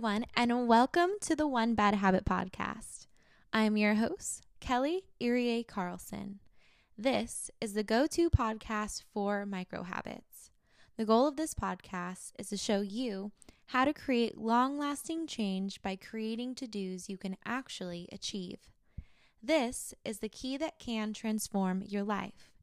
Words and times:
everyone, 0.00 0.24
and 0.34 0.66
welcome 0.66 1.10
to 1.20 1.36
the 1.36 1.46
One 1.46 1.74
Bad 1.74 1.96
Habit 1.96 2.24
podcast. 2.24 3.06
I 3.52 3.64
am 3.64 3.76
your 3.76 3.96
host, 3.96 4.46
Kelly 4.58 5.04
Irie 5.20 5.66
Carlson. 5.66 6.38
This 6.96 7.50
is 7.60 7.74
the 7.74 7.82
go 7.82 8.06
to 8.06 8.30
podcast 8.30 9.02
for 9.12 9.44
micro 9.44 9.82
habits. 9.82 10.50
The 10.96 11.04
goal 11.04 11.28
of 11.28 11.36
this 11.36 11.52
podcast 11.52 12.32
is 12.38 12.48
to 12.48 12.56
show 12.56 12.80
you 12.80 13.32
how 13.66 13.84
to 13.84 13.92
create 13.92 14.38
long 14.38 14.78
lasting 14.78 15.26
change 15.26 15.82
by 15.82 15.96
creating 15.96 16.54
to 16.54 16.66
dos 16.66 17.10
you 17.10 17.18
can 17.18 17.36
actually 17.44 18.08
achieve. 18.10 18.70
This 19.42 19.92
is 20.02 20.20
the 20.20 20.30
key 20.30 20.56
that 20.56 20.78
can 20.78 21.12
transform 21.12 21.82
your 21.86 22.04
life. 22.04 22.54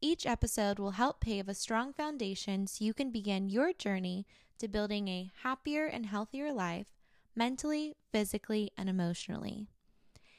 Each 0.00 0.26
episode 0.26 0.80
will 0.80 0.92
help 0.92 1.20
pave 1.20 1.48
a 1.48 1.54
strong 1.54 1.92
foundation 1.92 2.66
so 2.66 2.84
you 2.84 2.94
can 2.94 3.12
begin 3.12 3.48
your 3.48 3.72
journey 3.72 4.26
to 4.60 4.68
building 4.68 5.08
a 5.08 5.30
happier 5.42 5.86
and 5.86 6.06
healthier 6.06 6.52
life 6.52 6.86
mentally, 7.34 7.96
physically, 8.12 8.70
and 8.76 8.88
emotionally. 8.88 9.66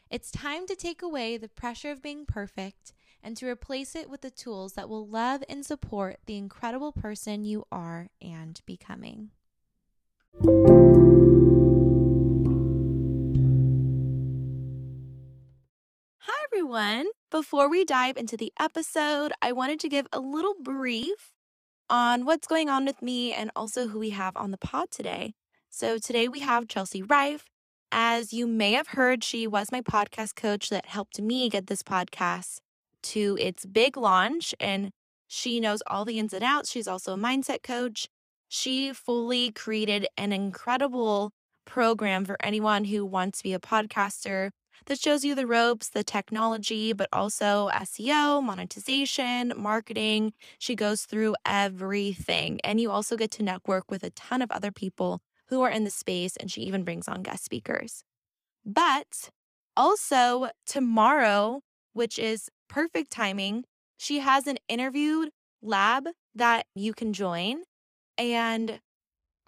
It's 0.10 0.30
time 0.30 0.68
to 0.68 0.76
take 0.76 1.02
away 1.02 1.38
the 1.38 1.50
pressure 1.50 1.90
of 1.90 2.04
being 2.04 2.26
perfect 2.26 2.94
and 3.24 3.36
to 3.38 3.48
replace 3.48 3.96
it 3.96 4.10
with 4.10 4.22
the 4.22 4.30
tools 4.30 4.74
that 4.74 4.90
will 4.90 5.08
love 5.08 5.44
and 5.50 5.66
support 5.66 6.20
the 6.26 6.38
incredible 6.38 6.92
person 6.92 7.44
you 7.44 7.66
are 7.72 8.10
and 8.22 8.62
becoming. 8.66 9.32
Hi, 16.20 16.44
everyone. 16.46 17.08
Before 17.32 17.70
we 17.70 17.86
dive 17.86 18.18
into 18.18 18.38
the 18.38 18.54
episode, 18.60 19.34
I 19.42 19.52
wanted 19.52 19.80
to 19.80 19.90
give 19.90 20.08
a 20.14 20.20
little 20.20 20.56
brief 20.62 21.34
on 21.92 22.24
what's 22.24 22.48
going 22.48 22.70
on 22.70 22.86
with 22.86 23.02
me 23.02 23.34
and 23.34 23.52
also 23.54 23.90
who 23.90 24.00
we 24.00 24.12
have 24.12 24.36
on 24.38 24.52
the 24.52 24.58
pod 24.58 24.90
today. 24.90 25.34
So, 25.70 25.98
today 26.00 26.28
we 26.30 26.40
have 26.40 26.68
Chelsea 26.68 27.04
Riffe. 27.04 27.44
As 27.92 28.32
you 28.32 28.48
may 28.48 28.72
have 28.72 28.88
heard, 28.88 29.24
she 29.24 29.46
was 29.46 29.72
my 29.72 29.82
podcast 29.82 30.36
coach 30.36 30.70
that 30.70 30.86
helped 30.86 31.22
me 31.22 31.50
get 31.50 31.68
this 31.68 31.84
podcast 31.84 32.60
to 33.04 33.38
its 33.42 33.66
big 33.66 33.98
launch, 33.98 34.56
and 34.60 34.92
she 35.28 35.60
knows 35.60 35.84
all 35.88 36.06
the 36.06 36.18
ins 36.18 36.34
and 36.34 36.44
outs. 36.44 36.72
She's 36.72 36.88
also 36.88 37.14
a 37.14 37.18
mindset 37.18 37.62
coach. 37.62 38.08
She 38.48 38.94
fully 38.94 39.52
created 39.52 40.08
an 40.18 40.32
incredible 40.32 41.32
program 41.66 42.24
for 42.24 42.38
anyone 42.42 42.86
who 42.86 43.06
wants 43.06 43.40
to 43.40 43.44
be 43.44 43.54
a 43.54 43.60
podcaster 43.60 44.52
that 44.86 45.00
shows 45.00 45.24
you 45.24 45.36
the 45.36 45.48
ropes, 45.48 45.90
the 45.90 46.04
technology, 46.04 46.94
but 46.94 47.10
also 47.14 47.70
SEO, 47.74 48.44
monetization, 48.44 49.54
marketing. 49.56 50.34
She 50.60 50.76
goes 50.76 51.04
through 51.04 51.36
everything. 51.46 52.60
And 52.64 52.80
you 52.80 52.92
also 52.92 53.16
get 53.16 53.32
to 53.32 53.44
network 53.44 53.90
with 53.90 54.04
a 54.04 54.10
ton 54.12 54.42
of 54.42 54.52
other 54.52 54.72
people 54.72 55.22
who 55.48 55.62
are 55.62 55.70
in 55.70 55.84
the 55.84 55.92
space, 55.92 56.38
and 56.38 56.50
she 56.50 56.62
even 56.62 56.84
brings 56.84 57.08
on 57.08 57.24
guest 57.24 57.44
speakers. 57.44 58.04
But 58.66 59.30
also, 59.76 60.50
tomorrow, 60.66 61.62
which 61.94 62.18
is 62.18 62.50
perfect 62.70 63.12
timing, 63.12 63.66
she 63.98 64.20
has 64.20 64.48
an 64.48 64.58
interviewed 64.68 65.30
lab 65.62 66.08
that 66.34 66.66
you 66.74 66.94
can 66.94 67.14
join. 67.14 67.64
And 68.18 68.80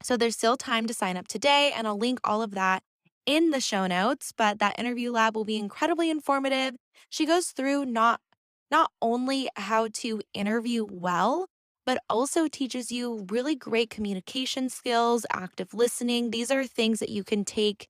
so 0.01 0.17
there's 0.17 0.35
still 0.35 0.57
time 0.57 0.85
to 0.87 0.93
sign 0.93 1.15
up 1.15 1.27
today, 1.27 1.71
and 1.75 1.87
I'll 1.87 1.97
link 1.97 2.19
all 2.23 2.41
of 2.41 2.51
that 2.51 2.83
in 3.25 3.51
the 3.51 3.61
show 3.61 3.87
notes, 3.87 4.31
but 4.35 4.59
that 4.59 4.77
interview 4.79 5.11
lab 5.11 5.35
will 5.35 5.45
be 5.45 5.57
incredibly 5.57 6.09
informative. 6.09 6.75
She 7.09 7.25
goes 7.25 7.47
through 7.47 7.85
not 7.85 8.19
not 8.71 8.91
only 9.01 9.49
how 9.55 9.87
to 9.93 10.21
interview 10.33 10.85
well, 10.89 11.47
but 11.85 11.99
also 12.09 12.47
teaches 12.47 12.91
you 12.91 13.25
really 13.29 13.55
great 13.55 13.89
communication 13.89 14.69
skills, 14.69 15.25
active 15.31 15.73
listening. 15.73 16.31
These 16.31 16.49
are 16.49 16.65
things 16.65 16.99
that 16.99 17.09
you 17.09 17.23
can 17.23 17.45
take 17.45 17.87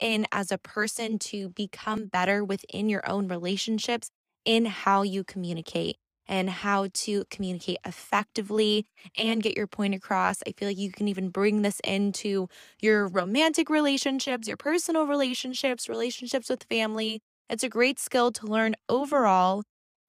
in 0.00 0.26
as 0.32 0.52
a 0.52 0.58
person 0.58 1.18
to 1.18 1.50
become 1.50 2.06
better 2.06 2.44
within 2.44 2.88
your 2.88 3.08
own 3.08 3.28
relationships 3.28 4.10
in 4.44 4.66
how 4.66 5.02
you 5.02 5.24
communicate 5.24 5.96
and 6.28 6.50
how 6.50 6.88
to 6.92 7.24
communicate 7.30 7.78
effectively 7.86 8.86
and 9.16 9.42
get 9.42 9.56
your 9.56 9.66
point 9.66 9.94
across. 9.94 10.42
I 10.46 10.52
feel 10.52 10.68
like 10.68 10.78
you 10.78 10.92
can 10.92 11.08
even 11.08 11.30
bring 11.30 11.62
this 11.62 11.80
into 11.84 12.48
your 12.80 13.08
romantic 13.08 13.70
relationships, 13.70 14.46
your 14.46 14.56
personal 14.56 15.06
relationships, 15.06 15.88
relationships 15.88 16.48
with 16.50 16.64
family. 16.64 17.20
It's 17.48 17.64
a 17.64 17.68
great 17.68 17.98
skill 17.98 18.30
to 18.32 18.46
learn 18.46 18.74
overall. 18.88 19.62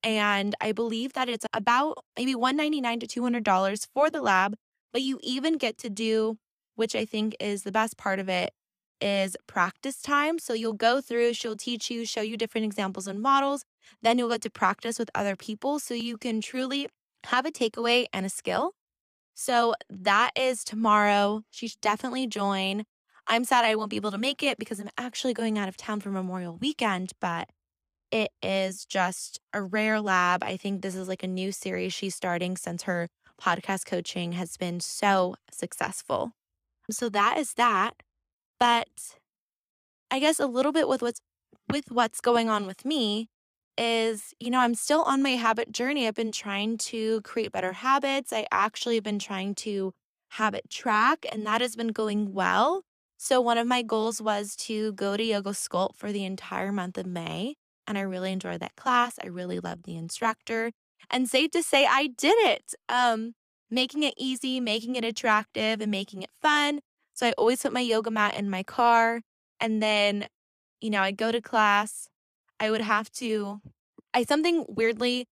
And 0.03 0.55
I 0.61 0.71
believe 0.71 1.13
that 1.13 1.29
it's 1.29 1.45
about 1.53 1.97
maybe 2.17 2.35
199 2.35 2.99
to 3.01 3.07
$200 3.07 3.87
for 3.93 4.09
the 4.09 4.21
lab, 4.21 4.55
but 4.93 5.01
you 5.01 5.19
even 5.23 5.57
get 5.57 5.77
to 5.79 5.89
do, 5.89 6.37
which 6.75 6.95
I 6.95 7.05
think 7.05 7.35
is 7.39 7.63
the 7.63 7.71
best 7.71 7.97
part 7.97 8.19
of 8.19 8.29
it, 8.29 8.51
is 9.01 9.35
practice 9.47 10.01
time. 10.01 10.39
So 10.39 10.53
you'll 10.53 10.73
go 10.73 11.01
through, 11.01 11.33
she'll 11.33 11.55
teach 11.57 11.89
you, 11.91 12.05
show 12.05 12.21
you 12.21 12.37
different 12.37 12.65
examples 12.65 13.07
and 13.07 13.21
models. 13.21 13.65
Then 14.01 14.17
you'll 14.17 14.29
get 14.29 14.41
to 14.41 14.49
practice 14.49 14.99
with 14.99 15.09
other 15.15 15.35
people 15.35 15.79
so 15.79 15.93
you 15.93 16.17
can 16.17 16.41
truly 16.41 16.87
have 17.25 17.45
a 17.45 17.51
takeaway 17.51 18.05
and 18.13 18.25
a 18.25 18.29
skill. 18.29 18.73
So 19.35 19.73
that 19.89 20.31
is 20.35 20.63
tomorrow. 20.63 21.43
She 21.49 21.67
should 21.67 21.81
definitely 21.81 22.27
join. 22.27 22.83
I'm 23.27 23.45
sad 23.45 23.63
I 23.63 23.75
won't 23.75 23.89
be 23.89 23.95
able 23.95 24.11
to 24.11 24.17
make 24.17 24.43
it 24.43 24.57
because 24.57 24.79
I'm 24.79 24.89
actually 24.97 25.33
going 25.33 25.57
out 25.57 25.69
of 25.69 25.77
town 25.77 26.01
for 26.01 26.09
Memorial 26.09 26.57
Weekend, 26.57 27.11
but 27.21 27.49
it 28.11 28.31
is 28.41 28.85
just 28.85 29.39
a 29.53 29.61
rare 29.61 30.01
lab. 30.01 30.43
I 30.43 30.57
think 30.57 30.81
this 30.81 30.95
is 30.95 31.07
like 31.07 31.23
a 31.23 31.27
new 31.27 31.51
series 31.51 31.93
she's 31.93 32.15
starting 32.15 32.57
since 32.57 32.83
her 32.83 33.07
podcast 33.39 33.85
coaching 33.85 34.33
has 34.33 34.57
been 34.57 34.79
so 34.79 35.35
successful. 35.51 36.31
So 36.89 37.07
that 37.09 37.37
is 37.37 37.53
that. 37.53 37.93
But 38.59 39.17
I 40.11 40.19
guess 40.19 40.39
a 40.39 40.47
little 40.47 40.71
bit 40.71 40.87
with 40.87 41.01
what's 41.01 41.21
with 41.71 41.91
what's 41.91 42.19
going 42.19 42.49
on 42.49 42.65
with 42.65 42.83
me 42.83 43.29
is, 43.79 44.33
you 44.39 44.49
know, 44.51 44.59
I'm 44.59 44.75
still 44.75 45.03
on 45.03 45.23
my 45.23 45.31
habit 45.31 45.71
journey. 45.71 46.05
I've 46.05 46.15
been 46.15 46.33
trying 46.33 46.77
to 46.89 47.21
create 47.21 47.53
better 47.53 47.71
habits. 47.71 48.33
I 48.33 48.45
actually 48.51 48.95
have 48.95 49.03
been 49.03 49.19
trying 49.19 49.55
to 49.55 49.93
habit 50.31 50.69
track, 50.69 51.25
and 51.31 51.45
that 51.45 51.61
has 51.61 51.75
been 51.75 51.89
going 51.89 52.33
well. 52.33 52.83
So, 53.17 53.41
one 53.41 53.57
of 53.57 53.67
my 53.67 53.81
goals 53.81 54.21
was 54.21 54.55
to 54.67 54.91
go 54.93 55.17
to 55.17 55.23
Yoga 55.23 55.51
Sculpt 55.51 55.95
for 55.95 56.11
the 56.11 56.25
entire 56.25 56.71
month 56.71 56.97
of 56.97 57.05
May. 57.05 57.55
And 57.87 57.97
I 57.97 58.01
really 58.01 58.31
enjoyed 58.31 58.59
that 58.59 58.75
class. 58.75 59.17
I 59.23 59.27
really 59.27 59.59
loved 59.59 59.85
the 59.85 59.97
instructor. 59.97 60.71
And 61.09 61.27
safe 61.27 61.51
to 61.51 61.63
say, 61.63 61.87
I 61.89 62.07
did 62.07 62.35
it. 62.37 62.75
Um, 62.87 63.33
making 63.71 64.03
it 64.03 64.13
easy, 64.17 64.59
making 64.59 64.95
it 64.95 65.05
attractive, 65.05 65.81
and 65.81 65.89
making 65.89 66.21
it 66.21 66.29
fun. 66.41 66.81
So 67.13 67.27
I 67.27 67.31
always 67.37 67.61
put 67.61 67.73
my 67.73 67.79
yoga 67.79 68.11
mat 68.11 68.35
in 68.35 68.49
my 68.49 68.63
car. 68.63 69.21
And 69.59 69.81
then, 69.81 70.27
you 70.81 70.89
know, 70.89 71.01
I'd 71.01 71.17
go 71.17 71.31
to 71.31 71.41
class. 71.41 72.07
I 72.59 72.71
would 72.71 72.81
have 72.81 73.11
to, 73.13 73.61
I 74.13 74.23
something 74.23 74.65
weirdly, 74.67 75.27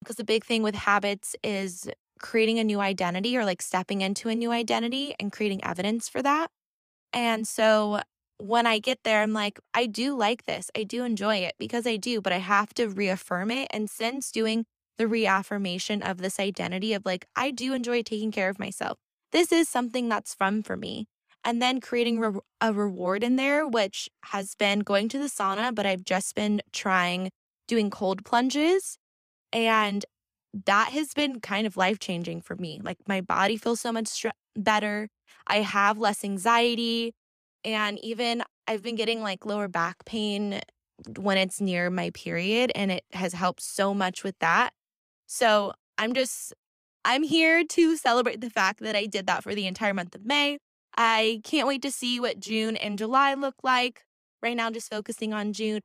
because 0.00 0.16
the 0.16 0.24
big 0.24 0.44
thing 0.44 0.62
with 0.62 0.74
habits 0.74 1.36
is 1.42 1.88
creating 2.20 2.58
a 2.58 2.64
new 2.64 2.80
identity 2.80 3.36
or 3.36 3.44
like 3.44 3.62
stepping 3.62 4.00
into 4.00 4.28
a 4.28 4.34
new 4.34 4.50
identity 4.50 5.14
and 5.20 5.32
creating 5.32 5.62
evidence 5.64 6.08
for 6.08 6.22
that. 6.22 6.50
And 7.12 7.46
so 7.46 8.00
when 8.38 8.66
I 8.66 8.78
get 8.78 9.00
there, 9.04 9.22
I'm 9.22 9.32
like, 9.32 9.60
I 9.74 9.86
do 9.86 10.16
like 10.16 10.44
this. 10.44 10.70
I 10.76 10.84
do 10.84 11.04
enjoy 11.04 11.36
it 11.36 11.54
because 11.58 11.86
I 11.86 11.96
do, 11.96 12.20
but 12.20 12.32
I 12.32 12.38
have 12.38 12.74
to 12.74 12.88
reaffirm 12.88 13.50
it. 13.50 13.68
And 13.70 13.88
since 13.88 14.30
doing 14.32 14.64
the 14.98 15.06
reaffirmation 15.06 16.02
of 16.02 16.18
this 16.18 16.40
identity 16.40 16.94
of 16.94 17.04
like, 17.04 17.26
I 17.36 17.50
do 17.50 17.74
enjoy 17.74 18.02
taking 18.02 18.32
care 18.32 18.48
of 18.48 18.58
myself, 18.58 18.98
this 19.30 19.52
is 19.52 19.68
something 19.68 20.08
that's 20.08 20.34
fun 20.34 20.62
for 20.62 20.76
me 20.76 21.06
and 21.44 21.60
then 21.60 21.80
creating 21.80 22.20
re- 22.20 22.40
a 22.60 22.72
reward 22.72 23.24
in 23.24 23.36
there, 23.36 23.66
which 23.66 24.08
has 24.26 24.54
been 24.54 24.80
going 24.80 25.08
to 25.10 25.18
the 25.18 25.26
sauna, 25.26 25.74
but 25.74 25.86
I've 25.86 26.04
just 26.04 26.34
been 26.34 26.60
trying 26.72 27.30
doing 27.66 27.90
cold 27.90 28.24
plunges. 28.24 28.98
And 29.52 30.04
that 30.66 30.90
has 30.92 31.14
been 31.14 31.40
kind 31.40 31.66
of 31.66 31.76
life 31.76 31.98
changing 31.98 32.42
for 32.42 32.56
me. 32.56 32.80
Like 32.82 32.98
my 33.06 33.20
body 33.20 33.56
feels 33.56 33.80
so 33.80 33.92
much 33.92 34.08
str- 34.08 34.28
better. 34.54 35.08
I 35.46 35.56
have 35.58 35.98
less 35.98 36.24
anxiety. 36.24 37.12
And 37.64 37.98
even 38.00 38.42
I've 38.66 38.82
been 38.82 38.96
getting 38.96 39.22
like 39.22 39.46
lower 39.46 39.68
back 39.68 40.04
pain 40.04 40.60
when 41.18 41.36
it's 41.36 41.60
near 41.60 41.90
my 41.90 42.10
period, 42.10 42.70
and 42.74 42.92
it 42.92 43.04
has 43.12 43.32
helped 43.32 43.62
so 43.62 43.92
much 43.92 44.22
with 44.22 44.38
that. 44.38 44.72
So 45.26 45.72
I'm 45.98 46.12
just, 46.12 46.52
I'm 47.04 47.22
here 47.22 47.64
to 47.64 47.96
celebrate 47.96 48.40
the 48.40 48.50
fact 48.50 48.80
that 48.80 48.94
I 48.94 49.06
did 49.06 49.26
that 49.26 49.42
for 49.42 49.54
the 49.54 49.66
entire 49.66 49.94
month 49.94 50.14
of 50.14 50.24
May. 50.24 50.58
I 50.96 51.40
can't 51.44 51.68
wait 51.68 51.82
to 51.82 51.90
see 51.90 52.20
what 52.20 52.40
June 52.40 52.76
and 52.76 52.98
July 52.98 53.34
look 53.34 53.56
like. 53.62 54.04
Right 54.42 54.56
now, 54.56 54.70
just 54.70 54.90
focusing 54.90 55.32
on 55.32 55.52
June. 55.52 55.80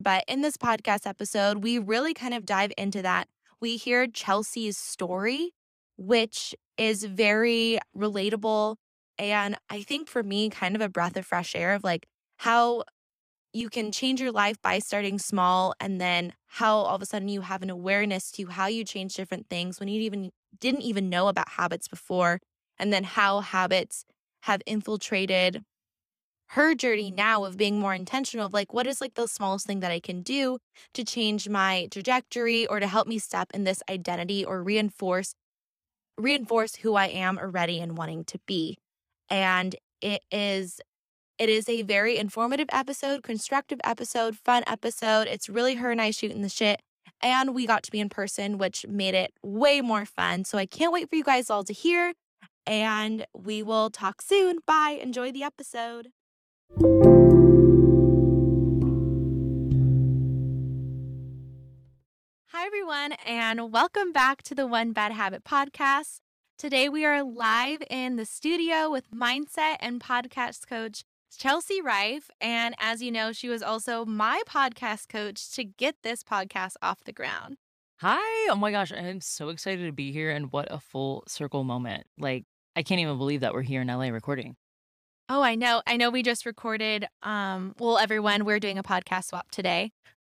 But 0.00 0.24
in 0.28 0.42
this 0.42 0.56
podcast 0.56 1.06
episode, 1.06 1.62
we 1.62 1.78
really 1.78 2.12
kind 2.12 2.34
of 2.34 2.44
dive 2.44 2.72
into 2.76 3.00
that. 3.02 3.28
We 3.60 3.76
hear 3.76 4.06
Chelsea's 4.06 4.76
story, 4.76 5.52
which 5.96 6.54
is 6.76 7.04
very 7.04 7.78
relatable. 7.96 8.76
And 9.18 9.56
I 9.70 9.82
think 9.82 10.08
for 10.08 10.22
me, 10.22 10.50
kind 10.50 10.74
of 10.74 10.82
a 10.82 10.88
breath 10.88 11.16
of 11.16 11.24
fresh 11.24 11.54
air 11.54 11.72
of 11.74 11.84
like 11.84 12.06
how 12.38 12.84
you 13.54 13.70
can 13.70 13.90
change 13.90 14.20
your 14.20 14.32
life 14.32 14.60
by 14.60 14.78
starting 14.78 15.18
small 15.18 15.74
and 15.80 15.98
then 15.98 16.34
how 16.46 16.76
all 16.76 16.96
of 16.96 17.00
a 17.00 17.06
sudden 17.06 17.28
you 17.28 17.40
have 17.40 17.62
an 17.62 17.70
awareness 17.70 18.30
to 18.32 18.46
how 18.48 18.66
you 18.66 18.84
change 18.84 19.14
different 19.14 19.48
things 19.48 19.80
when 19.80 19.88
you 19.88 20.02
even 20.02 20.30
didn't 20.60 20.82
even 20.82 21.08
know 21.08 21.28
about 21.28 21.48
habits 21.50 21.88
before 21.88 22.38
and 22.78 22.92
then 22.92 23.04
how 23.04 23.40
habits 23.40 24.04
have 24.46 24.62
infiltrated 24.66 25.62
her 26.50 26.74
journey 26.74 27.10
now 27.10 27.44
of 27.44 27.56
being 27.56 27.80
more 27.80 27.94
intentional 27.94 28.46
of 28.46 28.54
like 28.54 28.72
what 28.72 28.86
is 28.86 29.00
like 29.00 29.14
the 29.14 29.26
smallest 29.26 29.66
thing 29.66 29.80
that 29.80 29.90
I 29.90 29.98
can 29.98 30.22
do 30.22 30.58
to 30.94 31.04
change 31.04 31.48
my 31.48 31.88
trajectory 31.90 32.66
or 32.66 32.78
to 32.78 32.86
help 32.86 33.08
me 33.08 33.18
step 33.18 33.50
in 33.52 33.64
this 33.64 33.82
identity 33.90 34.44
or 34.44 34.62
reinforce 34.62 35.34
reinforce 36.18 36.76
who 36.76 36.94
I 36.94 37.06
am 37.06 37.38
already 37.38 37.80
and 37.80 37.98
wanting 37.98 38.24
to 38.24 38.38
be. 38.46 38.78
And 39.28 39.74
it 40.00 40.22
is 40.30 40.80
it 41.38 41.48
is 41.48 41.68
a 41.68 41.82
very 41.82 42.16
informative 42.16 42.68
episode, 42.72 43.22
constructive 43.22 43.80
episode, 43.84 44.36
fun 44.36 44.62
episode. 44.66 45.26
It's 45.26 45.50
really 45.50 45.74
her 45.74 45.90
and 45.90 46.00
I 46.00 46.10
shooting 46.10 46.40
the 46.40 46.48
shit. 46.48 46.80
And 47.20 47.54
we 47.54 47.66
got 47.66 47.82
to 47.84 47.90
be 47.90 48.00
in 48.00 48.08
person, 48.08 48.56
which 48.56 48.86
made 48.86 49.14
it 49.14 49.32
way 49.42 49.80
more 49.80 50.06
fun. 50.06 50.44
So 50.44 50.56
I 50.56 50.66
can't 50.66 50.92
wait 50.92 51.10
for 51.10 51.16
you 51.16 51.24
guys 51.24 51.50
all 51.50 51.64
to 51.64 51.72
hear. 51.72 52.14
And 52.66 53.26
we 53.32 53.62
will 53.62 53.90
talk 53.90 54.20
soon. 54.20 54.58
Bye. 54.66 54.98
Enjoy 55.00 55.30
the 55.30 55.42
episode. 55.42 56.08
Hi, 62.48 62.66
everyone, 62.66 63.12
and 63.24 63.72
welcome 63.72 64.12
back 64.12 64.42
to 64.44 64.54
the 64.54 64.66
One 64.66 64.92
Bad 64.92 65.12
Habit 65.12 65.44
podcast. 65.44 66.20
Today, 66.58 66.88
we 66.88 67.04
are 67.04 67.22
live 67.22 67.82
in 67.90 68.16
the 68.16 68.24
studio 68.24 68.90
with 68.90 69.10
mindset 69.10 69.76
and 69.80 70.00
podcast 70.00 70.66
coach 70.66 71.04
Chelsea 71.36 71.80
Riffe. 71.82 72.30
And 72.40 72.74
as 72.78 73.02
you 73.02 73.12
know, 73.12 73.32
she 73.32 73.48
was 73.48 73.62
also 73.62 74.04
my 74.04 74.42
podcast 74.48 75.08
coach 75.08 75.50
to 75.52 75.64
get 75.64 75.96
this 76.02 76.22
podcast 76.24 76.74
off 76.80 77.04
the 77.04 77.12
ground. 77.12 77.58
Hi. 77.98 78.50
Oh 78.50 78.56
my 78.56 78.70
gosh. 78.70 78.92
I'm 78.92 79.20
so 79.20 79.50
excited 79.50 79.84
to 79.86 79.92
be 79.92 80.12
here. 80.12 80.30
And 80.30 80.50
what 80.50 80.66
a 80.70 80.80
full 80.80 81.24
circle 81.28 81.62
moment. 81.62 82.06
Like, 82.18 82.44
I 82.76 82.82
can't 82.82 83.00
even 83.00 83.16
believe 83.16 83.40
that 83.40 83.54
we're 83.54 83.62
here 83.62 83.80
in 83.80 83.88
LA 83.88 84.08
recording. 84.08 84.56
Oh, 85.28 85.42
I 85.42 85.56
know. 85.56 85.82
I 85.86 85.96
know 85.96 86.10
we 86.10 86.22
just 86.22 86.46
recorded 86.46 87.06
um 87.22 87.74
well 87.78 87.98
everyone, 87.98 88.44
we're 88.44 88.60
doing 88.60 88.78
a 88.78 88.82
podcast 88.82 89.24
swap 89.26 89.50
today. 89.50 89.90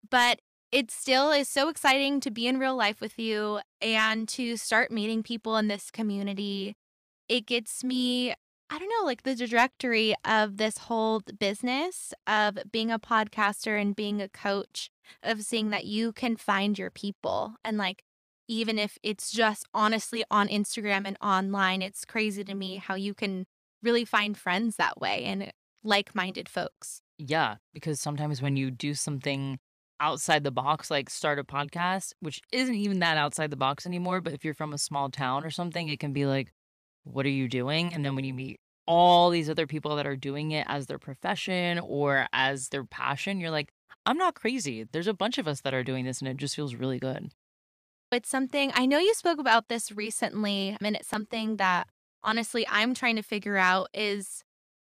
But 0.10 0.39
it 0.72 0.92
still 0.92 1.31
is 1.31 1.50
so 1.50 1.69
exciting 1.69 2.19
to 2.22 2.31
be 2.31 2.48
in 2.48 2.60
real 2.60 2.75
life 2.75 3.01
with 3.01 3.18
you 3.18 3.60
and 3.81 4.28
to 4.30 4.57
start 4.57 4.92
meeting 4.92 5.24
people 5.24 5.57
in 5.57 5.68
this 5.68 5.89
community. 5.89 6.75
It 7.28 7.45
gets 7.45 7.84
me 7.84 8.34
I 8.69 8.80
don't 8.80 8.90
know, 8.90 9.06
like 9.06 9.24
the 9.24 9.36
trajectory 9.36 10.13
of 10.25 10.57
this 10.57 10.78
whole 10.78 11.22
business 11.40 12.13
of 12.28 12.60
being 12.69 12.92
a 12.92 13.00
podcaster 13.00 13.80
and 13.81 13.95
being 13.95 14.22
a 14.22 14.28
coach, 14.28 14.90
of 15.24 15.44
seeing 15.44 15.69
that 15.69 15.86
you 15.86 16.12
can 16.12 16.36
find 16.36 16.78
your 16.78 16.92
people. 16.92 17.56
And 17.63 17.78
like, 17.78 18.04
even 18.47 18.79
if 18.79 18.97
it's 19.03 19.31
just 19.31 19.65
honestly 19.73 20.23
on 20.31 20.47
Instagram 20.47 21.05
and 21.05 21.17
online, 21.21 21.81
it's 21.81 22.05
crazy 22.05 22.44
to 22.44 22.55
me 22.55 22.77
how 22.77 22.95
you 22.95 23.13
can 23.13 23.45
really 23.83 24.05
find 24.05 24.38
friends 24.38 24.75
that 24.77 24.99
way 24.99 25.23
and 25.23 25.51
like 25.83 26.15
minded 26.15 26.49
folks. 26.49 27.01
Yeah, 27.17 27.55
because 27.73 27.99
sometimes 27.99 28.41
when 28.41 28.57
you 28.57 28.71
do 28.71 28.94
something 28.94 29.59
outside 29.99 30.44
the 30.44 30.51
box, 30.51 30.91
like 30.91 31.09
start 31.09 31.39
a 31.39 31.44
podcast, 31.44 32.13
which 32.19 32.41
isn't 32.51 32.75
even 32.75 32.99
that 32.99 33.17
outside 33.17 33.49
the 33.49 33.57
box 33.57 33.85
anymore, 33.85 34.21
but 34.21 34.33
if 34.33 34.45
you're 34.45 34.53
from 34.53 34.73
a 34.73 34.77
small 34.77 35.09
town 35.09 35.44
or 35.44 35.49
something, 35.49 35.89
it 35.89 35.99
can 35.99 36.13
be 36.13 36.25
like, 36.25 36.51
what 37.03 37.25
are 37.25 37.29
you 37.29 37.47
doing? 37.47 37.94
And 37.94 38.05
then 38.05 38.15
when 38.15 38.25
you 38.25 38.33
meet 38.33 38.59
all 38.85 39.29
these 39.29 39.49
other 39.49 39.67
people 39.67 39.95
that 39.95 40.07
are 40.07 40.15
doing 40.15 40.51
it 40.51 40.65
as 40.69 40.88
their 40.88 40.99
profession 40.99 41.79
or 41.79 42.27
as 42.31 42.69
their 42.69 42.83
passion, 42.83 43.39
you're 43.39 43.51
like, 43.51 43.69
I'm 44.05 44.17
not 44.17 44.35
crazy. 44.35 44.85
There's 44.91 45.07
a 45.07 45.13
bunch 45.13 45.38
of 45.38 45.47
us 45.47 45.61
that 45.61 45.73
are 45.73 45.83
doing 45.83 46.05
this 46.05 46.19
and 46.19 46.27
it 46.27 46.38
just 46.38 46.55
feels 46.55 46.75
really 46.75 46.99
good. 46.99 47.31
It's 48.12 48.30
something 48.30 48.71
I 48.74 48.86
know 48.86 49.00
you 49.00 49.13
spoke 49.13 49.39
about 49.39 49.68
this 49.68 49.92
recently. 49.92 50.71
I 50.80 50.83
mean, 50.83 50.95
it's 50.95 51.07
something 51.07 51.57
that 51.57 51.88
honestly 52.24 52.65
I'm 52.69 52.94
trying 52.94 53.18
to 53.18 53.21
figure 53.21 53.57
out 53.57 53.89
is 53.94 54.44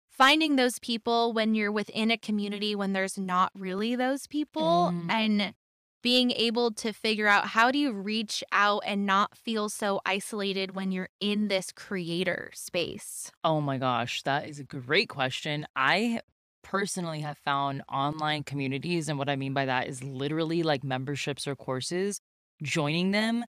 finding 0.09 0.57
those 0.57 0.79
people 0.79 1.33
when 1.33 1.55
you're 1.55 1.73
within 1.73 2.11
a 2.11 2.19
community 2.19 2.75
when 2.75 2.93
there's 2.93 3.17
not 3.17 3.51
really 3.57 3.97
those 3.97 4.27
people 4.27 4.93
mm. 4.93 5.11
and 5.11 5.55
being 6.03 6.33
able 6.33 6.73
to 6.73 6.93
figure 6.93 7.29
out 7.29 7.49
how 7.49 7.71
do 7.71 7.79
you 7.79 7.93
reach 7.93 8.43
out 8.53 8.83
and 8.85 9.07
not 9.07 9.37
feel 9.37 9.69
so 9.69 10.01
isolated 10.05 10.75
when 10.75 10.91
you're 10.91 11.09
in 11.21 11.49
this 11.49 11.71
creator 11.73 12.51
space? 12.55 13.31
Oh 13.45 13.61
my 13.61 13.79
gosh, 13.79 14.23
that 14.23 14.49
is 14.49 14.59
a 14.59 14.65
great 14.65 15.09
question. 15.09 15.67
I 15.77 16.21
personally 16.63 17.21
have 17.21 17.39
found 17.39 17.83
online 17.91 18.43
communities. 18.43 19.09
And 19.09 19.19
what 19.19 19.29
I 19.29 19.37
mean 19.37 19.55
by 19.55 19.67
that 19.67 19.89
is 19.89 20.03
literally 20.03 20.63
like 20.63 20.83
memberships 20.83 21.47
or 21.47 21.55
courses, 21.55 22.21
joining 22.63 23.11
them, 23.11 23.45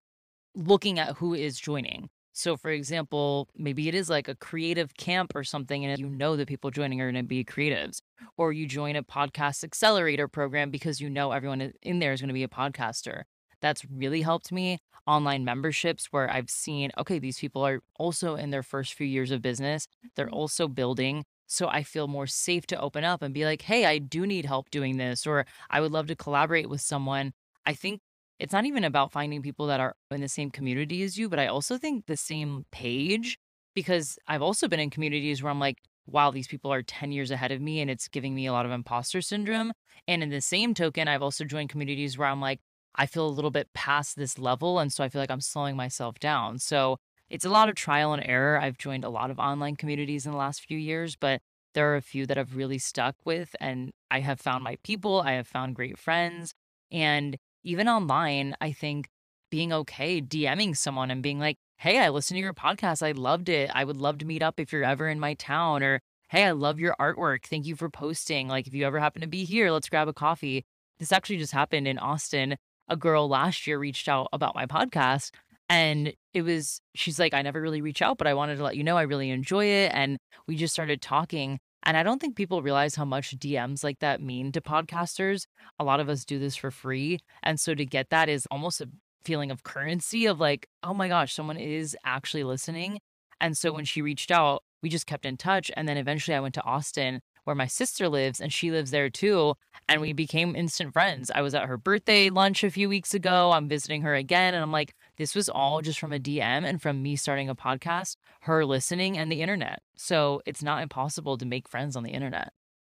looking 0.54 0.98
at 0.98 1.16
who 1.16 1.34
is 1.34 1.58
joining. 1.58 2.08
So, 2.36 2.56
for 2.56 2.70
example, 2.70 3.48
maybe 3.56 3.88
it 3.88 3.94
is 3.94 4.10
like 4.10 4.26
a 4.26 4.34
creative 4.34 4.94
camp 4.96 5.32
or 5.36 5.44
something, 5.44 5.84
and 5.84 6.00
you 6.00 6.08
know 6.08 6.34
the 6.34 6.44
people 6.44 6.72
joining 6.72 7.00
are 7.00 7.10
going 7.10 7.22
to 7.22 7.28
be 7.28 7.44
creatives, 7.44 7.98
or 8.36 8.52
you 8.52 8.66
join 8.66 8.96
a 8.96 9.04
podcast 9.04 9.62
accelerator 9.62 10.26
program 10.26 10.70
because 10.70 11.00
you 11.00 11.08
know 11.08 11.30
everyone 11.30 11.72
in 11.82 12.00
there 12.00 12.12
is 12.12 12.20
going 12.20 12.28
to 12.28 12.34
be 12.34 12.42
a 12.42 12.48
podcaster. 12.48 13.22
That's 13.60 13.84
really 13.84 14.22
helped 14.22 14.50
me. 14.50 14.78
Online 15.06 15.44
memberships 15.44 16.08
where 16.10 16.28
I've 16.28 16.50
seen, 16.50 16.90
okay, 16.98 17.20
these 17.20 17.38
people 17.38 17.64
are 17.64 17.80
also 18.00 18.34
in 18.34 18.50
their 18.50 18.64
first 18.64 18.94
few 18.94 19.06
years 19.06 19.30
of 19.30 19.40
business, 19.40 19.86
they're 20.16 20.26
mm-hmm. 20.26 20.34
also 20.34 20.66
building. 20.66 21.24
So 21.46 21.68
I 21.68 21.84
feel 21.84 22.08
more 22.08 22.26
safe 22.26 22.66
to 22.68 22.80
open 22.80 23.04
up 23.04 23.22
and 23.22 23.32
be 23.32 23.44
like, 23.44 23.62
hey, 23.62 23.84
I 23.86 23.98
do 23.98 24.26
need 24.26 24.44
help 24.44 24.70
doing 24.70 24.96
this, 24.96 25.24
or 25.24 25.46
I 25.70 25.80
would 25.80 25.92
love 25.92 26.08
to 26.08 26.16
collaborate 26.16 26.68
with 26.68 26.80
someone. 26.80 27.32
I 27.64 27.74
think 27.74 28.00
it's 28.44 28.52
not 28.52 28.66
even 28.66 28.84
about 28.84 29.10
finding 29.10 29.40
people 29.40 29.66
that 29.68 29.80
are 29.80 29.96
in 30.10 30.20
the 30.20 30.28
same 30.28 30.50
community 30.50 31.02
as 31.02 31.16
you, 31.16 31.30
but 31.30 31.38
I 31.38 31.46
also 31.46 31.78
think 31.78 32.04
the 32.04 32.16
same 32.16 32.66
page 32.70 33.38
because 33.74 34.18
I've 34.28 34.42
also 34.42 34.68
been 34.68 34.80
in 34.80 34.90
communities 34.90 35.42
where 35.42 35.50
I'm 35.50 35.58
like, 35.58 35.78
wow, 36.06 36.30
these 36.30 36.46
people 36.46 36.70
are 36.70 36.82
10 36.82 37.10
years 37.10 37.30
ahead 37.30 37.52
of 37.52 37.62
me 37.62 37.80
and 37.80 37.90
it's 37.90 38.06
giving 38.06 38.34
me 38.34 38.44
a 38.44 38.52
lot 38.52 38.66
of 38.66 38.70
imposter 38.70 39.22
syndrome. 39.22 39.72
And 40.06 40.22
in 40.22 40.28
the 40.28 40.42
same 40.42 40.74
token, 40.74 41.08
I've 41.08 41.22
also 41.22 41.44
joined 41.44 41.70
communities 41.70 42.18
where 42.18 42.28
I'm 42.28 42.42
like, 42.42 42.60
I 42.94 43.06
feel 43.06 43.26
a 43.26 43.32
little 43.32 43.50
bit 43.50 43.72
past 43.72 44.14
this 44.14 44.38
level. 44.38 44.78
And 44.78 44.92
so 44.92 45.02
I 45.02 45.08
feel 45.08 45.22
like 45.22 45.30
I'm 45.30 45.40
slowing 45.40 45.74
myself 45.74 46.18
down. 46.18 46.58
So 46.58 46.98
it's 47.30 47.46
a 47.46 47.50
lot 47.50 47.70
of 47.70 47.76
trial 47.76 48.12
and 48.12 48.22
error. 48.26 48.60
I've 48.60 48.76
joined 48.76 49.06
a 49.06 49.08
lot 49.08 49.30
of 49.30 49.38
online 49.38 49.76
communities 49.76 50.26
in 50.26 50.32
the 50.32 50.38
last 50.38 50.66
few 50.66 50.76
years, 50.76 51.16
but 51.16 51.40
there 51.72 51.90
are 51.90 51.96
a 51.96 52.02
few 52.02 52.26
that 52.26 52.36
I've 52.36 52.56
really 52.56 52.78
stuck 52.78 53.16
with. 53.24 53.56
And 53.58 53.90
I 54.10 54.20
have 54.20 54.38
found 54.38 54.62
my 54.62 54.76
people, 54.84 55.22
I 55.22 55.32
have 55.32 55.48
found 55.48 55.74
great 55.76 55.98
friends. 55.98 56.52
And 56.92 57.38
even 57.64 57.88
online, 57.88 58.54
I 58.60 58.72
think 58.72 59.08
being 59.50 59.72
okay 59.72 60.20
DMing 60.20 60.76
someone 60.76 61.10
and 61.10 61.22
being 61.22 61.38
like, 61.38 61.56
hey, 61.78 61.98
I 61.98 62.10
listened 62.10 62.36
to 62.36 62.42
your 62.42 62.54
podcast. 62.54 63.02
I 63.02 63.12
loved 63.12 63.48
it. 63.48 63.70
I 63.74 63.84
would 63.84 63.96
love 63.96 64.18
to 64.18 64.26
meet 64.26 64.42
up 64.42 64.60
if 64.60 64.72
you're 64.72 64.84
ever 64.84 65.08
in 65.08 65.20
my 65.20 65.34
town. 65.34 65.82
Or, 65.82 66.00
hey, 66.28 66.44
I 66.44 66.52
love 66.52 66.78
your 66.78 66.94
artwork. 67.00 67.46
Thank 67.46 67.66
you 67.66 67.76
for 67.76 67.88
posting. 67.90 68.48
Like, 68.48 68.66
if 68.66 68.74
you 68.74 68.86
ever 68.86 69.00
happen 69.00 69.22
to 69.22 69.28
be 69.28 69.44
here, 69.44 69.70
let's 69.70 69.88
grab 69.88 70.08
a 70.08 70.12
coffee. 70.12 70.64
This 70.98 71.12
actually 71.12 71.38
just 71.38 71.52
happened 71.52 71.88
in 71.88 71.98
Austin. 71.98 72.56
A 72.88 72.96
girl 72.96 73.28
last 73.28 73.66
year 73.66 73.78
reached 73.78 74.08
out 74.08 74.28
about 74.32 74.54
my 74.54 74.66
podcast. 74.66 75.30
And 75.68 76.12
it 76.34 76.42
was, 76.42 76.80
she's 76.94 77.18
like, 77.18 77.32
I 77.32 77.42
never 77.42 77.60
really 77.60 77.80
reach 77.80 78.02
out, 78.02 78.18
but 78.18 78.26
I 78.26 78.34
wanted 78.34 78.56
to 78.56 78.64
let 78.64 78.76
you 78.76 78.84
know 78.84 78.98
I 78.98 79.02
really 79.02 79.30
enjoy 79.30 79.64
it. 79.64 79.92
And 79.94 80.18
we 80.46 80.56
just 80.56 80.74
started 80.74 81.00
talking. 81.00 81.58
And 81.84 81.96
I 81.96 82.02
don't 82.02 82.20
think 82.20 82.36
people 82.36 82.62
realize 82.62 82.94
how 82.94 83.04
much 83.04 83.38
DMs 83.38 83.84
like 83.84 83.98
that 84.00 84.22
mean 84.22 84.52
to 84.52 84.60
podcasters. 84.60 85.46
A 85.78 85.84
lot 85.84 86.00
of 86.00 86.08
us 86.08 86.24
do 86.24 86.38
this 86.38 86.56
for 86.56 86.70
free. 86.70 87.20
And 87.42 87.60
so 87.60 87.74
to 87.74 87.84
get 87.84 88.10
that 88.10 88.28
is 88.28 88.46
almost 88.50 88.80
a 88.80 88.88
feeling 89.24 89.50
of 89.50 89.62
currency 89.62 90.26
of 90.26 90.40
like, 90.40 90.66
oh 90.82 90.94
my 90.94 91.08
gosh, 91.08 91.34
someone 91.34 91.56
is 91.56 91.96
actually 92.04 92.44
listening. 92.44 93.00
And 93.40 93.56
so 93.56 93.72
when 93.72 93.84
she 93.84 94.02
reached 94.02 94.30
out, 94.30 94.62
we 94.82 94.88
just 94.88 95.06
kept 95.06 95.26
in 95.26 95.36
touch. 95.36 95.70
And 95.76 95.88
then 95.88 95.96
eventually 95.96 96.34
I 96.34 96.40
went 96.40 96.54
to 96.54 96.64
Austin 96.64 97.20
where 97.44 97.56
my 97.56 97.66
sister 97.66 98.08
lives 98.08 98.40
and 98.40 98.52
she 98.52 98.70
lives 98.70 98.90
there 98.90 99.10
too. 99.10 99.54
And 99.88 100.00
we 100.00 100.12
became 100.12 100.56
instant 100.56 100.92
friends. 100.92 101.30
I 101.34 101.42
was 101.42 101.54
at 101.54 101.66
her 101.66 101.76
birthday 101.76 102.30
lunch 102.30 102.64
a 102.64 102.70
few 102.70 102.88
weeks 102.88 103.14
ago. 103.14 103.50
I'm 103.52 103.68
visiting 103.68 104.02
her 104.02 104.14
again. 104.14 104.54
And 104.54 104.62
I'm 104.62 104.72
like, 104.72 104.94
this 105.16 105.34
was 105.34 105.48
all 105.48 105.80
just 105.80 105.98
from 105.98 106.12
a 106.12 106.18
DM 106.18 106.64
and 106.64 106.80
from 106.80 107.02
me 107.02 107.16
starting 107.16 107.48
a 107.48 107.54
podcast, 107.54 108.16
her 108.40 108.64
listening, 108.64 109.16
and 109.16 109.30
the 109.30 109.42
internet. 109.42 109.82
So 109.96 110.42
it's 110.46 110.62
not 110.62 110.82
impossible 110.82 111.38
to 111.38 111.46
make 111.46 111.68
friends 111.68 111.96
on 111.96 112.02
the 112.02 112.10
internet. 112.10 112.52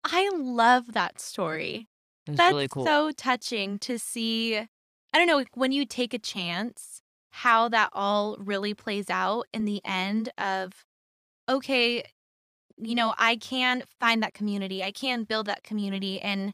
I 0.04 0.30
love 0.34 0.92
that 0.92 1.20
story. 1.20 1.88
That's 2.26 2.52
really 2.52 2.68
cool. 2.68 2.84
so 2.84 3.10
touching 3.12 3.78
to 3.80 3.98
see. 3.98 4.56
I 4.56 4.68
don't 5.14 5.26
know, 5.26 5.44
when 5.54 5.72
you 5.72 5.86
take 5.86 6.12
a 6.12 6.18
chance, 6.18 7.00
how 7.30 7.68
that 7.68 7.90
all 7.92 8.36
really 8.38 8.74
plays 8.74 9.08
out 9.08 9.46
in 9.52 9.64
the 9.64 9.80
end 9.84 10.30
of, 10.36 10.84
okay, 11.48 12.02
you 12.76 12.94
know, 12.94 13.14
I 13.18 13.36
can 13.36 13.84
find 14.00 14.22
that 14.22 14.34
community. 14.34 14.82
I 14.82 14.90
can 14.90 15.24
build 15.24 15.46
that 15.46 15.62
community. 15.62 16.20
And 16.20 16.52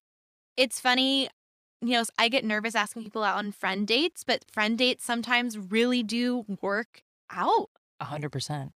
it's 0.57 0.79
funny, 0.81 1.29
you 1.83 1.93
know, 1.93 2.05
I 2.19 2.29
get 2.29 2.45
nervous 2.45 2.75
asking 2.75 3.03
people 3.03 3.25
out 3.25 3.37
on 3.37 3.53
friend 3.53 3.87
dates, 3.87 4.25
but 4.25 4.45
friend 4.51 4.79
dates 4.79 5.05
sometimes 5.05 5.59
really 5.59 6.03
do 6.03 6.45
work 6.61 7.03
out. 7.31 7.71
A 8.01 8.05
hundred 8.05 8.31
percent. 8.31 8.73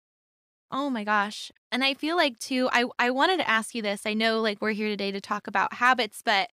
Oh 0.71 0.91
my 0.91 1.05
gosh. 1.05 1.53
And 1.71 1.85
I 1.85 1.95
feel 1.95 2.17
like 2.17 2.39
too, 2.39 2.69
I, 2.73 2.87
I 2.99 3.11
wanted 3.11 3.39
to 3.39 3.49
ask 3.49 3.75
you 3.75 3.83
this. 3.83 4.05
I 4.05 4.15
know 4.15 4.41
like 4.41 4.61
we're 4.61 4.73
here 4.73 4.89
today 4.89 5.13
to 5.13 5.21
talk 5.21 5.47
about 5.47 5.75
habits, 5.75 6.23
but 6.25 6.51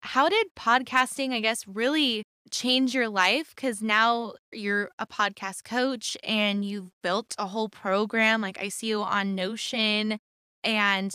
how 0.00 0.28
did 0.28 0.48
podcasting, 0.58 1.32
I 1.32 1.40
guess, 1.40 1.66
really 1.68 2.24
change 2.50 2.92
your 2.92 3.08
life? 3.08 3.54
Because 3.54 3.80
now 3.80 4.34
you're 4.50 4.90
a 4.98 5.06
podcast 5.06 5.62
coach 5.62 6.16
and 6.24 6.64
you've 6.64 6.90
built 7.02 7.36
a 7.38 7.46
whole 7.46 7.68
program. 7.68 8.40
Like 8.40 8.60
I 8.60 8.68
see 8.68 8.88
you 8.88 9.02
on 9.02 9.36
Notion 9.36 10.18
and 10.64 11.14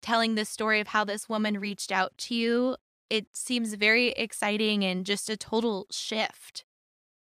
telling 0.00 0.36
the 0.36 0.44
story 0.44 0.78
of 0.78 0.88
how 0.88 1.04
this 1.04 1.28
woman 1.28 1.58
reached 1.58 1.90
out 1.90 2.12
to 2.18 2.36
you. 2.36 2.76
It 3.10 3.26
seems 3.32 3.74
very 3.74 4.10
exciting 4.10 4.84
and 4.84 5.04
just 5.04 5.28
a 5.28 5.36
total 5.36 5.86
shift. 5.90 6.64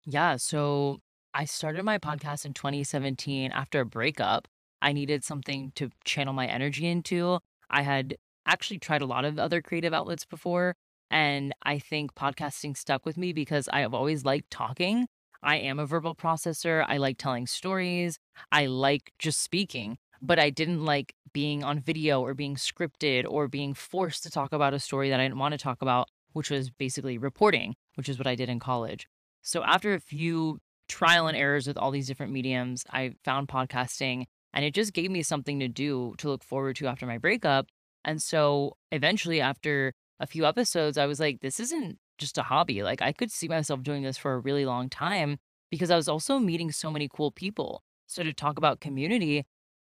Yeah. 0.05 0.37
So 0.37 0.99
I 1.33 1.45
started 1.45 1.83
my 1.83 1.97
podcast 1.97 2.45
in 2.45 2.53
2017 2.53 3.51
after 3.51 3.81
a 3.81 3.85
breakup. 3.85 4.47
I 4.81 4.93
needed 4.93 5.23
something 5.23 5.71
to 5.75 5.89
channel 6.03 6.33
my 6.33 6.47
energy 6.47 6.87
into. 6.87 7.39
I 7.69 7.81
had 7.81 8.17
actually 8.45 8.79
tried 8.79 9.01
a 9.01 9.05
lot 9.05 9.25
of 9.25 9.39
other 9.39 9.61
creative 9.61 9.93
outlets 9.93 10.25
before. 10.25 10.75
And 11.09 11.53
I 11.63 11.79
think 11.79 12.15
podcasting 12.15 12.75
stuck 12.75 13.05
with 13.05 13.17
me 13.17 13.33
because 13.33 13.69
I 13.71 13.81
have 13.81 13.93
always 13.93 14.25
liked 14.25 14.49
talking. 14.51 15.07
I 15.43 15.57
am 15.57 15.79
a 15.79 15.85
verbal 15.85 16.15
processor. 16.15 16.85
I 16.87 16.97
like 16.97 17.17
telling 17.17 17.47
stories. 17.47 18.17
I 18.51 18.65
like 18.65 19.11
just 19.19 19.41
speaking, 19.41 19.97
but 20.23 20.39
I 20.39 20.49
didn't 20.49 20.85
like 20.85 21.13
being 21.33 21.63
on 21.63 21.79
video 21.79 22.21
or 22.21 22.33
being 22.33 22.55
scripted 22.55 23.25
or 23.27 23.49
being 23.49 23.73
forced 23.73 24.23
to 24.23 24.31
talk 24.31 24.53
about 24.53 24.73
a 24.73 24.79
story 24.79 25.09
that 25.09 25.19
I 25.19 25.23
didn't 25.23 25.37
want 25.37 25.51
to 25.51 25.57
talk 25.57 25.81
about, 25.81 26.07
which 26.31 26.49
was 26.49 26.69
basically 26.71 27.17
reporting, 27.17 27.75
which 27.95 28.07
is 28.07 28.17
what 28.17 28.25
I 28.25 28.35
did 28.35 28.49
in 28.49 28.59
college. 28.59 29.07
So 29.41 29.63
after 29.63 29.93
a 29.93 29.99
few 29.99 30.59
trial 30.87 31.27
and 31.27 31.35
errors 31.35 31.67
with 31.67 31.77
all 31.77 31.91
these 31.91 32.07
different 32.07 32.31
mediums, 32.31 32.85
I 32.89 33.15
found 33.25 33.49
podcasting 33.49 34.23
and 34.53 34.63
it 34.63 34.73
just 34.73 34.93
gave 34.93 35.11
me 35.11 35.23
something 35.23 35.59
to 35.59 35.67
do 35.67 36.13
to 36.19 36.29
look 36.29 36.43
forward 36.43 36.77
to 36.77 36.87
after 36.87 37.05
my 37.05 37.17
breakup. 37.17 37.67
And 38.05 38.21
so 38.21 38.77
eventually, 38.91 39.41
after 39.41 39.93
a 40.19 40.27
few 40.27 40.45
episodes, 40.45 40.97
I 40.97 41.05
was 41.05 41.19
like, 41.19 41.41
this 41.41 41.59
isn't 41.59 41.97
just 42.17 42.37
a 42.37 42.43
hobby. 42.43 42.83
Like, 42.83 43.01
I 43.01 43.11
could 43.11 43.31
see 43.31 43.47
myself 43.47 43.81
doing 43.81 44.03
this 44.03 44.17
for 44.17 44.33
a 44.33 44.39
really 44.39 44.65
long 44.65 44.89
time 44.89 45.37
because 45.71 45.89
I 45.89 45.95
was 45.95 46.07
also 46.07 46.37
meeting 46.37 46.71
so 46.71 46.91
many 46.91 47.09
cool 47.13 47.31
people. 47.31 47.81
So, 48.05 48.21
to 48.21 48.33
talk 48.33 48.57
about 48.57 48.79
community, 48.79 49.45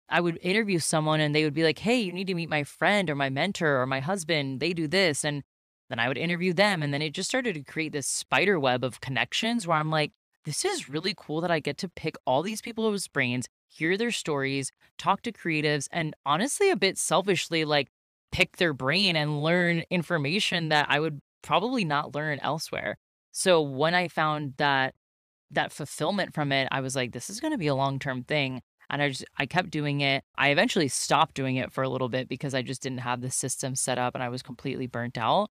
I 0.09 0.21
would 0.21 0.39
interview 0.41 0.79
someone 0.79 1.21
and 1.21 1.35
they 1.35 1.45
would 1.45 1.55
be 1.55 1.65
like, 1.65 1.81
hey, 1.81 1.99
you 1.99 2.13
need 2.13 2.29
to 2.29 2.35
meet 2.35 2.49
my 2.49 2.65
friend 2.65 3.11
or 3.11 3.15
my 3.15 3.29
mentor 3.29 3.81
or 3.81 3.87
my 3.87 4.01
husband. 4.01 4.61
They 4.61 4.73
do 4.73 4.87
this. 4.87 5.25
And 5.25 5.43
then 5.89 5.99
I 5.99 6.09
would 6.09 6.19
interview 6.19 6.53
them. 6.53 6.83
And 6.83 6.95
then 6.95 7.03
it 7.03 7.11
just 7.13 7.29
started 7.29 7.55
to 7.55 7.63
create 7.63 7.93
this 7.93 8.07
spider 8.07 8.59
web 8.59 8.85
of 8.85 9.01
connections 9.01 9.67
where 9.67 9.79
I'm 9.79 9.91
like, 9.91 10.13
this 10.45 10.65
is 10.65 10.89
really 10.89 11.15
cool 11.17 11.41
that 11.41 11.51
I 11.51 11.59
get 11.59 11.77
to 11.79 11.89
pick 11.89 12.15
all 12.25 12.43
these 12.43 12.63
people's 12.63 13.09
brains, 13.09 13.49
hear 13.69 13.97
their 13.97 14.13
stories, 14.13 14.71
talk 14.97 15.23
to 15.23 15.33
creatives, 15.33 15.89
and 15.91 16.15
honestly, 16.25 16.71
a 16.71 16.77
bit 16.77 16.99
selfishly, 16.99 17.65
like 17.65 17.89
pick 18.31 18.57
their 18.57 18.73
brain 18.73 19.17
and 19.17 19.43
learn 19.43 19.83
information 19.91 20.69
that 20.69 20.87
I 20.89 21.01
would 21.01 21.21
probably 21.43 21.85
not 21.85 22.15
learn 22.15 22.39
elsewhere. 22.43 22.97
So 23.33 23.61
when 23.61 23.95
I 23.95 24.07
found 24.07 24.55
that 24.59 24.95
that 25.51 25.73
fulfillment 25.73 26.35
from 26.35 26.53
it, 26.53 26.69
I 26.71 26.81
was 26.81 26.97
like, 26.97 27.13
this 27.13 27.29
is 27.29 27.41
going 27.41 27.53
to 27.53 27.59
be 27.59 27.67
a 27.67 27.75
long-term 27.75 28.25
thing. 28.25 28.63
And 28.91 29.03
I 29.03 29.09
just 29.09 29.25
I 29.37 29.47
kept 29.47 29.71
doing 29.71 30.01
it. 30.01 30.23
I 30.37 30.51
eventually 30.51 30.89
stopped 30.89 31.35
doing 31.35 31.57
it 31.57 31.73
for 31.73 31.83
a 31.83 31.89
little 31.89 32.09
bit 32.09 32.29
because 32.29 32.55
I 32.55 32.63
just 32.63 32.83
didn't 32.83 32.99
have 32.99 33.21
the 33.21 33.31
system 33.31 33.75
set 33.75 33.99
up 33.99 34.15
and 34.15 34.23
I 34.23 34.29
was 34.29 34.43
completely 34.43 34.87
burnt 34.87 35.19
out. 35.19 35.49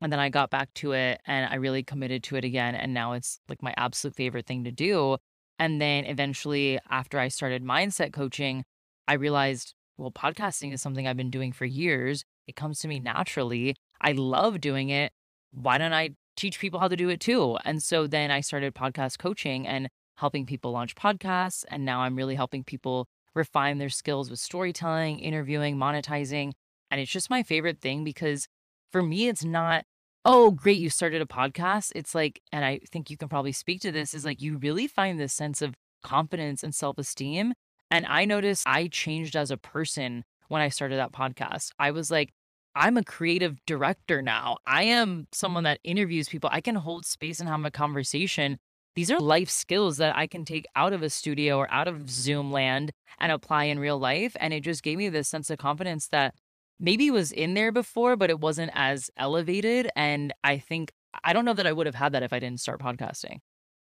And 0.00 0.12
then 0.12 0.20
I 0.20 0.28
got 0.28 0.50
back 0.50 0.72
to 0.74 0.92
it 0.92 1.20
and 1.26 1.52
I 1.52 1.56
really 1.56 1.82
committed 1.82 2.22
to 2.24 2.36
it 2.36 2.44
again. 2.44 2.74
And 2.74 2.94
now 2.94 3.12
it's 3.12 3.40
like 3.48 3.62
my 3.62 3.74
absolute 3.76 4.14
favorite 4.14 4.46
thing 4.46 4.64
to 4.64 4.70
do. 4.70 5.16
And 5.58 5.80
then 5.80 6.04
eventually, 6.04 6.78
after 6.88 7.18
I 7.18 7.28
started 7.28 7.64
mindset 7.64 8.12
coaching, 8.12 8.64
I 9.08 9.14
realized, 9.14 9.74
well, 9.96 10.12
podcasting 10.12 10.72
is 10.72 10.80
something 10.80 11.06
I've 11.06 11.16
been 11.16 11.30
doing 11.30 11.52
for 11.52 11.64
years. 11.64 12.24
It 12.46 12.54
comes 12.54 12.78
to 12.80 12.88
me 12.88 13.00
naturally. 13.00 13.74
I 14.00 14.12
love 14.12 14.60
doing 14.60 14.90
it. 14.90 15.12
Why 15.50 15.78
don't 15.78 15.92
I 15.92 16.10
teach 16.36 16.60
people 16.60 16.78
how 16.78 16.86
to 16.86 16.96
do 16.96 17.08
it 17.08 17.18
too? 17.18 17.58
And 17.64 17.82
so 17.82 18.06
then 18.06 18.30
I 18.30 18.40
started 18.40 18.74
podcast 18.74 19.18
coaching 19.18 19.66
and 19.66 19.88
helping 20.18 20.44
people 20.46 20.72
launch 20.72 20.96
podcasts. 20.96 21.64
And 21.68 21.84
now 21.84 22.00
I'm 22.00 22.16
really 22.16 22.34
helping 22.34 22.64
people 22.64 23.06
refine 23.34 23.78
their 23.78 23.88
skills 23.88 24.30
with 24.30 24.40
storytelling, 24.40 25.20
interviewing, 25.20 25.76
monetizing. 25.76 26.52
And 26.90 27.00
it's 27.00 27.10
just 27.10 27.30
my 27.30 27.44
favorite 27.44 27.80
thing 27.80 28.02
because 28.02 28.48
for 28.90 29.00
me, 29.00 29.28
it's 29.28 29.44
not, 29.44 29.84
oh, 30.24 30.50
great, 30.50 30.78
you 30.78 30.90
started 30.90 31.22
a 31.22 31.26
podcast. 31.26 31.92
It's 31.94 32.16
like, 32.16 32.40
and 32.52 32.64
I 32.64 32.80
think 32.90 33.10
you 33.10 33.16
can 33.16 33.28
probably 33.28 33.52
speak 33.52 33.80
to 33.82 33.92
this, 33.92 34.12
is 34.12 34.24
like 34.24 34.42
you 34.42 34.56
really 34.56 34.88
find 34.88 35.20
this 35.20 35.32
sense 35.32 35.62
of 35.62 35.76
confidence 36.02 36.64
and 36.64 36.74
self 36.74 36.98
esteem. 36.98 37.52
And 37.90 38.04
I 38.06 38.24
noticed 38.24 38.64
I 38.66 38.88
changed 38.88 39.36
as 39.36 39.50
a 39.52 39.56
person 39.56 40.24
when 40.48 40.60
I 40.60 40.68
started 40.68 40.96
that 40.96 41.12
podcast. 41.12 41.70
I 41.78 41.92
was 41.92 42.10
like, 42.10 42.32
I'm 42.74 42.96
a 42.96 43.04
creative 43.04 43.64
director 43.66 44.20
now. 44.20 44.58
I 44.66 44.82
am 44.84 45.28
someone 45.32 45.64
that 45.64 45.80
interviews 45.84 46.28
people. 46.28 46.50
I 46.52 46.60
can 46.60 46.74
hold 46.74 47.06
space 47.06 47.38
and 47.40 47.48
have 47.48 47.64
a 47.64 47.70
conversation. 47.70 48.58
These 48.98 49.12
are 49.12 49.20
life 49.20 49.48
skills 49.48 49.98
that 49.98 50.16
I 50.16 50.26
can 50.26 50.44
take 50.44 50.66
out 50.74 50.92
of 50.92 51.04
a 51.04 51.08
studio 51.08 51.56
or 51.56 51.72
out 51.72 51.86
of 51.86 52.10
Zoom 52.10 52.50
land 52.50 52.90
and 53.20 53.30
apply 53.30 53.66
in 53.66 53.78
real 53.78 53.96
life. 53.96 54.34
And 54.40 54.52
it 54.52 54.64
just 54.64 54.82
gave 54.82 54.98
me 54.98 55.08
this 55.08 55.28
sense 55.28 55.50
of 55.50 55.58
confidence 55.58 56.08
that 56.08 56.34
maybe 56.80 57.08
was 57.08 57.30
in 57.30 57.54
there 57.54 57.70
before, 57.70 58.16
but 58.16 58.28
it 58.28 58.40
wasn't 58.40 58.72
as 58.74 59.08
elevated. 59.16 59.88
And 59.94 60.34
I 60.42 60.58
think, 60.58 60.90
I 61.22 61.32
don't 61.32 61.44
know 61.44 61.52
that 61.52 61.64
I 61.64 61.72
would 61.72 61.86
have 61.86 61.94
had 61.94 62.10
that 62.10 62.24
if 62.24 62.32
I 62.32 62.40
didn't 62.40 62.58
start 62.58 62.80
podcasting. 62.80 63.38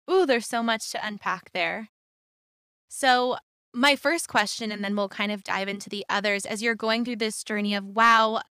Ooh, 0.09 0.25
there's 0.25 0.47
so 0.47 0.63
much 0.63 0.89
to 0.91 1.05
unpack 1.05 1.51
there. 1.51 1.89
So, 2.87 3.35
my 3.73 3.97
first 3.97 4.29
question, 4.29 4.71
and 4.71 4.81
then 4.81 4.95
we'll 4.95 5.09
kind 5.09 5.33
of 5.33 5.43
dive 5.43 5.67
into 5.67 5.89
the 5.89 6.05
others 6.07 6.45
as 6.45 6.63
you're 6.63 6.73
going 6.73 7.03
through 7.03 7.17
this 7.17 7.43
journey 7.43 7.75
of, 7.75 7.83
wow, 7.83 8.43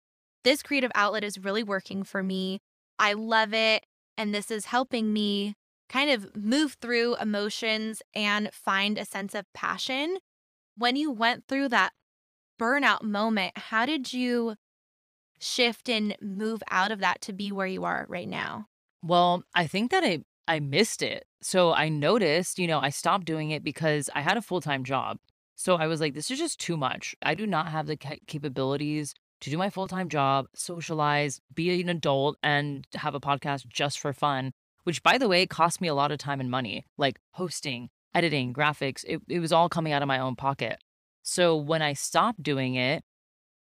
this 0.45 0.63
creative 0.63 0.93
outlet 0.95 1.25
is 1.25 1.39
really 1.39 1.63
working 1.63 2.03
for 2.03 2.23
me. 2.23 2.61
I 2.99 3.15
love 3.15 3.55
it. 3.55 3.87
And 4.19 4.35
this 4.35 4.51
is 4.51 4.67
helping 4.67 5.15
me 5.15 5.55
kind 5.91 6.11
of 6.11 6.35
move 6.37 6.77
through 6.81 7.17
emotions 7.17 8.01
and 8.15 8.51
find 8.53 8.97
a 8.97 9.05
sense 9.05 9.35
of 9.35 9.45
passion. 9.53 10.19
When 10.77 10.97
you 10.97 11.11
went 11.11 11.49
through 11.49 11.69
that 11.71 11.93
burnout 12.59 13.03
moment, 13.03 13.59
how 13.59 13.85
did 13.87 14.13
you 14.13 14.55
shift 15.41 15.89
and 15.89 16.17
move 16.23 16.63
out 16.71 16.93
of 16.93 17.01
that 17.01 17.21
to 17.23 17.33
be 17.33 17.51
where 17.51 17.67
you 17.67 17.85
are 17.85 18.07
right 18.09 18.29
now? 18.29 18.67
Well, 19.03 19.43
I 19.55 19.67
think 19.67 19.91
that 19.91 20.05
I 20.05 20.21
I 20.47 20.61
missed 20.61 21.03
it. 21.03 21.27
So 21.43 21.73
I 21.73 21.89
noticed, 21.89 22.59
you 22.59 22.67
know, 22.67 22.81
I 22.81 22.91
stopped 22.91 23.25
doing 23.25 23.51
it 23.51 23.63
because 23.63 24.11
I 24.15 24.21
had 24.21 24.37
a 24.37 24.43
full-time 24.43 24.85
job. 24.85 25.19
So 25.57 25.77
I 25.77 25.87
was 25.87 26.01
like 26.01 26.15
this 26.15 26.31
is 26.31 26.39
just 26.39 26.61
too 26.61 26.77
much. 26.77 27.15
I 27.23 27.35
do 27.35 27.47
not 27.47 27.69
have 27.69 27.87
the 27.87 27.97
capabilities 27.97 29.15
to 29.41 29.51
do 29.51 29.59
my 29.59 29.71
full-time 29.71 30.09
job, 30.09 30.47
socialize, 30.55 31.41
be 31.53 31.81
an 31.81 31.89
adult 31.89 32.37
and 32.43 32.87
have 32.95 33.15
a 33.15 33.21
podcast 33.21 33.67
just 33.67 33.99
for 33.99 34.13
fun, 34.13 34.53
which 34.85 35.03
by 35.03 35.19
the 35.19 35.29
way 35.29 35.47
cost 35.47 35.81
me 35.81 35.89
a 35.89 35.95
lot 35.95 36.13
of 36.13 36.19
time 36.19 36.41
and 36.41 36.51
money, 36.51 36.85
like 36.99 37.19
hosting, 37.33 37.91
editing, 38.15 38.53
graphics. 38.53 39.05
It 39.07 39.21
it 39.29 39.41
was 39.41 39.53
all 39.53 39.69
coming 39.69 39.93
out 39.93 40.03
of 40.03 40.09
my 40.09 40.19
own 40.19 40.37
pocket. 40.37 40.79
So 41.23 41.57
when 41.57 41.83
I 41.83 41.93
stopped 41.93 42.43
doing 42.43 42.75
it, 42.75 43.03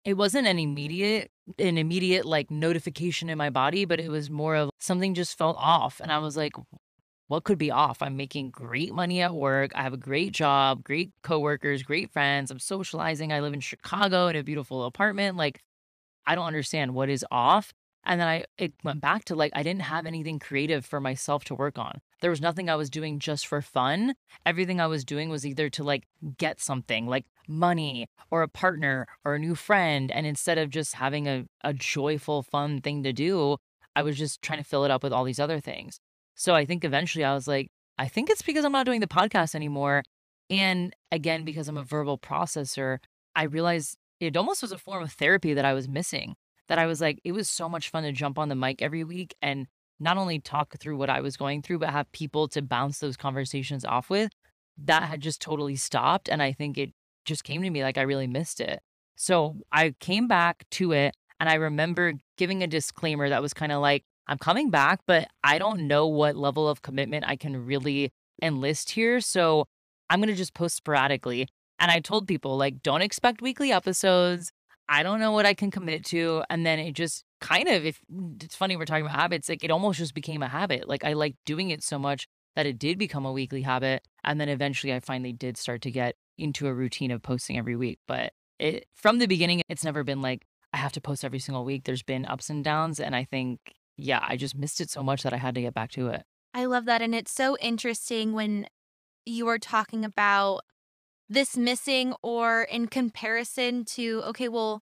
it 0.05 0.15
wasn't 0.15 0.47
an 0.47 0.59
immediate 0.59 1.31
an 1.59 1.77
immediate 1.77 2.25
like 2.25 2.49
notification 2.51 3.29
in 3.29 3.37
my 3.37 3.49
body, 3.49 3.85
but 3.85 3.99
it 3.99 4.09
was 4.09 4.29
more 4.29 4.55
of 4.55 4.69
something 4.79 5.13
just 5.13 5.37
felt 5.37 5.57
off 5.59 5.99
and 6.01 6.11
I 6.11 6.19
was 6.19 6.37
like 6.37 6.53
what 7.27 7.45
could 7.45 7.57
be 7.57 7.71
off? 7.71 8.01
I'm 8.01 8.17
making 8.17 8.51
great 8.51 8.93
money 8.93 9.21
at 9.21 9.33
work. 9.33 9.71
I 9.73 9.81
have 9.81 9.93
a 9.93 9.97
great 9.97 10.33
job, 10.33 10.83
great 10.83 11.11
coworkers, 11.23 11.81
great 11.81 12.11
friends. 12.11 12.51
I'm 12.51 12.59
socializing. 12.59 13.31
I 13.31 13.39
live 13.39 13.53
in 13.53 13.59
Chicago 13.59 14.27
in 14.27 14.35
a 14.35 14.43
beautiful 14.43 14.83
apartment. 14.83 15.37
Like 15.37 15.59
I 16.25 16.35
don't 16.35 16.45
understand 16.45 16.93
what 16.93 17.09
is 17.09 17.25
off. 17.31 17.73
And 18.05 18.19
then 18.19 18.27
I 18.27 18.45
it 18.57 18.73
went 18.83 18.97
mm-hmm. 18.97 18.99
back 18.99 19.25
to 19.25 19.35
like 19.35 19.51
I 19.55 19.63
didn't 19.63 19.83
have 19.83 20.05
anything 20.05 20.39
creative 20.39 20.85
for 20.85 20.99
myself 20.99 21.45
to 21.45 21.55
work 21.55 21.77
on. 21.77 22.01
There 22.21 22.29
was 22.29 22.41
nothing 22.41 22.69
I 22.69 22.75
was 22.75 22.89
doing 22.89 23.19
just 23.19 23.47
for 23.47 23.61
fun. 23.61 24.15
Everything 24.45 24.79
I 24.79 24.87
was 24.87 25.03
doing 25.05 25.29
was 25.29 25.45
either 25.45 25.69
to 25.71 25.83
like 25.83 26.03
get 26.37 26.61
something 26.61 27.07
like 27.07 27.25
money 27.47 28.07
or 28.31 28.41
a 28.41 28.47
partner 28.47 29.07
or 29.25 29.35
a 29.35 29.39
new 29.39 29.55
friend. 29.55 30.11
And 30.11 30.25
instead 30.25 30.57
of 30.57 30.69
just 30.69 30.95
having 30.95 31.27
a, 31.27 31.45
a 31.63 31.73
joyful, 31.73 32.43
fun 32.43 32.81
thing 32.81 33.03
to 33.03 33.13
do, 33.13 33.57
I 33.95 34.03
was 34.03 34.17
just 34.17 34.41
trying 34.41 34.59
to 34.59 34.65
fill 34.65 34.85
it 34.85 34.91
up 34.91 35.03
with 35.03 35.13
all 35.13 35.23
these 35.23 35.39
other 35.39 35.59
things. 35.59 35.99
So 36.35 36.55
I 36.55 36.65
think 36.65 36.83
eventually 36.83 37.23
I 37.23 37.33
was 37.33 37.47
like, 37.47 37.69
I 37.97 38.07
think 38.07 38.29
it's 38.29 38.41
because 38.41 38.65
I'm 38.65 38.71
not 38.71 38.85
doing 38.85 39.01
the 39.01 39.07
podcast 39.07 39.53
anymore. 39.53 40.03
And 40.49 40.95
again, 41.11 41.43
because 41.43 41.67
I'm 41.67 41.77
a 41.77 41.83
verbal 41.83 42.17
processor, 42.17 42.99
I 43.35 43.43
realized 43.43 43.97
it 44.19 44.37
almost 44.37 44.61
was 44.61 44.71
a 44.71 44.77
form 44.77 45.03
of 45.03 45.11
therapy 45.11 45.53
that 45.53 45.65
I 45.65 45.73
was 45.73 45.87
missing 45.87 46.35
that 46.69 46.79
I 46.79 46.85
was 46.85 47.01
like, 47.01 47.19
it 47.23 47.31
was 47.31 47.49
so 47.49 47.67
much 47.67 47.89
fun 47.89 48.03
to 48.03 48.11
jump 48.11 48.39
on 48.39 48.49
the 48.49 48.55
mic 48.55 48.81
every 48.81 49.03
week 49.03 49.35
and 49.41 49.67
not 49.99 50.17
only 50.17 50.39
talk 50.39 50.75
through 50.79 50.97
what 50.97 51.09
I 51.09 51.21
was 51.21 51.37
going 51.37 51.61
through, 51.61 51.79
but 51.79 51.89
have 51.89 52.11
people 52.11 52.47
to 52.49 52.61
bounce 52.61 52.99
those 52.99 53.17
conversations 53.17 53.85
off 53.85 54.09
with. 54.09 54.31
That 54.77 55.03
had 55.03 55.21
just 55.21 55.41
totally 55.41 55.75
stopped. 55.75 56.29
And 56.29 56.41
I 56.41 56.51
think 56.51 56.77
it 56.77 56.91
just 57.25 57.43
came 57.43 57.61
to 57.61 57.69
me 57.69 57.83
like 57.83 57.97
I 57.97 58.01
really 58.01 58.27
missed 58.27 58.59
it. 58.59 58.79
So 59.15 59.57
I 59.71 59.93
came 59.99 60.27
back 60.27 60.65
to 60.71 60.91
it 60.91 61.15
and 61.39 61.49
I 61.49 61.55
remember 61.55 62.13
giving 62.37 62.63
a 62.63 62.67
disclaimer 62.67 63.29
that 63.29 63.41
was 63.41 63.53
kind 63.53 63.71
of 63.71 63.81
like, 63.81 64.03
I'm 64.27 64.37
coming 64.37 64.69
back, 64.69 65.01
but 65.05 65.27
I 65.43 65.57
don't 65.57 65.87
know 65.87 66.07
what 66.07 66.35
level 66.35 66.67
of 66.67 66.81
commitment 66.81 67.25
I 67.27 67.35
can 67.35 67.65
really 67.65 68.11
enlist 68.41 68.91
here. 68.91 69.19
So 69.19 69.65
I'm 70.09 70.19
going 70.19 70.29
to 70.29 70.35
just 70.35 70.53
post 70.53 70.75
sporadically. 70.75 71.47
And 71.79 71.91
I 71.91 71.99
told 71.99 72.27
people, 72.27 72.55
like, 72.55 72.81
don't 72.81 73.01
expect 73.01 73.41
weekly 73.41 73.71
episodes. 73.71 74.51
I 74.89 75.03
don't 75.03 75.19
know 75.19 75.31
what 75.31 75.45
I 75.45 75.53
can 75.53 75.71
commit 75.71 76.05
to. 76.05 76.43
And 76.49 76.65
then 76.65 76.79
it 76.79 76.93
just 76.93 77.23
kind 77.41 77.67
of, 77.67 77.85
if 77.85 77.99
it's 78.41 78.55
funny, 78.55 78.75
we're 78.75 78.85
talking 78.85 79.05
about 79.05 79.15
habits, 79.15 79.49
like 79.49 79.63
it 79.63 79.71
almost 79.71 79.99
just 79.99 80.13
became 80.13 80.43
a 80.43 80.47
habit. 80.47 80.87
Like 80.87 81.03
I 81.03 81.13
like 81.13 81.35
doing 81.45 81.69
it 81.69 81.83
so 81.83 81.97
much 81.97 82.27
that 82.55 82.65
it 82.65 82.77
did 82.77 82.97
become 82.97 83.25
a 83.25 83.31
weekly 83.31 83.61
habit. 83.61 84.07
And 84.23 84.39
then 84.39 84.49
eventually 84.49 84.93
I 84.93 84.99
finally 84.99 85.33
did 85.33 85.57
start 85.57 85.81
to 85.83 85.91
get 85.91 86.15
into 86.37 86.67
a 86.67 86.73
routine 86.73 87.11
of 87.11 87.21
posting 87.21 87.57
every 87.57 87.75
week. 87.75 87.99
But 88.07 88.33
it, 88.59 88.85
from 88.93 89.19
the 89.19 89.27
beginning, 89.27 89.61
it's 89.69 89.83
never 89.83 90.03
been 90.03 90.21
like 90.21 90.45
I 90.73 90.77
have 90.77 90.91
to 90.93 91.01
post 91.01 91.23
every 91.23 91.39
single 91.39 91.65
week. 91.65 91.83
There's 91.83 92.03
been 92.03 92.25
ups 92.25 92.49
and 92.49 92.63
downs. 92.63 92.99
And 92.99 93.15
I 93.15 93.23
think, 93.23 93.59
yeah, 93.97 94.23
I 94.27 94.37
just 94.37 94.55
missed 94.55 94.81
it 94.81 94.89
so 94.89 95.03
much 95.03 95.23
that 95.23 95.33
I 95.33 95.37
had 95.37 95.55
to 95.55 95.61
get 95.61 95.73
back 95.73 95.91
to 95.91 96.07
it. 96.07 96.23
I 96.53 96.65
love 96.65 96.85
that. 96.85 97.01
And 97.01 97.15
it's 97.15 97.31
so 97.31 97.57
interesting 97.61 98.33
when 98.33 98.67
you 99.25 99.47
are 99.47 99.59
talking 99.59 100.03
about 100.03 100.61
this 101.33 101.57
missing 101.57 102.13
or 102.21 102.63
in 102.63 102.87
comparison 102.87 103.85
to, 103.85 104.21
okay, 104.25 104.47
well, 104.47 104.81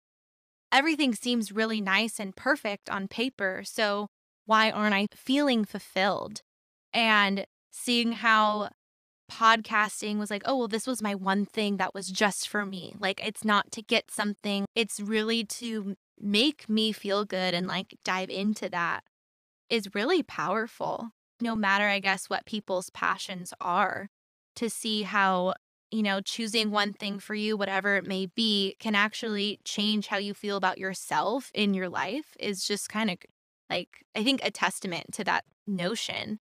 everything 0.72 1.14
seems 1.14 1.52
really 1.52 1.82
nice 1.82 2.20
and 2.20 2.36
perfect 2.36 2.90
on 2.90 3.08
paper. 3.08 3.62
So 3.64 4.08
why 4.46 4.72
aren't 4.72 4.96
I 4.96 5.08
feeling 5.14 5.64
fulfilled? 5.64 6.42
And 6.94 7.46
seeing 7.72 8.14
how 8.14 8.70
podcasting 9.32 10.18
was 10.18 10.32
like, 10.32 10.42
oh, 10.46 10.58
well, 10.58 10.68
this 10.68 10.88
was 10.88 11.04
my 11.04 11.14
one 11.14 11.46
thing 11.46 11.78
that 11.78 11.94
was 11.94 12.08
just 12.08 12.48
for 12.48 12.66
me. 12.66 12.96
Like, 13.00 13.26
it's 13.26 13.46
not 13.46 13.72
to 13.74 13.84
get 13.84 14.10
something, 14.10 14.66
it's 14.74 15.00
really 15.00 15.44
to 15.46 15.96
make 16.20 16.68
me 16.68 16.92
feel 16.92 17.26
good 17.26 17.54
and 17.54 17.68
like 17.68 17.96
dive 18.04 18.30
into 18.30 18.70
that 18.70 19.04
is 19.70 19.94
really 19.94 20.24
powerful. 20.24 21.10
No 21.40 21.56
matter, 21.56 21.86
I 21.88 22.00
guess, 22.00 22.26
what 22.26 22.46
people's 22.46 22.90
passions 22.90 23.54
are, 23.62 24.10
to 24.56 24.70
see 24.70 25.04
how, 25.04 25.54
you 25.92 26.04
know, 26.04 26.22
choosing 26.22 26.72
one 26.72 26.94
thing 26.94 27.20
for 27.20 27.36
you, 27.36 27.58
whatever 27.58 27.96
it 27.98 28.06
may 28.06 28.28
be, 28.28 28.76
can 28.80 28.96
actually 28.96 29.60
change 29.64 30.08
how 30.08 30.18
you 30.18 30.34
feel 30.34 30.58
about 30.58 30.78
yourself 30.78 31.52
in 31.54 31.74
your 31.74 31.90
life 31.90 32.36
is 32.40 32.66
just 32.66 32.90
kind 32.90 33.10
of 33.10 33.18
like, 33.70 34.06
I 34.16 34.24
think, 34.24 34.42
a 34.44 34.52
testament 34.52 35.14
to 35.14 35.24
that 35.24 35.46
notion. 35.68 36.40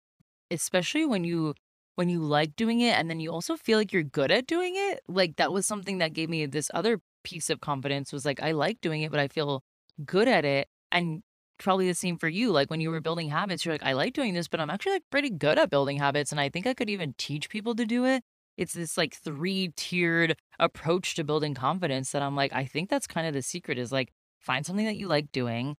Especially 0.52 1.06
when 1.06 1.24
you 1.24 1.54
when 1.96 2.10
you 2.10 2.20
like 2.20 2.56
doing 2.56 2.82
it 2.82 2.98
and 2.98 3.10
then 3.10 3.22
you 3.22 3.32
also 3.32 3.56
feel 3.56 3.78
like 3.78 3.94
you're 3.94 4.04
good 4.04 4.32
at 4.32 4.48
doing 4.48 4.74
it. 4.76 5.00
Like 5.08 5.38
that 5.38 5.54
was 5.54 5.66
something 5.66 6.00
that 6.00 6.14
gave 6.14 6.30
me 6.30 6.46
this 6.46 6.70
other 6.74 7.00
piece 7.24 7.50
of 7.50 7.62
confidence 7.62 8.12
was 8.12 8.26
like 8.26 8.42
I 8.42 8.52
like 8.52 8.82
doing 8.82 9.02
it, 9.02 9.12
but 9.12 9.20
I 9.20 9.28
feel 9.28 9.64
good 10.06 10.28
at 10.28 10.46
it. 10.46 10.68
And 10.92 11.24
probably 11.58 11.88
the 11.88 11.94
same 11.94 12.18
for 12.18 12.28
you. 12.28 12.52
Like 12.52 12.70
when 12.70 12.82
you 12.82 12.90
were 12.90 13.02
building 13.02 13.30
habits, 13.30 13.66
you're 13.66 13.74
like, 13.74 13.84
I 13.84 13.94
like 13.94 14.14
doing 14.14 14.34
this, 14.34 14.48
but 14.48 14.60
I'm 14.60 14.70
actually 14.70 14.94
like 14.94 15.04
pretty 15.10 15.30
good 15.30 15.58
at 15.58 15.70
building 15.70 15.98
habits. 15.98 16.32
And 16.32 16.40
I 16.40 16.50
think 16.50 16.68
I 16.68 16.74
could 16.74 16.90
even 16.90 17.16
teach 17.18 17.50
people 17.50 17.76
to 17.76 17.86
do 17.86 18.06
it. 18.06 18.24
It's 18.58 18.74
this 18.74 18.98
like 18.98 19.16
three 19.16 19.74
tiered 19.76 20.38
approach 20.60 21.16
to 21.16 21.24
building 21.24 21.54
confidence 21.54 22.12
that 22.12 22.22
I'm 22.22 22.36
like, 22.36 22.54
I 22.54 22.66
think 22.66 22.90
that's 22.90 23.08
kind 23.08 23.28
of 23.28 23.34
the 23.34 23.42
secret 23.42 23.78
is 23.78 23.92
like 23.92 24.12
find 24.40 24.66
something 24.66 24.86
that 24.86 24.98
you 24.98 25.08
like 25.08 25.32
doing, 25.32 25.76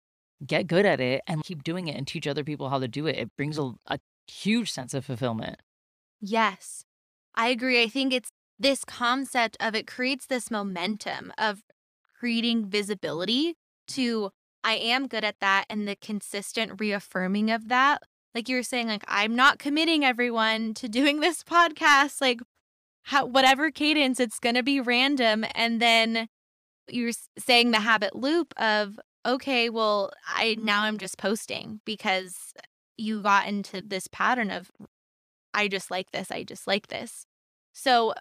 get 0.47 0.67
good 0.67 0.87
at 0.87 1.01
it, 1.01 1.23
and 1.27 1.45
keep 1.45 1.63
doing 1.65 1.89
it 1.89 1.97
and 1.97 2.07
teach 2.07 2.27
other 2.27 2.45
people 2.45 2.69
how 2.69 2.79
to 2.79 2.89
do 2.89 3.07
it. 3.07 3.17
It 3.17 3.31
brings 3.37 3.59
a, 3.59 3.73
a 3.87 3.99
huge 4.27 4.71
sense 4.71 4.95
of 4.95 5.05
fulfillment. 5.05 5.61
Yes, 6.21 6.85
I 7.35 7.49
agree. 7.49 7.83
I 7.83 7.89
think 7.89 8.13
it's 8.13 8.31
this 8.59 8.85
concept 8.85 9.57
of 9.61 9.75
it 9.75 9.87
creates 9.87 10.27
this 10.27 10.51
momentum 10.51 11.33
of 11.39 11.63
creating 12.19 12.69
visibility 12.69 13.55
to 13.89 14.31
I 14.65 14.75
am 14.75 15.07
good 15.07 15.23
at 15.23 15.39
that 15.41 15.67
and 15.71 15.87
the 15.87 15.95
consistent 15.95 16.81
reaffirming 16.81 17.53
of 17.53 17.69
that. 17.69 18.03
Like 18.35 18.49
you 18.49 18.57
were 18.57 18.65
saying, 18.65 18.89
like, 18.89 19.05
I'm 19.07 19.37
not 19.37 19.61
committing 19.61 20.05
everyone 20.05 20.75
to 20.75 20.89
doing 20.89 21.21
this 21.21 21.43
podcast. 21.45 22.21
Like, 22.21 22.41
how, 23.07 23.25
whatever 23.25 23.71
cadence, 23.71 24.19
it's 24.19 24.41
going 24.41 24.57
to 24.57 24.65
be 24.65 24.81
random. 24.81 25.45
And 25.55 25.81
then 25.81 26.29
you're 26.89 27.13
saying 27.39 27.71
the 27.71 27.81
habit 27.81 28.17
loop 28.17 28.53
of, 28.57 28.99
okay, 29.25 29.71
well, 29.71 30.11
I 30.27 30.57
now 30.61 30.83
I'm 30.83 30.95
mm-hmm. 30.95 31.01
just 31.01 31.17
posting 31.17 31.81
because 31.85 32.53
you 32.97 33.23
got 33.23 33.47
into 33.47 33.81
this 33.81 34.09
pattern 34.09 34.51
of, 34.51 34.73
I 35.55 35.69
just 35.69 35.89
like 35.89 36.11
this, 36.11 36.33
I 36.33 36.43
just 36.43 36.67
like 36.67 36.89
this. 36.89 37.27
So 37.73 38.13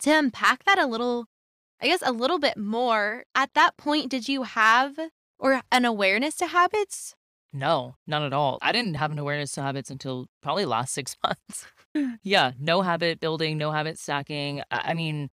to 0.00 0.10
unpack 0.10 0.64
that 0.64 0.78
a 0.78 0.86
little, 0.86 1.26
I 1.80 1.86
guess 1.86 2.02
a 2.04 2.12
little 2.12 2.40
bit 2.40 2.56
more, 2.56 3.24
at 3.36 3.54
that 3.54 3.76
point, 3.76 4.10
did 4.10 4.28
you 4.28 4.42
have 4.42 4.98
or 5.38 5.62
an 5.70 5.84
awareness 5.84 6.34
to 6.36 6.48
habits? 6.48 7.14
No, 7.52 7.96
not 8.06 8.22
at 8.22 8.32
all. 8.32 8.58
I 8.60 8.72
didn't 8.72 8.94
have 8.94 9.10
an 9.10 9.18
awareness 9.18 9.52
to 9.52 9.62
habits 9.62 9.90
until 9.90 10.26
probably 10.42 10.64
last 10.64 10.92
six 10.92 11.16
months. 11.24 11.66
yeah, 12.22 12.52
no 12.58 12.82
habit 12.82 13.20
building, 13.20 13.58
no 13.58 13.70
habit 13.70 13.98
stacking. 13.98 14.62
I 14.70 14.94
mean, 14.94 15.30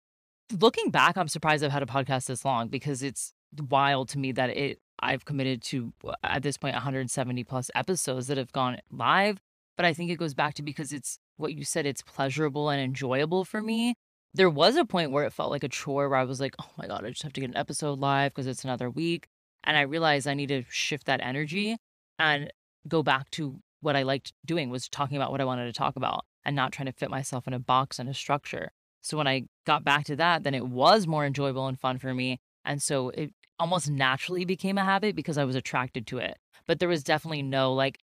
looking 0.59 0.91
back, 0.91 1.17
I'm 1.17 1.29
surprised 1.29 1.65
I've 1.65 1.73
had 1.73 1.83
a 1.83 1.87
podcast 1.87 2.27
this 2.27 2.45
long 2.45 2.69
because 2.69 3.03
it's 3.03 3.33
wild 3.71 4.09
to 4.11 4.19
me 4.19 4.33
that 4.33 4.51
it 4.51 4.79
I've 5.01 5.25
committed 5.25 5.63
to 5.65 5.93
uh, 6.05 6.15
at 6.23 6.43
this 6.43 6.57
point 6.57 6.75
170 6.75 7.45
plus 7.45 7.71
episodes 7.75 8.29
that 8.29 8.39
have 8.39 8.53
gone 8.53 8.79
live. 8.91 9.41
But 9.77 9.87
I 9.87 9.93
think 9.93 10.11
it 10.11 10.19
goes 10.19 10.35
back 10.35 10.55
to 10.55 10.63
because 10.63 10.93
it's 10.93 11.19
what 11.37 11.53
you 11.55 11.65
said, 11.65 11.85
it's 11.85 12.03
pleasurable 12.03 12.71
and 12.71 12.81
enjoyable 12.81 13.45
for 13.45 13.61
me. 13.61 13.95
There 14.33 14.51
was 14.51 14.77
a 14.77 14.85
point 14.85 15.11
where 15.11 15.25
it 15.25 15.33
felt 15.33 15.51
like 15.51 15.65
a 15.65 15.69
chore 15.69 16.09
where 16.09 16.19
I 16.19 16.25
was 16.25 16.41
like, 16.41 16.55
oh 16.61 16.71
my 16.79 16.87
God, 16.87 17.05
I 17.05 17.11
just 17.11 17.23
have 17.23 17.33
to 17.35 17.41
get 17.41 17.51
an 17.51 17.57
episode 17.57 17.99
live 17.99 18.33
because 18.33 18.47
it's 18.47 18.65
another 18.65 18.89
week. 18.89 19.27
And 19.65 19.77
I 19.77 19.83
realized 19.83 20.29
I 20.29 20.35
need 20.35 20.49
to 20.49 20.65
shift 20.69 21.07
that 21.07 21.21
energy 21.23 21.77
and 22.19 22.53
go 22.87 23.03
back 23.03 23.31
to 23.33 23.61
what 23.81 23.97
I 23.97 24.03
liked 24.03 24.33
doing 24.45 24.71
was 24.71 24.89
talking 24.89 25.17
about 25.17 25.31
what 25.31 25.41
I 25.41 25.45
wanted 25.45 25.67
to 25.67 25.73
talk 25.73 25.97
about 25.97 26.25
and 26.45 26.57
not 26.57 26.73
trying 26.73 26.87
to 26.87 26.93
fit 26.93 27.11
myself 27.11 27.47
in 27.47 27.53
a 27.53 27.59
box 27.59 27.99
and 27.99 28.09
a 28.09 28.15
structure. 28.15 28.73
So 29.01 29.17
when 29.17 29.27
I 29.27 29.45
got 29.67 29.85
back 29.85 30.05
to 30.07 30.17
that, 30.17 30.45
then 30.45 30.55
it 30.55 30.67
was 30.67 31.07
more 31.07 31.27
enjoyable 31.27 31.67
and 31.67 31.79
fun 31.79 31.99
for 31.99 32.15
me. 32.15 32.41
And 32.65 32.83
so 32.83 33.11
it 33.11 33.33
almost 33.59 33.91
naturally 33.91 34.45
became 34.45 34.79
a 34.79 34.85
habit 34.85 35.15
because 35.15 35.39
I 35.39 35.45
was 35.45 35.57
attracted 35.57 36.07
to 36.09 36.19
it. 36.19 36.39
But 36.67 36.79
there 36.81 36.89
was 36.89 37.05
definitely 37.05 37.43
no 37.43 37.73
like 37.75 37.99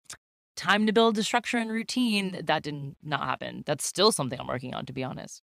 time 0.56 0.86
to 0.86 0.92
build 0.92 1.16
a 1.16 1.22
structure 1.22 1.56
and 1.56 1.70
routine. 1.70 2.40
That 2.44 2.62
did 2.62 2.94
not 3.02 3.24
happen. 3.24 3.62
That's 3.66 3.86
still 3.86 4.12
something 4.12 4.38
I'm 4.38 4.46
working 4.46 4.74
on, 4.74 4.84
to 4.86 4.92
be 4.92 5.02
honest. 5.02 5.42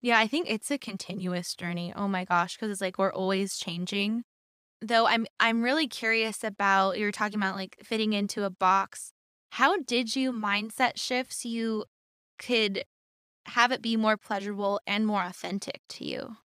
Yeah, 0.00 0.18
I 0.18 0.26
think 0.26 0.48
it's 0.48 0.70
a 0.70 0.78
continuous 0.78 1.54
journey. 1.54 1.92
Oh 1.94 2.08
my 2.08 2.24
gosh, 2.24 2.56
because 2.56 2.70
it's 2.70 2.80
like 2.80 2.98
we're 2.98 3.12
always 3.12 3.58
changing 3.58 4.24
though 4.80 5.06
I'm 5.06 5.26
I'm 5.40 5.62
really 5.62 5.88
curious 5.88 6.44
about 6.44 6.98
you're 6.98 7.12
talking 7.12 7.38
about 7.38 7.56
like 7.56 7.76
fitting 7.82 8.12
into 8.12 8.44
a 8.44 8.50
box. 8.50 9.12
How 9.50 9.78
did 9.78 10.14
you 10.14 10.32
mindset 10.32 10.92
shift 10.96 11.32
so 11.32 11.48
you 11.48 11.84
could 12.38 12.84
have 13.46 13.72
it 13.72 13.82
be 13.82 13.96
more 13.96 14.16
pleasurable 14.16 14.80
and 14.86 15.06
more 15.06 15.22
authentic 15.22 15.80
to 15.88 16.04
you? 16.04 16.36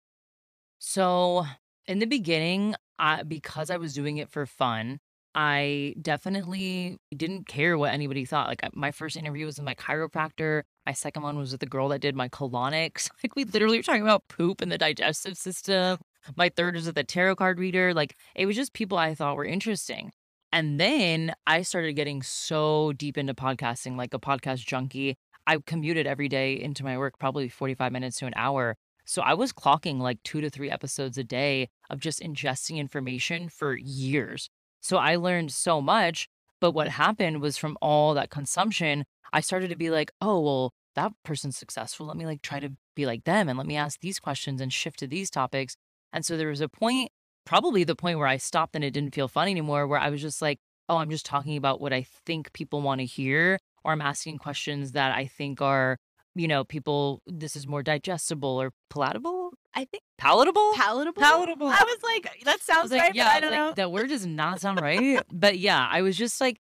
So, 0.80 1.46
in 1.88 2.00
the 2.00 2.06
beginning, 2.06 2.76
I, 3.00 3.24
because 3.24 3.70
I 3.70 3.78
was 3.78 3.94
doing 3.94 4.18
it 4.18 4.30
for 4.30 4.46
fun, 4.46 5.00
I 5.36 5.96
definitely 6.02 6.98
didn't 7.16 7.48
care 7.48 7.78
what 7.78 7.94
anybody 7.94 8.26
thought. 8.26 8.48
Like 8.48 8.62
my 8.76 8.92
first 8.92 9.18
interview 9.18 9.46
was 9.46 9.58
with 9.58 9.66
my 9.66 9.76
chiropractor. 9.76 10.64
My 10.86 10.94
second 10.94 11.24
one 11.24 11.38
was 11.38 11.52
with 11.52 11.62
the 11.62 11.66
girl 11.66 11.90
that 11.90 12.02
did 12.02 12.16
my 12.16 12.30
colonics. 12.30 13.10
Like 13.24 13.36
we 13.36 13.46
literally 13.46 13.78
were 13.78 13.84
talking 13.84 14.02
about 14.02 14.28
poop 14.28 14.62
and 14.62 14.72
the 14.72 14.78
digestive 14.78 15.38
system. 15.38 16.00
My 16.36 16.50
third 16.50 16.76
was 16.76 16.86
with 16.86 16.98
a 16.98 17.04
tarot 17.04 17.36
card 17.36 17.60
reader. 17.60 17.94
Like 17.94 18.16
it 18.36 18.46
was 18.46 18.56
just 18.56 18.74
people 18.74 18.98
I 18.98 19.16
thought 19.16 19.36
were 19.36 19.46
interesting. 19.46 20.12
And 20.52 20.80
then 20.80 21.34
I 21.48 21.64
started 21.64 21.94
getting 21.94 22.22
so 22.22 22.94
deep 22.94 23.18
into 23.18 23.34
podcasting, 23.34 23.98
like 23.98 24.14
a 24.14 24.20
podcast 24.20 24.66
junkie. 24.66 25.16
I 25.48 25.58
commuted 25.66 26.08
every 26.08 26.30
day 26.30 26.54
into 26.54 26.84
my 26.84 26.98
work, 26.98 27.20
probably 27.20 27.50
45 27.50 27.92
minutes 27.92 28.20
to 28.20 28.28
an 28.28 28.34
hour. 28.36 28.78
So 29.06 29.22
I 29.22 29.34
was 29.34 29.52
clocking 29.52 30.00
like 30.00 30.22
two 30.24 30.42
to 30.42 30.50
three 30.50 30.70
episodes 30.70 31.18
a 31.18 31.24
day 31.24 31.70
of 31.90 32.00
just 32.00 32.22
ingesting 32.22 32.78
information 32.78 33.50
for 33.50 33.76
years. 33.76 34.50
So 34.80 34.98
I 34.98 35.16
learned 35.16 35.52
so 35.52 35.82
much. 35.82 36.30
But 36.62 36.72
what 36.72 36.88
happened 36.88 37.42
was 37.42 37.58
from 37.58 37.78
all 37.82 38.14
that 38.14 38.30
consumption, 38.30 39.04
I 39.34 39.42
started 39.42 39.70
to 39.70 39.76
be 39.76 39.90
like, 39.90 40.12
oh, 40.22 40.40
well, 40.40 40.74
that 40.96 41.12
person's 41.26 41.58
successful. 41.58 42.06
Let 42.06 42.16
me 42.16 42.26
like 42.26 42.42
try 42.42 42.60
to 42.60 42.70
be 42.96 43.06
like 43.06 43.24
them 43.24 43.50
and 43.50 43.58
let 43.58 43.68
me 43.68 43.76
ask 43.76 44.00
these 44.00 44.20
questions 44.20 44.62
and 44.62 44.72
shift 44.72 45.00
to 45.00 45.08
these 45.08 45.30
topics. 45.30 45.76
And 46.14 46.26
so 46.26 46.38
there 46.38 46.48
was 46.48 46.62
a 46.62 46.70
point, 46.70 47.12
probably 47.46 47.84
the 47.84 47.96
point 47.96 48.20
where 48.20 48.28
I 48.28 48.38
stopped 48.38 48.76
and 48.76 48.84
it 48.84 48.92
didn't 48.92 49.16
feel 49.16 49.28
fun 49.28 49.50
anymore, 49.50 49.88
where 49.88 50.00
I 50.00 50.10
was 50.10 50.22
just 50.22 50.42
like, 50.42 50.60
oh, 50.88 50.98
I'm 50.98 51.10
just 51.10 51.26
talking 51.26 51.58
about 51.58 51.82
what 51.82 51.92
I 51.92 52.06
think 52.26 52.54
people 52.54 52.82
want 52.82 53.00
to 53.00 53.06
hear, 53.06 53.60
or 53.84 53.92
I'm 53.92 54.02
asking 54.02 54.38
questions 54.38 54.92
that 54.92 55.16
I 55.16 55.26
think 55.26 55.62
are, 55.62 55.98
you 56.36 56.48
know, 56.48 56.64
people, 56.64 57.22
this 57.26 57.56
is 57.56 57.68
more 57.68 57.84
digestible 57.84 58.62
or 58.62 58.72
palatable. 58.90 59.52
I 59.74 59.86
think 59.86 60.04
palatable. 60.18 60.74
Palatable. 60.76 61.22
Palatable. 61.22 61.68
I 61.68 61.84
was 61.84 61.98
like, 62.04 62.44
that 62.46 62.62
sounds 62.62 62.92
like, 62.92 63.02
right. 63.02 63.16
yeah, 63.16 63.30
I 63.30 63.40
don't 63.40 63.52
like, 63.52 63.60
know. 63.60 63.74
That 63.74 63.92
word 63.92 64.10
does 64.10 64.26
not 64.26 64.62
sound 64.62 64.80
right. 64.82 65.22
but 65.32 65.58
yeah, 65.58 65.88
I 65.90 66.02
was 66.02 66.16
just 66.16 66.40
like, 66.40 66.58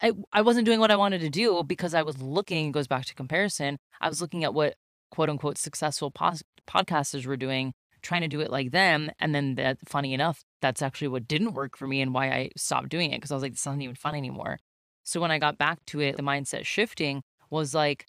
I, 0.00 0.12
I 0.32 0.42
wasn't 0.42 0.64
doing 0.64 0.80
what 0.80 0.90
I 0.90 0.96
wanted 0.96 1.20
to 1.22 1.30
do 1.30 1.62
because 1.64 1.92
I 1.92 2.02
was 2.02 2.22
looking, 2.22 2.72
goes 2.72 2.86
back 2.86 3.04
to 3.06 3.14
comparison. 3.14 3.78
I 4.00 4.08
was 4.08 4.20
looking 4.20 4.44
at 4.44 4.54
what 4.54 4.74
quote 5.10 5.28
unquote 5.28 5.58
successful 5.58 6.10
pos- 6.10 6.42
podcasters 6.68 7.26
were 7.26 7.36
doing 7.36 7.72
trying 8.02 8.22
to 8.22 8.28
do 8.28 8.40
it 8.40 8.50
like 8.50 8.70
them. 8.70 9.10
And 9.18 9.34
then 9.34 9.54
that 9.56 9.78
funny 9.86 10.14
enough, 10.14 10.44
that's 10.60 10.82
actually 10.82 11.08
what 11.08 11.28
didn't 11.28 11.54
work 11.54 11.76
for 11.76 11.86
me 11.86 12.00
and 12.00 12.14
why 12.14 12.30
I 12.30 12.50
stopped 12.56 12.88
doing 12.88 13.12
it 13.12 13.18
because 13.18 13.30
I 13.30 13.34
was 13.34 13.42
like, 13.42 13.52
this 13.52 13.66
isn't 13.66 13.82
even 13.82 13.94
fun 13.94 14.14
anymore. 14.14 14.58
So 15.04 15.20
when 15.20 15.30
I 15.30 15.38
got 15.38 15.58
back 15.58 15.84
to 15.86 16.00
it, 16.00 16.16
the 16.16 16.22
mindset 16.22 16.66
shifting 16.66 17.22
was 17.50 17.74
like, 17.74 18.06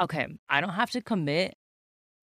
okay, 0.00 0.26
I 0.48 0.60
don't 0.60 0.70
have 0.70 0.90
to 0.90 1.00
commit 1.00 1.54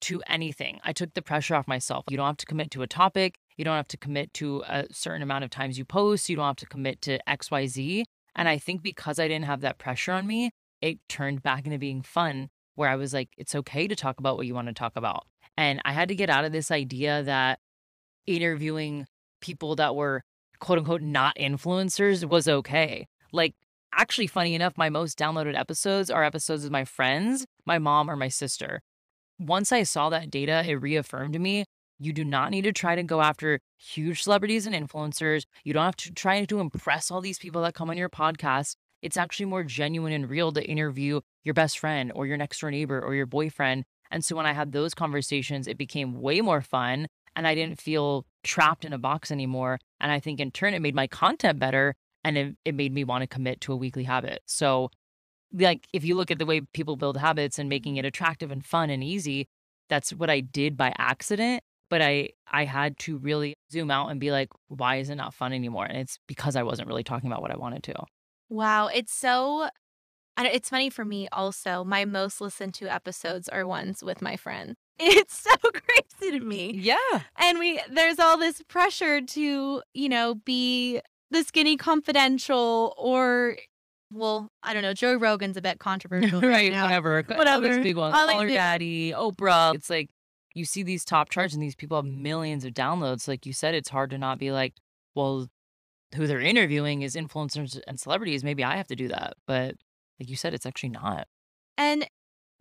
to 0.02 0.22
anything. 0.28 0.80
I 0.84 0.94
took 0.94 1.14
the 1.14 1.22
pressure 1.22 1.56
off 1.56 1.68
myself. 1.68 2.06
You 2.10 2.18
don't 2.18 2.28
have 2.28 2.38
to 2.38 2.46
commit 2.46 2.72
to 2.72 2.82
a 2.82 2.88
topic. 2.88 3.38
You 3.58 3.66
don't 3.66 3.76
have 3.76 3.88
to 3.90 3.98
commit 3.98 4.34
to 4.36 4.64
a 4.68 4.86
certain 4.92 5.22
amount 5.22 5.46
of 5.46 5.50
times 5.50 5.78
you 5.78 5.86
post. 5.86 6.30
You 6.30 6.36
don't 6.36 6.46
have 6.46 6.56
to 6.58 6.66
commit 6.66 7.02
to 7.04 7.20
XYZ. 7.28 8.04
And 8.36 8.50
I 8.50 8.58
think 8.58 8.84
because 8.84 9.18
I 9.18 9.28
didn't 9.28 9.46
have 9.46 9.62
that 9.62 9.78
pressure 9.78 10.12
on 10.12 10.28
me, 10.28 10.52
it 10.82 11.00
turned 11.08 11.42
back 11.42 11.66
into 11.66 11.80
being 11.80 12.02
fun 12.02 12.50
where 12.76 12.90
I 12.90 12.98
was 12.98 13.14
like, 13.14 13.30
it's 13.38 13.56
okay 13.56 13.88
to 13.88 13.96
talk 13.96 14.20
about 14.20 14.38
what 14.38 14.46
you 14.46 14.54
want 14.54 14.68
to 14.68 14.74
talk 14.74 14.96
about. 14.96 15.26
And 15.58 15.82
I 15.86 15.94
had 15.94 16.10
to 16.10 16.16
get 16.16 16.30
out 16.30 16.46
of 16.46 16.52
this 16.52 16.72
idea 16.72 17.24
that 17.24 17.60
interviewing 18.28 19.08
people 19.42 19.76
that 19.76 19.96
were 19.96 20.24
quote 20.60 20.80
unquote 20.80 21.02
not 21.02 21.36
influencers 21.38 22.28
was 22.28 22.48
okay. 22.48 23.08
Like, 23.32 23.56
actually, 23.94 24.28
funny 24.28 24.56
enough, 24.56 24.78
my 24.78 24.90
most 24.90 25.18
downloaded 25.18 25.58
episodes 25.58 26.10
are 26.10 26.24
episodes 26.24 26.64
with 26.64 26.72
my 26.72 26.86
friends, 26.86 27.46
my 27.66 27.80
mom, 27.80 28.10
or 28.10 28.16
my 28.16 28.30
sister. 28.30 28.82
Once 29.40 29.72
I 29.72 29.84
saw 29.84 30.10
that 30.10 30.30
data, 30.30 30.64
it 30.66 30.76
reaffirmed 30.76 31.40
me 31.40 31.66
you 32.00 32.12
do 32.12 32.26
not 32.26 32.52
need 32.52 32.64
to 32.64 32.74
try 32.74 32.96
to 32.96 33.04
go 33.04 33.22
after 33.22 33.60
huge 33.78 34.24
celebrities 34.24 34.66
and 34.66 34.76
influencers. 34.76 35.46
You 35.64 35.74
don't 35.74 35.86
have 35.86 35.96
to 35.98 36.14
try 36.14 36.44
to 36.44 36.60
impress 36.60 37.10
all 37.10 37.22
these 37.22 37.40
people 37.40 37.62
that 37.62 37.74
come 37.74 37.90
on 37.90 37.98
your 37.98 38.10
podcast. 38.10 38.76
It's 39.02 39.18
actually 39.18 39.46
more 39.46 39.64
genuine 39.64 40.12
and 40.12 40.30
real 40.30 40.52
to 40.52 40.64
interview 40.64 41.22
your 41.44 41.54
best 41.54 41.80
friend 41.80 42.12
or 42.14 42.26
your 42.26 42.38
next 42.38 42.60
door 42.60 42.72
neighbor 42.72 43.00
or 43.00 43.16
your 43.16 43.26
boyfriend. 43.26 43.86
And 44.12 44.24
so 44.24 44.36
when 44.36 44.46
I 44.46 44.54
had 44.54 44.72
those 44.72 44.94
conversations, 44.94 45.68
it 45.68 45.78
became 45.78 46.22
way 46.22 46.42
more 46.42 46.62
fun 46.62 47.08
and 47.36 47.48
I 47.48 47.56
didn't 47.56 47.82
feel 47.82 48.26
trapped 48.44 48.86
in 48.86 48.94
a 48.94 48.98
box 48.98 49.32
anymore. 49.32 49.80
And 50.00 50.12
I 50.12 50.20
think 50.20 50.40
in 50.40 50.52
turn, 50.52 50.74
it 50.74 50.82
made 50.82 50.96
my 50.96 51.08
content 51.08 51.60
better 51.60 51.96
and 52.24 52.38
it, 52.38 52.56
it 52.66 52.76
made 52.76 52.94
me 52.94 53.04
want 53.04 53.22
to 53.22 53.28
commit 53.28 53.62
to 53.62 53.74
a 53.74 53.76
weekly 53.76 54.04
habit. 54.04 54.42
So, 54.46 54.90
like, 55.54 55.88
if 55.94 56.04
you 56.04 56.16
look 56.16 56.32
at 56.32 56.40
the 56.40 56.46
way 56.46 56.62
people 56.62 56.96
build 56.96 57.18
habits 57.18 57.60
and 57.60 57.70
making 57.70 57.98
it 57.98 58.06
attractive 58.06 58.52
and 58.52 58.66
fun 58.66 58.90
and 58.90 59.04
easy, 59.04 59.48
that's 59.90 60.12
what 60.12 60.30
I 60.30 60.40
did 60.40 60.76
by 60.76 60.94
accident 60.98 61.62
but 61.90 62.02
I 62.02 62.30
I 62.52 62.66
had 62.66 62.98
to 63.00 63.18
really 63.18 63.56
zoom 63.72 63.92
out 63.92 64.10
and 64.10 64.20
be 64.20 64.32
like, 64.32 64.50
why 64.68 64.98
is 64.98 65.10
it 65.10 65.16
not 65.16 65.34
fun 65.34 65.54
anymore? 65.54 65.86
And 65.86 65.98
it's 65.98 66.20
because 66.28 66.56
I 66.56 66.64
wasn't 66.64 66.88
really 66.88 67.04
talking 67.04 67.30
about 67.30 67.42
what 67.42 67.52
I 67.52 67.58
wanted 67.58 67.84
to. 67.84 67.96
Wow, 68.50 68.88
it's 68.88 69.14
so 69.14 69.70
it's 70.38 70.70
funny 70.70 70.90
for 70.90 71.06
me 71.06 71.28
also. 71.32 71.84
My 71.84 72.06
most 72.06 72.42
listened 72.42 72.74
to 72.76 72.88
episodes 72.94 73.48
are 73.50 73.66
ones 73.66 74.04
with 74.04 74.22
my 74.22 74.36
friends. 74.36 74.76
It's 74.98 75.38
so 75.38 75.52
crazy 75.74 76.40
to 76.40 76.46
me. 76.46 76.72
Yeah. 76.74 76.96
And 77.38 77.60
we 77.60 77.82
there's 77.90 78.18
all 78.18 78.38
this 78.38 78.62
pressure 78.70 79.20
to, 79.20 79.82
you 79.94 80.10
know, 80.10 80.36
be 80.36 81.02
the 81.32 81.44
skinny 81.44 81.76
confidential 81.76 82.94
or 82.98 83.58
well, 84.14 84.50
I 84.64 84.74
don't 84.74 84.84
know. 84.84 84.94
Joe 84.94 85.16
Rogan's 85.16 85.58
a 85.58 85.62
bit 85.62 85.80
controversial. 85.80 86.40
right. 86.40 86.72
now. 86.72 86.84
Whatever. 86.84 87.24
Whatever. 87.28 87.82
Big 87.82 87.98
ones. 87.98 88.16
All 88.16 88.26
like 88.26 88.38
Call 88.38 88.48
daddy, 88.48 89.12
Oprah. 89.12 89.76
It's 89.76 89.90
like 89.90 90.10
you 90.54 90.64
see 90.64 90.84
these 90.84 91.04
top 91.04 91.30
charts 91.30 91.54
and 91.54 91.62
these 91.62 91.76
people 91.76 91.98
have 91.98 92.06
millions 92.06 92.64
of 92.64 92.74
downloads. 92.74 93.28
Like 93.28 93.46
you 93.46 93.52
said, 93.52 93.76
it's 93.76 93.90
hard 93.90 94.12
to 94.12 94.18
not 94.18 94.40
be 94.40 94.52
like, 94.52 94.76
well, 95.14 95.50
who 96.16 96.26
they're 96.28 96.40
interviewing 96.40 97.02
is 97.02 97.16
influencers 97.16 97.80
and 97.88 98.00
celebrities. 98.00 98.44
Maybe 98.44 98.64
I 98.64 98.78
have 98.78 98.88
to 98.88 98.96
do 98.96 99.10
that. 99.10 99.34
But 99.46 99.76
like 100.20 100.30
you 100.30 100.36
said, 100.36 100.54
it's 100.54 100.66
actually 100.66 100.90
not. 100.90 101.28
And 101.78 102.08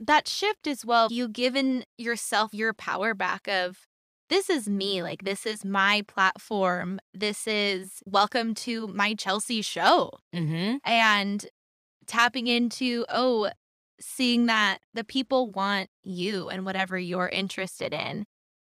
that 0.01 0.29
shift 0.29 0.67
as 0.67 0.85
well, 0.85 1.09
you 1.11 1.29
given 1.29 1.85
yourself 1.99 2.53
your 2.53 2.73
power 2.73 3.15
back 3.15 3.49
of 3.49 3.87
this 4.31 4.49
is 4.49 4.69
me, 4.69 5.03
like 5.03 5.25
this 5.25 5.47
is 5.47 5.65
my 5.65 6.03
platform. 6.09 6.99
This 7.13 7.47
is 7.47 8.03
welcome 8.07 8.55
to 8.55 8.89
my 8.89 9.15
Chelsea 9.15 9.63
show. 9.63 10.11
Mm-hmm. 10.35 10.77
And 10.85 11.47
tapping 12.07 12.47
into, 12.47 13.05
oh, 13.09 13.51
seeing 14.01 14.47
that 14.47 14.79
the 14.93 15.05
people 15.05 15.51
want 15.51 15.89
you 16.03 16.49
and 16.49 16.65
whatever 16.65 16.99
you're 16.99 17.29
interested 17.29 17.93
in. 17.93 18.25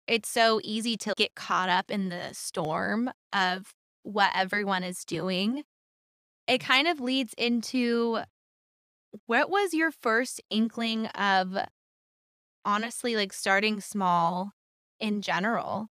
It's 0.07 0.29
so 0.29 0.61
easy 0.63 0.95
to 0.97 1.13
get 1.17 1.35
caught 1.35 1.69
up 1.69 1.91
in 1.91 2.09
the 2.09 2.29
storm 2.33 3.09
of 3.33 3.73
what 4.03 4.31
everyone 4.35 4.83
is 4.83 5.03
doing. 5.03 5.63
It 6.47 6.59
kind 6.59 6.87
of 6.87 7.01
leads 7.01 7.33
into 7.37 8.19
what 9.25 9.49
was 9.49 9.73
your 9.73 9.91
first 9.91 10.41
inkling 10.49 11.07
of 11.07 11.57
honestly 12.65 13.15
like 13.15 13.33
starting 13.33 13.79
small 13.79 14.53
in 14.99 15.21
general 15.21 15.87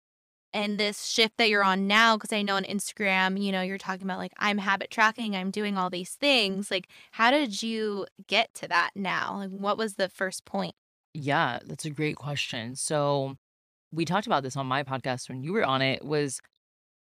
and 0.53 0.79
this 0.79 1.05
shift 1.05 1.37
that 1.37 1.49
you're 1.49 1.65
on 1.65 1.87
now 1.87 2.17
because 2.17 2.33
i 2.33 2.43
know 2.43 2.57
on 2.57 2.65
instagram 2.65 3.41
you 3.43 3.53
know 3.53 3.63
you're 3.63 3.79
talking 3.79 4.05
about 4.05 4.19
like 4.19 4.33
i'm 4.39 4.59
habit 4.59 4.91
tracking 4.91 5.37
i'm 5.37 5.51
doing 5.51 5.77
all 5.77 5.91
these 5.91 6.11
things 6.13 6.71
like 6.71 6.89
how 7.13 7.31
did 7.31 7.63
you 7.63 8.07
get 8.27 8.53
to 8.55 8.67
that 8.69 8.91
now 8.95 9.37
like 9.39 9.51
what 9.51 9.79
was 9.79 9.95
the 9.95 10.09
first 10.09 10.45
point 10.45 10.75
Yeah, 11.15 11.61
that's 11.65 11.85
a 11.85 11.91
great 11.91 12.17
question. 12.17 12.75
So 12.75 13.37
we 13.93 14.05
talked 14.05 14.27
about 14.27 14.43
this 14.43 14.57
on 14.57 14.67
my 14.67 14.83
podcast 14.83 15.29
when 15.29 15.43
you 15.43 15.53
were 15.53 15.65
on 15.65 15.81
it 15.81 16.05
was 16.05 16.41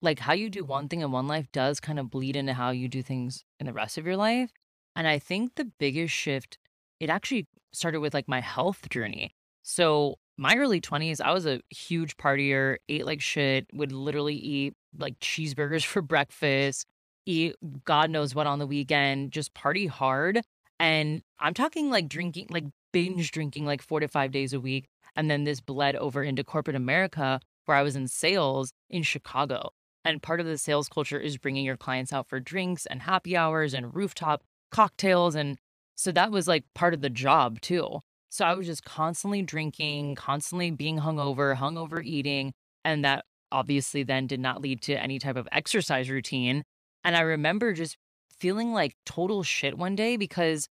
like 0.01 0.19
how 0.19 0.33
you 0.33 0.49
do 0.49 0.65
one 0.65 0.89
thing 0.89 0.99
in 0.99 1.11
one 1.11 1.27
life 1.27 1.47
does 1.53 1.79
kind 1.79 1.97
of 1.97 2.09
bleed 2.09 2.35
into 2.35 2.53
how 2.53 2.71
you 2.71 2.89
do 2.89 3.01
things 3.01 3.45
in 3.59 3.65
the 3.65 3.73
rest 3.73 3.97
of 3.97 4.05
your 4.05 4.17
life. 4.17 4.51
And 4.95 5.07
I 5.07 5.19
think 5.19 5.55
the 5.55 5.65
biggest 5.65 6.13
shift, 6.13 6.57
it 6.99 7.09
actually 7.09 7.47
started 7.71 7.99
with 7.99 8.13
like 8.13 8.27
my 8.27 8.41
health 8.41 8.89
journey. 8.89 9.33
So 9.63 10.15
my 10.37 10.55
early 10.55 10.81
20s, 10.81 11.21
I 11.21 11.31
was 11.31 11.45
a 11.45 11.61
huge 11.69 12.17
partier, 12.17 12.77
ate 12.89 13.05
like 13.05 13.21
shit, 13.21 13.67
would 13.73 13.91
literally 13.91 14.35
eat 14.35 14.73
like 14.97 15.19
cheeseburgers 15.19 15.85
for 15.85 16.01
breakfast, 16.01 16.85
eat 17.25 17.55
God 17.85 18.09
knows 18.09 18.35
what 18.35 18.47
on 18.47 18.59
the 18.59 18.67
weekend, 18.67 19.31
just 19.31 19.53
party 19.53 19.87
hard. 19.87 20.41
And 20.79 21.21
I'm 21.39 21.53
talking 21.53 21.89
like 21.89 22.09
drinking, 22.09 22.47
like 22.49 22.65
binge 22.91 23.31
drinking 23.31 23.65
like 23.65 23.81
four 23.81 23.99
to 23.99 24.07
five 24.07 24.31
days 24.31 24.53
a 24.53 24.59
week. 24.59 24.87
And 25.15 25.29
then 25.29 25.43
this 25.43 25.61
bled 25.61 25.95
over 25.95 26.23
into 26.23 26.43
corporate 26.43 26.75
America 26.75 27.39
where 27.65 27.77
I 27.77 27.83
was 27.83 27.95
in 27.95 28.07
sales 28.07 28.73
in 28.89 29.03
Chicago. 29.03 29.71
And 30.03 30.23
part 30.23 30.39
of 30.39 30.47
the 30.47 30.57
sales 30.57 30.89
culture 30.89 31.19
is 31.19 31.37
bringing 31.37 31.63
your 31.63 31.77
clients 31.77 32.11
out 32.11 32.27
for 32.27 32.39
drinks 32.39 32.87
and 32.87 33.03
happy 33.03 33.37
hours 33.37 33.73
and 33.73 33.93
rooftop 33.93 34.41
cocktails. 34.71 35.35
And 35.35 35.57
so 35.95 36.11
that 36.11 36.31
was 36.31 36.47
like 36.47 36.65
part 36.73 36.93
of 36.93 37.01
the 37.01 37.09
job 37.09 37.61
too. 37.61 37.99
So 38.29 38.45
I 38.45 38.53
was 38.53 38.65
just 38.65 38.85
constantly 38.85 39.41
drinking, 39.41 40.15
constantly 40.15 40.71
being 40.71 40.99
hungover, 40.99 41.55
hungover 41.57 42.03
eating. 42.03 42.53
And 42.83 43.03
that 43.05 43.25
obviously 43.51 44.03
then 44.03 44.27
did 44.27 44.39
not 44.39 44.61
lead 44.61 44.81
to 44.83 44.93
any 44.93 45.19
type 45.19 45.35
of 45.35 45.47
exercise 45.51 46.09
routine. 46.09 46.63
And 47.03 47.15
I 47.15 47.21
remember 47.21 47.73
just 47.73 47.97
feeling 48.39 48.73
like 48.73 48.95
total 49.05 49.43
shit 49.43 49.77
one 49.77 49.95
day 49.95 50.17
because 50.17 50.67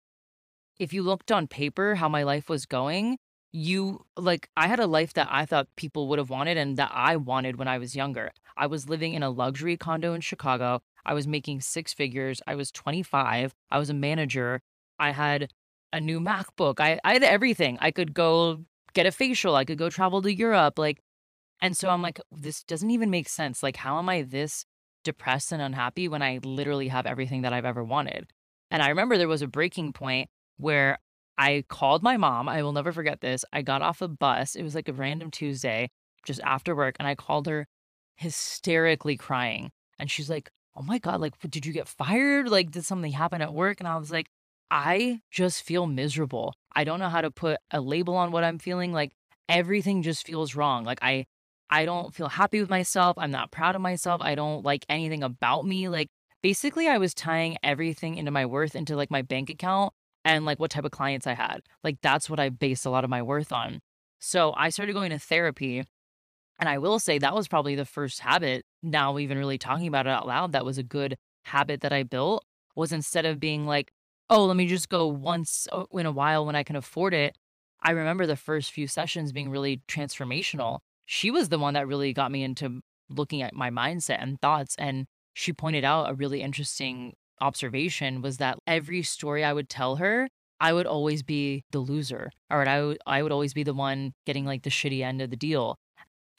if 0.79 0.93
you 0.93 1.03
looked 1.03 1.31
on 1.31 1.47
paper 1.47 1.97
how 1.97 2.09
my 2.09 2.23
life 2.23 2.49
was 2.49 2.67
going, 2.67 3.19
you 3.53 4.05
like 4.17 4.49
I 4.57 4.69
had 4.69 4.81
a 4.81 4.87
life 4.87 5.13
that 5.15 5.29
I 5.31 5.45
thought 5.45 5.69
people 5.77 6.09
would 6.09 6.19
have 6.19 6.31
wanted 6.31 6.57
and 6.57 6.77
that 6.77 6.91
I 6.95 7.17
wanted 7.17 7.57
when 7.57 7.69
I 7.69 7.79
was 7.79 7.97
younger. 7.97 8.31
I 8.57 8.67
was 8.67 8.89
living 8.89 9.15
in 9.15 9.23
a 9.23 9.31
luxury 9.31 9.77
condo 9.77 10.15
in 10.15 10.21
Chicago. 10.21 10.81
I 11.05 11.15
was 11.15 11.27
making 11.27 11.61
six 11.61 11.93
figures. 11.93 12.43
I 12.47 12.55
was 12.55 12.71
25. 12.71 13.55
I 13.71 13.79
was 13.79 13.91
a 13.91 13.95
manager. 13.95 14.61
I 14.99 15.11
had 15.11 15.51
a 15.93 16.01
new 16.01 16.21
MacBook. 16.21 16.81
I, 16.81 17.01
I 17.05 17.15
had 17.15 17.23
everything. 17.23 17.79
I 17.81 17.91
could 17.91 18.15
go 18.15 18.65
get 18.93 19.07
a 19.07 19.13
facial. 19.13 19.57
I 19.57 19.65
could 19.65 19.79
go 19.79 19.91
travel 19.91 20.23
to 20.23 20.33
Europe. 20.33 20.79
Like, 20.79 21.01
and 21.61 21.77
so 21.77 21.91
I'm 21.91 22.03
like, 22.03 22.21
this 22.31 22.63
doesn't 22.63 22.91
even 22.91 23.11
make 23.11 23.29
sense. 23.29 23.63
Like, 23.63 23.77
how 23.77 23.99
am 23.99 24.09
I 24.09 24.23
this 24.23 24.65
depressed 25.05 25.53
and 25.53 25.63
unhappy 25.63 26.09
when 26.09 26.23
I 26.23 26.41
literally 26.45 26.89
have 26.89 27.07
everything 27.07 27.43
that 27.43 27.53
I've 27.53 27.65
ever 27.65 27.85
wanted? 27.85 28.31
And 28.71 28.83
I 28.83 28.89
remember 28.89 29.19
there 29.19 29.29
was 29.29 29.43
a 29.43 29.49
breaking 29.49 29.93
point 29.93 30.29
where 30.57 30.99
I 31.37 31.65
called 31.69 32.03
my 32.03 32.17
mom. 32.17 32.49
I 32.49 32.63
will 32.63 32.73
never 32.73 32.93
forget 32.93 33.21
this. 33.21 33.45
I 33.53 33.63
got 33.63 33.83
off 33.83 34.03
a 34.03 34.09
bus. 34.09 34.55
It 34.55 34.63
was 34.63 34.75
like 34.75 34.89
a 34.89 34.93
random 34.93 35.31
Tuesday 35.31 35.91
just 36.25 36.41
after 36.45 36.77
work. 36.77 36.97
And 36.99 37.09
I 37.09 37.15
called 37.15 37.47
her 37.47 37.67
hysterically 38.17 39.17
crying. 39.17 39.71
And 39.99 40.11
she's 40.11 40.31
like, 40.31 40.51
Oh 40.77 40.83
my 40.83 40.99
God, 40.99 41.21
like, 41.21 41.39
did 41.51 41.67
you 41.67 41.73
get 41.73 41.89
fired? 41.89 42.49
Like, 42.49 42.71
did 42.71 42.85
something 42.85 43.13
happen 43.13 43.43
at 43.43 43.53
work? 43.53 43.81
And 43.81 43.89
I 43.89 43.97
was 43.97 44.11
like, 44.11 44.29
I 44.71 45.21
just 45.31 45.63
feel 45.63 45.87
miserable. 45.87 46.55
I 46.75 46.85
don't 46.85 47.01
know 47.01 47.09
how 47.09 47.21
to 47.21 47.31
put 47.31 47.59
a 47.71 47.81
label 47.81 48.17
on 48.17 48.31
what 48.31 48.45
I'm 48.45 48.59
feeling. 48.59 48.93
Like, 48.93 49.13
everything 49.49 50.03
just 50.03 50.27
feels 50.27 50.55
wrong. 50.55 50.85
Like, 50.85 51.01
I, 51.03 51.27
I 51.69 51.85
don't 51.85 52.15
feel 52.15 52.29
happy 52.29 52.61
with 52.61 52.71
myself. 52.71 53.19
I'm 53.19 53.33
not 53.33 53.51
proud 53.51 53.75
of 53.75 53.83
myself. 53.83 54.21
I 54.23 54.37
don't 54.37 54.65
like 54.65 54.87
anything 54.89 55.23
about 55.25 55.67
me. 55.67 55.89
Like, 55.89 56.09
basically, 56.43 56.89
I 56.89 56.99
was 56.99 57.15
tying 57.15 57.57
everything 57.63 58.17
into 58.17 58.31
my 58.31 58.47
worth 58.47 58.75
into 58.77 58.97
like 58.97 59.11
my 59.11 59.23
bank 59.23 59.51
account 59.51 59.93
and 60.25 60.45
like 60.45 60.59
what 60.59 60.71
type 60.71 60.85
of 60.85 60.91
clients 60.91 61.27
I 61.27 61.35
had. 61.35 61.63
Like 61.83 61.99
that's 62.03 62.29
what 62.29 62.41
I 62.41 62.49
based 62.49 62.87
a 62.87 62.91
lot 62.91 63.05
of 63.05 63.11
my 63.11 63.23
worth 63.23 63.53
on. 63.53 63.81
So 64.19 64.53
I 64.57 64.69
started 64.69 64.93
going 64.93 65.11
to 65.11 65.19
therapy. 65.19 65.85
And 66.61 66.69
I 66.69 66.79
will 66.79 66.99
say 66.99 67.19
that 67.19 67.35
was 67.35 67.49
probably 67.49 67.75
the 67.75 67.87
first 67.87 68.21
habit, 68.21 68.65
now 68.83 69.19
even 69.19 69.39
really 69.39 69.59
talking 69.59 69.89
about 69.89 70.07
it 70.07 70.11
out 70.11 70.27
loud, 70.27 70.53
that 70.53 70.65
was 70.65 70.77
a 70.79 70.83
good 70.83 71.17
habit 71.47 71.81
that 71.81 71.93
I 71.93 72.03
built 72.03 72.45
was 72.77 72.93
instead 72.93 73.25
of 73.25 73.41
being 73.41 73.67
like, 73.67 73.91
oh, 74.29 74.45
let 74.45 74.57
me 74.57 74.67
just 74.67 74.89
go 74.89 75.07
once 75.07 75.67
in 75.93 76.07
a 76.07 76.13
while 76.13 76.47
when 76.47 76.55
I 76.55 76.63
can 76.63 76.77
afford 76.77 77.15
it. 77.15 77.37
I 77.83 77.93
remember 77.93 78.27
the 78.27 78.37
first 78.37 78.73
few 78.73 78.87
sessions 78.87 79.33
being 79.33 79.51
really 79.51 79.81
transformational. 79.89 80.81
She 81.07 81.31
was 81.31 81.49
the 81.49 81.59
one 81.59 81.75
that 81.75 81.89
really 81.89 82.13
got 82.13 82.31
me 82.31 82.45
into 82.45 82.81
looking 83.09 83.43
at 83.43 83.55
my 83.55 83.71
mindset 83.71 84.19
and 84.21 84.41
thoughts. 84.41 84.77
And 84.79 85.07
she 85.33 85.53
pointed 85.53 85.85
out 85.85 86.11
a 86.11 86.15
really 86.15 86.43
interesting 86.43 87.15
observation 87.41 88.21
was 88.21 88.37
that 88.37 88.59
every 88.67 89.03
story 89.03 89.43
I 89.43 89.55
would 89.55 89.69
tell 89.71 89.97
her, 89.97 90.29
I 90.61 90.75
would 90.75 90.87
always 90.87 91.23
be 91.23 91.65
the 91.73 91.79
loser, 91.79 92.31
or 92.51 92.69
I 92.69 92.83
would, 92.83 92.99
I 93.07 93.23
would 93.23 93.33
always 93.33 93.55
be 93.55 93.63
the 93.63 93.73
one 93.73 94.13
getting 94.27 94.45
like 94.45 94.63
the 94.63 94.71
shitty 94.71 95.03
end 95.03 95.23
of 95.23 95.31
the 95.31 95.37
deal. 95.37 95.79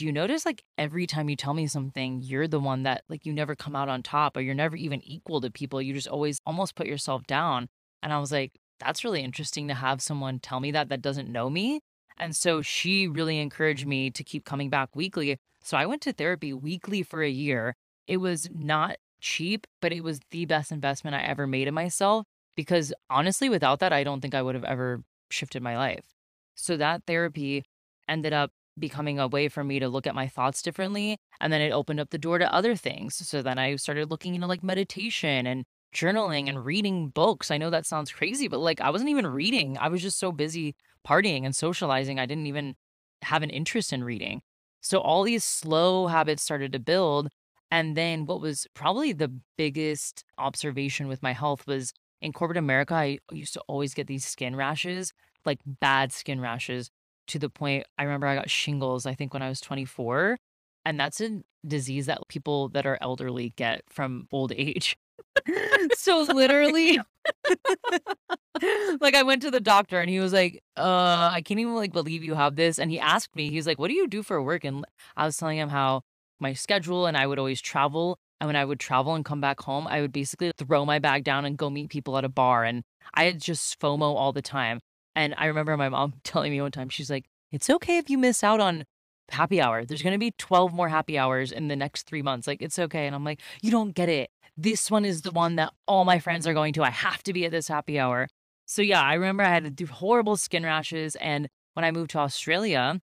Do 0.02 0.08
you 0.08 0.12
notice 0.12 0.48
like 0.48 0.64
every 0.80 1.06
time 1.06 1.30
you 1.30 1.36
tell 1.36 1.54
me 1.54 1.68
something, 1.68 2.24
you're 2.24 2.48
the 2.48 2.60
one 2.60 2.82
that 2.82 3.04
like 3.08 3.24
you 3.24 3.32
never 3.32 3.56
come 3.56 3.76
out 3.76 3.88
on 3.88 4.02
top 4.02 4.36
or 4.36 4.42
you're 4.42 4.56
never 4.56 4.76
even 4.76 5.00
equal 5.04 5.40
to 5.42 5.52
people. 5.52 5.80
You 5.80 5.94
just 5.94 6.08
always 6.08 6.40
almost 6.44 6.74
put 6.74 6.88
yourself 6.88 7.28
down. 7.28 7.70
And 8.02 8.12
I 8.12 8.18
was 8.18 8.32
like, 8.32 8.54
that's 8.80 9.04
really 9.04 9.22
interesting 9.22 9.68
to 9.68 9.76
have 9.76 10.02
someone 10.02 10.40
tell 10.40 10.60
me 10.60 10.72
that 10.72 10.90
that 10.90 11.04
doesn't 11.04 11.32
know 11.32 11.52
me. 11.52 11.82
And 12.18 12.36
so 12.36 12.64
she 12.64 13.08
really 13.08 13.38
encouraged 13.38 13.86
me 13.86 14.10
to 14.10 14.24
keep 14.24 14.44
coming 14.44 14.72
back 14.72 14.96
weekly. 14.96 15.38
So 15.64 15.78
I 15.78 15.86
went 15.86 16.02
to 16.02 16.14
therapy 16.14 16.52
weekly 16.52 17.04
for 17.04 17.22
a 17.22 17.30
year 17.30 17.76
it 18.08 18.18
was 18.18 18.50
not 18.52 18.96
cheap, 19.20 19.68
but 19.84 19.94
it 19.94 20.04
was 20.04 20.20
the 20.32 20.46
best 20.46 20.72
investment 20.72 21.16
I 21.16 21.22
ever 21.22 21.46
made 21.46 21.68
in 21.68 21.76
myself 21.76 22.26
because 22.56 22.92
honestly, 23.08 23.50
without 23.50 23.82
that, 23.82 23.94
I 23.94 24.04
don't 24.04 24.20
think 24.20 24.34
I 24.34 24.42
would 24.42 24.56
have 24.56 24.64
ever 24.64 25.04
shifted 25.30 25.62
my 25.62 25.78
life. 25.78 26.08
So 26.56 26.76
that 26.78 27.04
therapy 27.06 27.66
ended 28.08 28.34
up 28.34 28.52
becoming 28.80 29.20
a 29.20 29.28
way 29.28 29.50
for 29.50 29.64
me 29.64 29.80
to 29.80 29.90
look 29.90 30.08
at 30.08 30.16
my 30.16 30.28
thoughts 30.28 30.62
differently. 30.62 31.18
And 31.40 31.52
then 31.52 31.62
it 31.62 31.72
opened 31.72 32.00
up 32.00 32.10
the 32.10 32.18
door 32.18 32.38
to 32.38 32.54
other 32.54 32.76
things. 32.76 33.16
So 33.16 33.42
then 33.42 33.58
I 33.58 33.76
started 33.76 34.10
looking 34.10 34.36
into 34.36 34.48
like 34.48 34.64
meditation 34.64 35.46
and 35.46 35.66
journaling 35.94 36.48
and 36.48 36.66
reading 36.66 37.10
books. 37.10 37.52
I 37.52 37.58
know 37.58 37.70
that 37.70 37.86
sounds 37.86 38.12
crazy, 38.12 38.48
but 38.48 38.60
like 38.60 38.82
I 38.82 38.90
wasn't 38.90 39.10
even 39.10 39.28
reading. 39.28 39.78
I 39.78 39.90
was 39.90 40.02
just 40.02 40.20
so 40.20 40.32
busy 40.32 40.76
partying 41.08 41.46
and 41.46 41.56
socializing. 41.56 42.20
I 42.20 42.26
didn't 42.26 42.48
even 42.48 42.76
have 43.24 43.44
an 43.44 43.50
interest 43.50 43.92
in 43.94 44.04
reading. 44.04 44.42
So 44.82 45.00
all 45.00 45.24
these 45.24 45.44
slow 45.44 46.08
habits 46.08 46.44
started 46.44 46.72
to 46.74 46.80
build. 46.80 47.30
And 47.70 47.96
then 47.96 48.26
what 48.26 48.42
was 48.42 48.68
probably 48.74 49.14
the 49.14 49.32
biggest 49.58 50.24
observation 50.38 51.08
with 51.08 51.22
my 51.22 51.34
health 51.34 51.68
was 51.68 51.94
in 52.22 52.34
corporate 52.34 52.58
America, 52.58 52.94
I 52.94 53.20
used 53.32 53.54
to 53.54 53.62
always 53.62 53.94
get 53.94 54.08
these 54.08 54.26
skin 54.26 54.56
rashes, 54.56 55.14
like 55.46 55.60
bad 55.66 56.12
skin 56.12 56.40
rashes 56.40 56.92
to 57.32 57.40
the 57.40 57.50
point 57.50 57.86
I 57.98 58.04
remember 58.04 58.28
I 58.28 58.36
got 58.36 58.50
shingles, 58.50 59.06
I 59.06 59.14
think 59.14 59.34
when 59.34 59.42
I 59.42 59.50
was 59.50 59.62
24. 59.62 60.38
And 60.86 61.00
that's 61.00 61.22
a 61.22 61.42
disease 61.66 62.08
that 62.08 62.20
people 62.28 62.70
that 62.70 62.86
are 62.86 62.98
elderly 63.02 63.54
get 63.56 63.84
from 63.90 64.28
old 64.32 64.52
age. 64.56 64.98
so 65.96 66.22
literally 66.34 67.00
like 69.00 69.16
I 69.16 69.24
went 69.24 69.42
to 69.44 69.52
the 69.52 69.60
doctor 69.60 70.00
and 70.00 70.10
he 70.10 70.20
was 70.20 70.34
like, 70.34 70.62
uh, 70.76 71.30
I 71.32 71.42
can't 71.42 71.60
even 71.60 71.76
like 71.76 71.94
believe 71.94 72.24
you 72.24 72.36
have 72.36 72.56
this. 72.56 72.80
And 72.80 72.92
he 72.92 73.00
asked 73.00 73.36
me, 73.36 73.50
he's 73.50 73.68
like, 73.68 73.80
What 73.80 73.90
do 73.90 73.94
you 73.94 74.08
do 74.08 74.24
for 74.24 74.42
work? 74.42 74.64
And 74.64 74.86
I 75.16 75.26
was 75.26 75.38
telling 75.38 75.58
him 75.58 75.70
how 75.70 76.02
my 76.40 76.54
schedule 76.54 77.06
and 77.06 77.16
I 77.16 77.28
would 77.28 77.40
always 77.40 77.62
travel. 77.62 78.18
And 78.40 78.48
when 78.48 78.56
I 78.56 78.66
would 78.66 78.80
travel 78.80 79.14
and 79.14 79.24
come 79.24 79.40
back 79.40 79.62
home, 79.62 79.88
I 79.88 80.02
would 80.02 80.12
basically 80.12 80.52
throw 80.58 80.84
my 80.84 80.98
bag 80.98 81.24
down 81.24 81.46
and 81.46 81.58
go 81.58 81.70
meet 81.70 81.92
people 81.92 82.18
at 82.18 82.26
a 82.26 82.30
bar. 82.30 82.64
And 82.64 82.84
I 83.14 83.26
had 83.26 83.40
just 83.40 83.80
FOMO 83.80 84.16
all 84.16 84.34
the 84.34 84.42
time. 84.42 84.80
And 85.16 85.36
I 85.38 85.46
remember 85.46 85.76
my 85.78 85.90
mom 85.90 86.14
telling 86.24 86.52
me 86.52 86.62
one 86.62 86.72
time, 86.72 86.90
she's 86.90 87.10
like, 87.10 87.26
It's 87.52 87.70
okay 87.70 87.98
if 87.98 88.10
you 88.10 88.18
miss 88.18 88.44
out 88.44 88.60
on 88.60 88.86
happy 89.30 89.62
hour. 89.62 89.86
There's 89.86 90.02
going 90.02 90.14
to 90.14 90.20
be 90.20 90.32
12 90.32 90.74
more 90.74 90.90
happy 90.90 91.18
hours 91.18 91.52
in 91.52 91.68
the 91.68 91.76
next 91.76 92.08
three 92.08 92.22
months. 92.22 92.48
Like, 92.48 92.62
it's 92.62 92.80
okay. 92.80 93.08
And 93.08 93.16
I'm 93.16 93.24
like, 93.24 93.42
You 93.62 93.72
don't 93.72 93.94
get 93.94 94.10
it. 94.10 94.30
This 94.58 94.92
one 94.92 95.06
is 95.06 95.22
the 95.22 95.32
one 95.32 95.56
that 95.56 95.74
all 95.88 96.06
my 96.06 96.20
friends 96.20 96.46
are 96.46 96.54
going 96.54 96.74
to. 96.74 96.84
I 96.84 96.90
have 96.90 97.24
to 97.24 97.34
be 97.34 97.46
at 97.46 97.52
this 97.52 97.68
happy 97.68 98.00
hour. 98.00 98.28
So, 98.66 98.82
yeah, 98.82 99.02
I 99.02 99.16
remember 99.16 99.44
I 99.44 99.50
had 99.50 99.64
to 99.64 99.70
do 99.70 99.86
horrible 99.86 100.38
skin 100.38 100.64
rashes. 100.64 101.16
And 101.18 101.50
when 101.74 101.84
I 101.84 101.92
moved 101.92 102.12
to 102.12 102.20
Australia, 102.20 103.02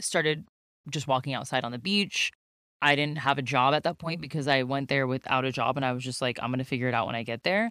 started 0.00 0.46
just 0.90 1.06
walking 1.06 1.34
outside 1.34 1.64
on 1.64 1.72
the 1.72 1.78
beach. 1.78 2.30
I 2.82 2.94
didn't 2.94 3.18
have 3.18 3.38
a 3.38 3.42
job 3.42 3.74
at 3.74 3.84
that 3.84 3.98
point 3.98 4.20
because 4.20 4.46
I 4.46 4.62
went 4.62 4.88
there 4.88 5.06
without 5.06 5.44
a 5.44 5.52
job 5.52 5.76
and 5.76 5.84
I 5.84 5.92
was 5.92 6.04
just 6.04 6.20
like, 6.20 6.38
I'm 6.42 6.50
going 6.50 6.58
to 6.58 6.64
figure 6.64 6.88
it 6.88 6.94
out 6.94 7.06
when 7.06 7.14
I 7.14 7.22
get 7.22 7.42
there. 7.42 7.70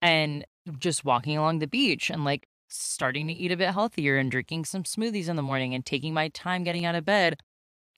And 0.00 0.44
just 0.78 1.04
walking 1.04 1.36
along 1.36 1.58
the 1.58 1.66
beach 1.66 2.10
and 2.10 2.24
like 2.24 2.46
starting 2.68 3.26
to 3.28 3.32
eat 3.32 3.52
a 3.52 3.56
bit 3.56 3.70
healthier 3.70 4.16
and 4.16 4.30
drinking 4.30 4.64
some 4.64 4.82
smoothies 4.82 5.28
in 5.28 5.36
the 5.36 5.42
morning 5.42 5.74
and 5.74 5.84
taking 5.84 6.14
my 6.14 6.28
time 6.28 6.64
getting 6.64 6.84
out 6.84 6.94
of 6.94 7.04
bed, 7.04 7.40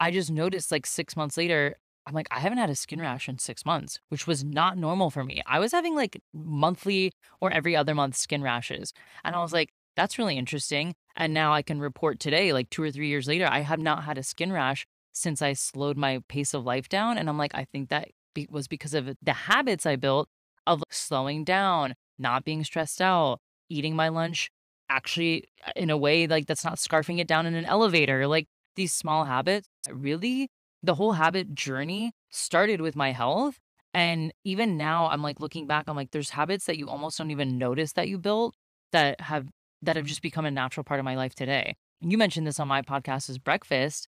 I 0.00 0.10
just 0.10 0.30
noticed 0.30 0.70
like 0.70 0.86
six 0.86 1.16
months 1.16 1.36
later, 1.36 1.76
I'm 2.06 2.14
like, 2.14 2.28
I 2.30 2.40
haven't 2.40 2.58
had 2.58 2.70
a 2.70 2.74
skin 2.74 3.00
rash 3.00 3.28
in 3.28 3.38
six 3.38 3.66
months, 3.66 4.00
which 4.08 4.26
was 4.26 4.42
not 4.42 4.78
normal 4.78 5.10
for 5.10 5.24
me. 5.24 5.42
I 5.46 5.58
was 5.58 5.72
having 5.72 5.94
like 5.94 6.20
monthly 6.32 7.12
or 7.40 7.52
every 7.52 7.76
other 7.76 7.94
month 7.94 8.16
skin 8.16 8.42
rashes. 8.42 8.92
And 9.24 9.34
I 9.34 9.40
was 9.40 9.52
like, 9.52 9.70
that's 9.94 10.18
really 10.18 10.38
interesting. 10.38 10.94
And 11.16 11.34
now 11.34 11.52
I 11.52 11.62
can 11.62 11.80
report 11.80 12.20
today, 12.20 12.52
like 12.52 12.70
two 12.70 12.82
or 12.82 12.90
three 12.90 13.08
years 13.08 13.26
later, 13.26 13.46
I 13.50 13.60
have 13.60 13.80
not 13.80 14.04
had 14.04 14.16
a 14.16 14.22
skin 14.22 14.52
rash 14.52 14.86
since 15.12 15.42
I 15.42 15.52
slowed 15.52 15.96
my 15.96 16.20
pace 16.28 16.54
of 16.54 16.64
life 16.64 16.88
down. 16.88 17.18
And 17.18 17.28
I'm 17.28 17.36
like, 17.36 17.54
I 17.54 17.64
think 17.64 17.88
that 17.88 18.08
be- 18.34 18.48
was 18.50 18.68
because 18.68 18.94
of 18.94 19.16
the 19.20 19.32
habits 19.32 19.84
I 19.84 19.96
built 19.96 20.28
of 20.66 20.82
slowing 20.90 21.44
down, 21.44 21.94
not 22.18 22.44
being 22.44 22.62
stressed 22.62 23.02
out, 23.02 23.40
eating 23.68 23.96
my 23.96 24.08
lunch 24.08 24.50
actually 24.88 25.44
uh, 25.66 25.72
in 25.76 25.90
a 25.90 25.96
way 25.96 26.26
like 26.26 26.46
that's 26.46 26.64
not 26.64 26.76
scarfing 26.76 27.18
it 27.18 27.26
down 27.26 27.46
in 27.46 27.54
an 27.54 27.64
elevator. 27.64 28.26
Like 28.26 28.46
these 28.76 28.92
small 28.92 29.24
habits, 29.24 29.68
really, 29.90 30.48
the 30.82 30.94
whole 30.94 31.12
habit 31.12 31.54
journey 31.54 32.12
started 32.30 32.80
with 32.80 32.96
my 32.96 33.12
health. 33.12 33.58
And 33.94 34.32
even 34.44 34.76
now, 34.76 35.08
I'm 35.08 35.22
like 35.22 35.40
looking 35.40 35.66
back, 35.66 35.84
I'm 35.88 35.96
like, 35.96 36.10
there's 36.10 36.30
habits 36.30 36.66
that 36.66 36.78
you 36.78 36.88
almost 36.88 37.18
don't 37.18 37.30
even 37.30 37.58
notice 37.58 37.92
that 37.94 38.08
you 38.08 38.18
built 38.18 38.54
that 38.92 39.20
have 39.22 39.48
that 39.82 39.96
have 39.96 40.06
just 40.06 40.22
become 40.22 40.44
a 40.44 40.50
natural 40.50 40.84
part 40.84 41.00
of 41.00 41.04
my 41.04 41.16
life 41.16 41.34
today. 41.34 41.76
You 42.00 42.18
mentioned 42.18 42.46
this 42.46 42.60
on 42.60 42.68
my 42.68 42.82
podcast 42.82 43.28
as 43.30 43.38
breakfast. 43.38 44.08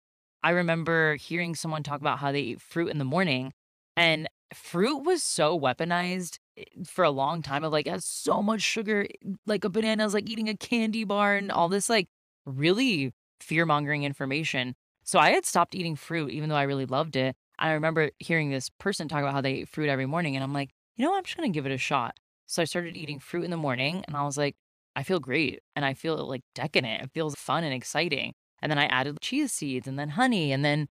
I 0.42 0.50
remember 0.50 1.16
hearing 1.16 1.54
someone 1.54 1.82
talk 1.82 2.00
about 2.00 2.18
how 2.18 2.32
they 2.32 2.40
eat 2.40 2.60
fruit 2.60 2.88
in 2.88 2.98
the 2.98 3.04
morning, 3.04 3.52
and 3.96 4.28
fruit 4.52 5.04
was 5.04 5.22
so 5.22 5.58
weaponized 5.58 6.38
for 6.86 7.04
a 7.04 7.10
long 7.10 7.42
time 7.42 7.64
of 7.64 7.72
like 7.72 7.86
has 7.86 8.04
so 8.04 8.42
much 8.42 8.60
sugar 8.60 9.06
eh, 9.24 9.28
like 9.46 9.64
a 9.64 9.68
banana 9.68 10.04
is 10.04 10.14
like 10.14 10.28
eating 10.28 10.48
a 10.48 10.56
candy 10.56 11.04
bar 11.04 11.36
and 11.36 11.50
all 11.50 11.68
this 11.68 11.88
like 11.88 12.08
really 12.44 13.12
fear-mongering 13.40 14.04
information. 14.04 14.74
So 15.04 15.18
i 15.18 15.30
had 15.30 15.44
stopped 15.44 15.74
eating 15.74 15.96
fruit 15.96 16.30
even 16.30 16.48
though 16.48 16.56
i 16.56 16.62
really 16.62 16.86
loved 16.86 17.16
it. 17.16 17.36
I 17.58 17.72
remember 17.72 18.10
hearing 18.18 18.50
this 18.50 18.70
person 18.78 19.08
talk 19.08 19.20
about 19.20 19.34
how 19.34 19.40
they 19.40 19.54
eat 19.54 19.68
fruit 19.68 19.88
every 19.88 20.06
morning 20.06 20.36
and 20.36 20.44
i'm 20.44 20.52
like 20.52 20.70
you 20.96 21.04
know 21.04 21.16
i'm 21.16 21.24
just 21.24 21.36
gonna 21.36 21.48
give 21.48 21.66
it 21.66 21.72
a 21.72 21.78
shot. 21.78 22.16
So 22.46 22.62
i 22.62 22.64
started 22.64 22.96
eating 22.96 23.18
fruit 23.18 23.44
in 23.44 23.50
the 23.50 23.56
morning 23.56 24.04
and 24.06 24.16
i 24.16 24.22
was 24.24 24.36
like 24.36 24.56
i 24.96 25.02
feel 25.02 25.20
great 25.20 25.60
and 25.74 25.84
i 25.84 25.94
feel 25.94 26.16
like 26.28 26.42
decadent. 26.54 27.02
It 27.02 27.10
feels 27.12 27.34
fun 27.34 27.64
and 27.64 27.74
exciting. 27.74 28.34
And 28.60 28.70
then 28.70 28.78
i 28.78 28.86
added 28.86 29.20
chia 29.20 29.48
seeds 29.48 29.88
and 29.88 29.98
then 29.98 30.10
honey 30.10 30.52
and 30.52 30.64
then 30.64 30.88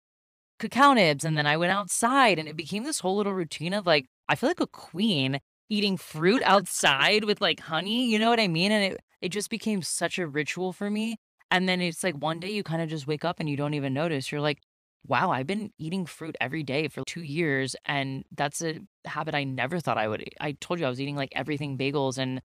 cacao 0.59 0.93
nibs 0.93 1.23
and 1.23 1.37
then 1.37 1.45
I 1.47 1.57
went 1.57 1.71
outside 1.71 2.39
and 2.39 2.47
it 2.47 2.55
became 2.55 2.83
this 2.83 2.99
whole 2.99 3.15
little 3.15 3.33
routine 3.33 3.73
of 3.73 3.85
like 3.85 4.07
I 4.29 4.35
feel 4.35 4.49
like 4.49 4.59
a 4.59 4.67
queen 4.67 5.39
eating 5.69 5.97
fruit 5.97 6.41
outside 6.45 7.23
with 7.25 7.41
like 7.41 7.59
honey, 7.61 8.09
you 8.09 8.19
know 8.19 8.29
what 8.29 8.39
I 8.39 8.47
mean? 8.47 8.71
And 8.71 8.93
it 8.93 9.01
it 9.21 9.29
just 9.29 9.49
became 9.49 9.81
such 9.81 10.19
a 10.19 10.27
ritual 10.27 10.73
for 10.73 10.89
me. 10.89 11.17
And 11.49 11.67
then 11.67 11.81
it's 11.81 12.03
like 12.03 12.15
one 12.15 12.39
day 12.39 12.51
you 12.51 12.63
kind 12.63 12.81
of 12.81 12.89
just 12.89 13.07
wake 13.07 13.25
up 13.25 13.39
and 13.39 13.49
you 13.49 13.57
don't 13.57 13.73
even 13.73 13.93
notice. 13.93 14.31
You're 14.31 14.41
like, 14.41 14.59
wow, 15.07 15.31
I've 15.31 15.47
been 15.47 15.71
eating 15.77 16.05
fruit 16.05 16.35
every 16.41 16.63
day 16.63 16.87
for 16.87 17.03
two 17.05 17.21
years. 17.23 17.75
And 17.85 18.25
that's 18.35 18.61
a 18.61 18.79
habit 19.05 19.33
I 19.33 19.43
never 19.45 19.79
thought 19.79 19.97
I 19.97 20.07
would. 20.07 20.23
I 20.41 20.53
told 20.59 20.79
you 20.79 20.85
I 20.85 20.89
was 20.89 21.01
eating 21.01 21.15
like 21.15 21.31
everything 21.33 21.77
bagels 21.77 22.17
and 22.17 22.41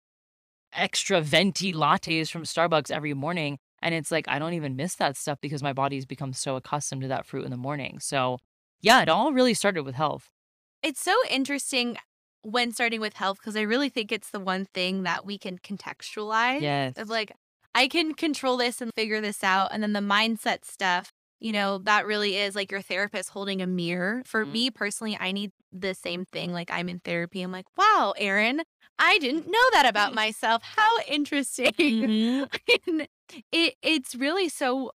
extra 0.72 1.20
venti 1.20 1.72
lattes 1.72 2.30
from 2.30 2.44
Starbucks 2.44 2.90
every 2.90 3.14
morning. 3.14 3.58
And 3.82 3.94
it's 3.94 4.10
like, 4.10 4.26
I 4.28 4.38
don't 4.38 4.54
even 4.54 4.76
miss 4.76 4.94
that 4.96 5.16
stuff 5.16 5.38
because 5.40 5.62
my 5.62 5.72
body's 5.72 6.06
become 6.06 6.32
so 6.32 6.56
accustomed 6.56 7.02
to 7.02 7.08
that 7.08 7.26
fruit 7.26 7.44
in 7.44 7.50
the 7.50 7.56
morning. 7.56 7.98
So, 8.00 8.38
yeah, 8.80 9.02
it 9.02 9.08
all 9.08 9.32
really 9.32 9.54
started 9.54 9.82
with 9.84 9.96
health. 9.96 10.30
It's 10.82 11.00
so 11.02 11.16
interesting 11.28 11.96
when 12.42 12.72
starting 12.72 13.00
with 13.00 13.14
health 13.14 13.38
because 13.38 13.56
I 13.56 13.62
really 13.62 13.88
think 13.88 14.10
it's 14.12 14.30
the 14.30 14.40
one 14.40 14.64
thing 14.64 15.02
that 15.02 15.24
we 15.26 15.38
can 15.38 15.58
contextualize. 15.58 16.60
Yes. 16.62 16.94
Of 16.96 17.08
like, 17.08 17.32
I 17.74 17.88
can 17.88 18.14
control 18.14 18.56
this 18.56 18.80
and 18.80 18.90
figure 18.96 19.20
this 19.20 19.42
out. 19.44 19.70
And 19.72 19.82
then 19.82 19.92
the 19.92 20.00
mindset 20.00 20.64
stuff, 20.64 21.10
you 21.40 21.52
know, 21.52 21.78
that 21.78 22.06
really 22.06 22.36
is 22.36 22.54
like 22.54 22.70
your 22.70 22.82
therapist 22.82 23.30
holding 23.30 23.62
a 23.62 23.66
mirror. 23.66 24.22
For 24.26 24.44
Mhm. 24.44 24.52
me 24.52 24.70
personally, 24.70 25.16
I 25.18 25.32
need 25.32 25.52
the 25.72 25.94
same 25.94 26.24
thing. 26.26 26.52
Like, 26.52 26.70
I'm 26.70 26.88
in 26.88 27.00
therapy. 27.00 27.42
I'm 27.42 27.52
like, 27.52 27.66
wow, 27.76 28.14
Erin, 28.18 28.62
I 28.98 29.18
didn't 29.18 29.46
know 29.46 29.70
that 29.72 29.86
about 29.86 30.14
myself. 30.14 30.62
How 30.76 30.98
interesting. 31.08 31.72
Mhm. 32.48 33.06
It 33.50 33.74
it's 33.82 34.14
really 34.14 34.48
so 34.48 34.92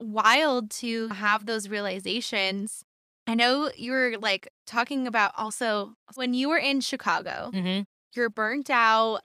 wild 0.00 0.70
to 0.70 1.08
have 1.08 1.46
those 1.46 1.68
realizations. 1.68 2.84
I 3.26 3.34
know 3.34 3.70
you 3.76 3.92
were 3.92 4.14
like 4.20 4.48
talking 4.66 5.06
about 5.06 5.32
also 5.36 5.94
when 6.14 6.34
you 6.34 6.48
were 6.48 6.58
in 6.58 6.80
Chicago, 6.80 7.50
Mhm. 7.52 7.84
you're 8.14 8.30
burnt 8.30 8.70
out, 8.70 9.20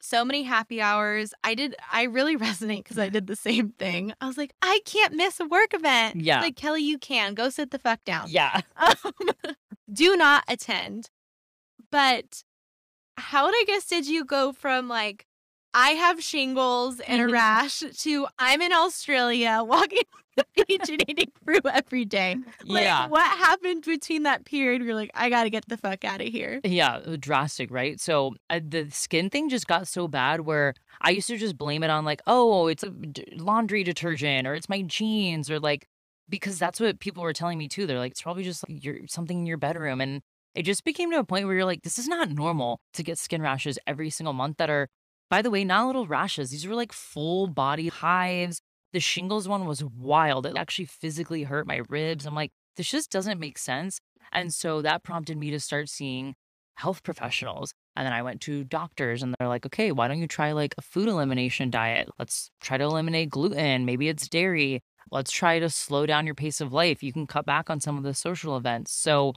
so 0.00 0.24
many 0.24 0.42
happy 0.42 0.80
hours. 0.82 1.32
I 1.44 1.54
did 1.54 1.76
I 1.92 2.02
really 2.04 2.36
resonate 2.46 2.78
because 2.84 2.98
I 2.98 3.08
did 3.08 3.26
the 3.26 3.36
same 3.36 3.70
thing. 3.70 4.12
I 4.20 4.26
was 4.26 4.36
like, 4.38 4.52
I 4.62 4.80
can't 4.84 5.14
miss 5.14 5.40
a 5.40 5.46
work 5.46 5.72
event. 5.74 6.16
Yeah. 6.16 6.40
Like 6.40 6.56
Kelly, 6.56 6.82
you 6.82 6.98
can. 6.98 7.34
Go 7.34 7.48
sit 7.50 7.70
the 7.70 7.78
fuck 7.78 8.04
down. 8.04 8.26
Yeah. 8.28 8.60
Um, 8.76 9.12
do 9.92 10.16
not 10.16 10.44
attend. 10.48 11.10
But 11.90 12.42
how 13.16 13.46
I 13.46 13.64
guess 13.66 13.86
did 13.86 14.06
you 14.08 14.24
go 14.24 14.52
from 14.52 14.88
like 14.88 15.26
I 15.74 15.90
have 15.90 16.22
shingles 16.22 17.00
and 17.00 17.20
a 17.20 17.28
rash 17.28 17.80
to 17.80 18.26
I'm 18.38 18.62
in 18.62 18.72
Australia 18.72 19.62
walking 19.66 20.02
the 20.36 20.46
beach 20.66 20.88
and 20.88 21.04
eating 21.08 21.32
fruit 21.44 21.66
every 21.66 22.04
day? 22.04 22.36
Like, 22.64 22.84
yeah. 22.84 23.08
What 23.08 23.26
happened 23.38 23.84
between 23.84 24.22
that 24.22 24.44
period? 24.44 24.82
You're 24.82 24.94
like, 24.94 25.10
I 25.14 25.30
got 25.30 25.44
to 25.44 25.50
get 25.50 25.68
the 25.68 25.76
fuck 25.76 26.04
out 26.04 26.20
of 26.20 26.28
here. 26.28 26.60
Yeah, 26.64 26.96
uh, 26.96 27.16
drastic, 27.18 27.70
right? 27.70 28.00
So 28.00 28.34
uh, 28.50 28.60
the 28.66 28.88
skin 28.90 29.30
thing 29.30 29.48
just 29.48 29.66
got 29.66 29.88
so 29.88 30.08
bad 30.08 30.40
where 30.40 30.74
I 31.00 31.10
used 31.10 31.28
to 31.28 31.36
just 31.36 31.58
blame 31.58 31.82
it 31.82 31.90
on 31.90 32.04
like, 32.04 32.22
oh, 32.26 32.68
it's 32.68 32.82
a 32.82 32.90
d- 32.90 33.24
laundry 33.36 33.82
detergent 33.84 34.46
or 34.46 34.54
it's 34.54 34.68
my 34.68 34.82
jeans 34.82 35.50
or 35.50 35.60
like 35.60 35.86
because 36.28 36.58
that's 36.58 36.80
what 36.80 37.00
people 37.00 37.22
were 37.22 37.32
telling 37.32 37.58
me 37.58 37.68
too. 37.68 37.86
They're 37.86 37.98
like, 37.98 38.12
it's 38.12 38.22
probably 38.22 38.44
just 38.44 38.68
like 38.68 38.82
your 38.84 39.06
something 39.06 39.40
in 39.40 39.46
your 39.46 39.58
bedroom, 39.58 40.00
and 40.00 40.22
it 40.54 40.62
just 40.62 40.84
became 40.84 41.10
to 41.10 41.18
a 41.18 41.24
point 41.24 41.46
where 41.46 41.54
you're 41.54 41.64
like, 41.64 41.82
this 41.82 41.98
is 41.98 42.08
not 42.08 42.30
normal 42.30 42.80
to 42.94 43.02
get 43.02 43.18
skin 43.18 43.42
rashes 43.42 43.78
every 43.86 44.10
single 44.10 44.32
month 44.32 44.56
that 44.58 44.70
are, 44.70 44.88
by 45.34 45.42
the 45.42 45.50
way, 45.50 45.64
not 45.64 45.88
little 45.88 46.06
rashes. 46.06 46.50
These 46.50 46.64
were 46.64 46.76
like 46.76 46.92
full 46.92 47.48
body 47.48 47.88
hives. 47.88 48.60
The 48.92 49.00
shingles 49.00 49.48
one 49.48 49.66
was 49.66 49.82
wild. 49.82 50.46
It 50.46 50.56
actually 50.56 50.84
physically 50.84 51.42
hurt 51.42 51.66
my 51.66 51.80
ribs. 51.88 52.24
I'm 52.24 52.36
like, 52.36 52.52
this 52.76 52.88
just 52.88 53.10
doesn't 53.10 53.40
make 53.40 53.58
sense. 53.58 53.98
And 54.30 54.54
so 54.54 54.80
that 54.82 55.02
prompted 55.02 55.36
me 55.36 55.50
to 55.50 55.58
start 55.58 55.88
seeing 55.88 56.36
health 56.76 57.02
professionals. 57.02 57.72
And 57.96 58.06
then 58.06 58.12
I 58.12 58.22
went 58.22 58.42
to 58.42 58.62
doctors 58.62 59.24
and 59.24 59.34
they're 59.36 59.48
like, 59.48 59.66
okay, 59.66 59.90
why 59.90 60.06
don't 60.06 60.20
you 60.20 60.28
try 60.28 60.52
like 60.52 60.72
a 60.78 60.82
food 60.82 61.08
elimination 61.08 61.68
diet? 61.68 62.08
Let's 62.16 62.52
try 62.60 62.78
to 62.78 62.84
eliminate 62.84 63.30
gluten. 63.30 63.84
Maybe 63.84 64.08
it's 64.08 64.28
dairy. 64.28 64.84
Let's 65.10 65.32
try 65.32 65.58
to 65.58 65.68
slow 65.68 66.06
down 66.06 66.26
your 66.26 66.36
pace 66.36 66.60
of 66.60 66.72
life. 66.72 67.02
You 67.02 67.12
can 67.12 67.26
cut 67.26 67.44
back 67.44 67.68
on 67.70 67.80
some 67.80 67.98
of 67.98 68.04
the 68.04 68.14
social 68.14 68.56
events. 68.56 68.92
So 68.92 69.32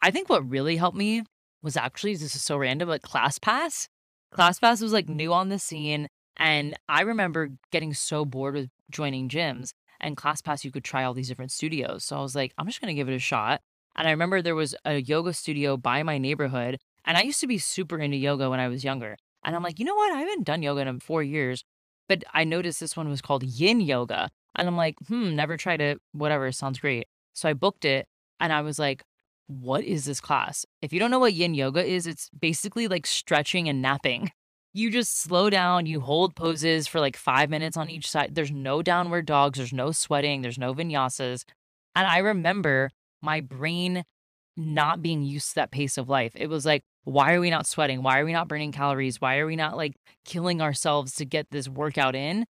I 0.00 0.12
think 0.12 0.30
what 0.30 0.48
really 0.48 0.78
helped 0.78 0.96
me 0.96 1.24
was 1.62 1.76
actually, 1.76 2.14
this 2.14 2.34
is 2.34 2.42
so 2.42 2.56
random, 2.56 2.88
but 2.88 3.02
ClassPass. 3.02 3.88
ClassPass 4.32 4.82
was 4.82 4.92
like 4.92 5.08
new 5.08 5.32
on 5.32 5.48
the 5.48 5.58
scene. 5.58 6.08
And 6.36 6.74
I 6.88 7.02
remember 7.02 7.50
getting 7.70 7.94
so 7.94 8.24
bored 8.24 8.54
with 8.54 8.70
joining 8.90 9.28
gyms 9.28 9.72
and 10.00 10.16
ClassPass, 10.16 10.64
you 10.64 10.70
could 10.70 10.84
try 10.84 11.04
all 11.04 11.14
these 11.14 11.28
different 11.28 11.52
studios. 11.52 12.04
So 12.04 12.16
I 12.16 12.22
was 12.22 12.34
like, 12.34 12.52
I'm 12.58 12.66
just 12.66 12.80
going 12.80 12.94
to 12.94 12.98
give 12.98 13.08
it 13.08 13.14
a 13.14 13.20
shot. 13.20 13.60
And 13.94 14.08
I 14.08 14.10
remember 14.10 14.40
there 14.40 14.54
was 14.54 14.74
a 14.84 15.00
yoga 15.00 15.32
studio 15.32 15.76
by 15.76 16.02
my 16.02 16.18
neighborhood. 16.18 16.78
And 17.04 17.16
I 17.16 17.22
used 17.22 17.40
to 17.40 17.46
be 17.46 17.58
super 17.58 17.98
into 17.98 18.16
yoga 18.16 18.50
when 18.50 18.60
I 18.60 18.68
was 18.68 18.84
younger. 18.84 19.16
And 19.44 19.54
I'm 19.54 19.62
like, 19.62 19.78
you 19.78 19.84
know 19.84 19.94
what? 19.94 20.12
I 20.12 20.20
haven't 20.20 20.44
done 20.44 20.62
yoga 20.62 20.82
in 20.82 21.00
four 21.00 21.22
years. 21.22 21.64
But 22.08 22.24
I 22.32 22.44
noticed 22.44 22.80
this 22.80 22.96
one 22.96 23.08
was 23.08 23.22
called 23.22 23.44
yin 23.44 23.80
yoga. 23.80 24.30
And 24.56 24.66
I'm 24.66 24.76
like, 24.76 24.96
hmm, 25.08 25.34
never 25.34 25.56
tried 25.56 25.80
it. 25.80 26.00
Whatever, 26.12 26.50
sounds 26.52 26.78
great. 26.78 27.06
So 27.32 27.48
I 27.48 27.52
booked 27.52 27.84
it 27.84 28.06
and 28.40 28.52
I 28.52 28.60
was 28.60 28.78
like, 28.78 29.02
what 29.46 29.84
is 29.84 30.04
this 30.04 30.20
class? 30.20 30.64
If 30.80 30.92
you 30.92 30.98
don't 30.98 31.10
know 31.10 31.18
what 31.18 31.34
yin 31.34 31.54
yoga 31.54 31.84
is, 31.84 32.06
it's 32.06 32.30
basically 32.38 32.88
like 32.88 33.06
stretching 33.06 33.68
and 33.68 33.82
napping. 33.82 34.32
You 34.74 34.90
just 34.90 35.20
slow 35.20 35.50
down, 35.50 35.84
you 35.86 36.00
hold 36.00 36.34
poses 36.34 36.86
for 36.86 36.98
like 36.98 37.16
five 37.16 37.50
minutes 37.50 37.76
on 37.76 37.90
each 37.90 38.08
side. 38.08 38.34
There's 38.34 38.50
no 38.50 38.80
downward 38.82 39.26
dogs, 39.26 39.58
there's 39.58 39.72
no 39.72 39.92
sweating, 39.92 40.40
there's 40.40 40.58
no 40.58 40.72
vinyasas. 40.72 41.44
And 41.94 42.06
I 42.06 42.18
remember 42.18 42.90
my 43.20 43.40
brain 43.40 44.04
not 44.56 45.02
being 45.02 45.22
used 45.22 45.50
to 45.50 45.54
that 45.56 45.70
pace 45.70 45.98
of 45.98 46.08
life. 46.08 46.32
It 46.34 46.48
was 46.48 46.64
like, 46.64 46.82
why 47.04 47.34
are 47.34 47.40
we 47.40 47.50
not 47.50 47.66
sweating? 47.66 48.02
Why 48.02 48.18
are 48.18 48.24
we 48.24 48.32
not 48.32 48.48
burning 48.48 48.72
calories? 48.72 49.20
Why 49.20 49.38
are 49.38 49.46
we 49.46 49.56
not 49.56 49.76
like 49.76 49.96
killing 50.24 50.60
ourselves 50.60 51.14
to 51.16 51.24
get 51.24 51.50
this 51.50 51.68
workout 51.68 52.14
in? 52.14 52.46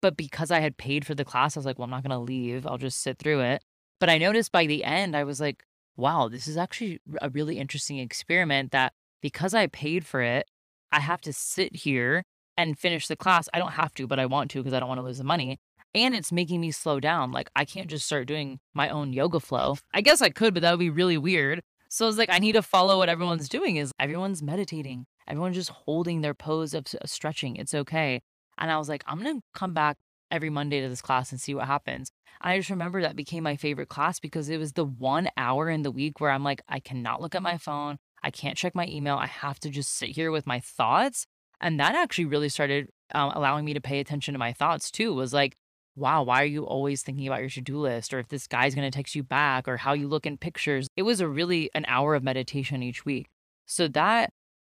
But 0.00 0.16
because 0.16 0.50
I 0.50 0.60
had 0.60 0.78
paid 0.78 1.04
for 1.04 1.14
the 1.14 1.24
class, 1.24 1.56
I 1.56 1.60
was 1.60 1.66
like, 1.66 1.78
well, 1.78 1.84
I'm 1.84 1.90
not 1.90 2.02
going 2.02 2.10
to 2.10 2.18
leave. 2.18 2.66
I'll 2.66 2.78
just 2.78 3.02
sit 3.02 3.18
through 3.18 3.40
it. 3.40 3.62
But 4.00 4.08
I 4.08 4.18
noticed 4.18 4.50
by 4.50 4.66
the 4.66 4.84
end, 4.84 5.14
I 5.14 5.24
was 5.24 5.40
like, 5.40 5.64
wow, 5.96 6.28
this 6.28 6.48
is 6.48 6.56
actually 6.56 7.00
a 7.20 7.30
really 7.30 7.58
interesting 7.58 7.98
experiment 7.98 8.72
that 8.72 8.92
because 9.20 9.54
I 9.54 9.66
paid 9.66 10.06
for 10.06 10.20
it, 10.20 10.46
I 10.90 11.00
have 11.00 11.20
to 11.22 11.32
sit 11.32 11.76
here 11.76 12.24
and 12.56 12.78
finish 12.78 13.06
the 13.06 13.16
class. 13.16 13.48
I 13.54 13.58
don't 13.58 13.72
have 13.72 13.94
to, 13.94 14.06
but 14.06 14.18
I 14.18 14.26
want 14.26 14.50
to 14.52 14.58
because 14.58 14.74
I 14.74 14.80
don't 14.80 14.88
want 14.88 14.98
to 15.00 15.04
lose 15.04 15.18
the 15.18 15.24
money. 15.24 15.58
And 15.94 16.14
it's 16.14 16.32
making 16.32 16.60
me 16.60 16.70
slow 16.70 17.00
down. 17.00 17.32
Like 17.32 17.50
I 17.54 17.64
can't 17.64 17.88
just 17.88 18.06
start 18.06 18.26
doing 18.26 18.60
my 18.74 18.88
own 18.88 19.12
yoga 19.12 19.40
flow. 19.40 19.76
I 19.92 20.00
guess 20.00 20.22
I 20.22 20.30
could, 20.30 20.54
but 20.54 20.62
that 20.62 20.70
would 20.70 20.80
be 20.80 20.90
really 20.90 21.18
weird. 21.18 21.62
So 21.88 22.08
it's 22.08 22.18
like 22.18 22.30
I 22.30 22.38
need 22.38 22.52
to 22.52 22.62
follow 22.62 22.98
what 22.98 23.10
everyone's 23.10 23.48
doing 23.48 23.76
is 23.76 23.92
everyone's 23.98 24.42
meditating. 24.42 25.06
Everyone's 25.28 25.56
just 25.56 25.70
holding 25.70 26.20
their 26.20 26.34
pose 26.34 26.74
of 26.74 26.86
stretching. 27.04 27.56
It's 27.56 27.74
okay. 27.74 28.22
And 28.58 28.70
I 28.70 28.78
was 28.78 28.88
like, 28.88 29.04
I'm 29.06 29.22
going 29.22 29.36
to 29.36 29.42
come 29.54 29.74
back 29.74 29.96
every 30.32 30.50
Monday 30.50 30.80
to 30.80 30.88
this 30.88 31.02
class 31.02 31.30
and 31.30 31.40
see 31.40 31.54
what 31.54 31.66
happens. 31.66 32.10
I 32.40 32.58
just 32.58 32.70
remember 32.70 33.02
that 33.02 33.14
became 33.14 33.44
my 33.44 33.54
favorite 33.56 33.88
class 33.88 34.18
because 34.18 34.48
it 34.48 34.58
was 34.58 34.72
the 34.72 34.84
one 34.84 35.28
hour 35.36 35.68
in 35.68 35.82
the 35.82 35.90
week 35.92 36.20
where 36.20 36.30
I'm 36.30 36.42
like, 36.42 36.62
I 36.68 36.80
cannot 36.80 37.20
look 37.20 37.36
at 37.36 37.42
my 37.42 37.58
phone. 37.58 37.98
I 38.22 38.30
can't 38.30 38.56
check 38.56 38.74
my 38.74 38.86
email. 38.86 39.16
I 39.16 39.26
have 39.26 39.60
to 39.60 39.70
just 39.70 39.94
sit 39.94 40.10
here 40.10 40.32
with 40.32 40.46
my 40.46 40.58
thoughts. 40.58 41.26
And 41.60 41.78
that 41.78 41.94
actually 41.94 42.24
really 42.24 42.48
started 42.48 42.88
um, 43.14 43.32
allowing 43.34 43.64
me 43.64 43.74
to 43.74 43.80
pay 43.80 44.00
attention 44.00 44.32
to 44.32 44.38
my 44.38 44.52
thoughts 44.52 44.90
too. 44.90 45.14
Was 45.14 45.32
like, 45.32 45.54
wow, 45.94 46.22
why 46.22 46.42
are 46.42 46.46
you 46.46 46.64
always 46.64 47.02
thinking 47.02 47.26
about 47.26 47.40
your 47.40 47.50
to 47.50 47.60
do 47.60 47.78
list 47.78 48.14
or 48.14 48.18
if 48.18 48.28
this 48.28 48.46
guy's 48.46 48.74
going 48.74 48.90
to 48.90 48.96
text 48.96 49.14
you 49.14 49.22
back 49.22 49.68
or 49.68 49.76
how 49.76 49.92
you 49.92 50.08
look 50.08 50.26
in 50.26 50.38
pictures? 50.38 50.88
It 50.96 51.02
was 51.02 51.20
a 51.20 51.28
really 51.28 51.70
an 51.74 51.84
hour 51.86 52.14
of 52.14 52.22
meditation 52.22 52.82
each 52.82 53.04
week. 53.04 53.28
So 53.66 53.86
that 53.88 54.32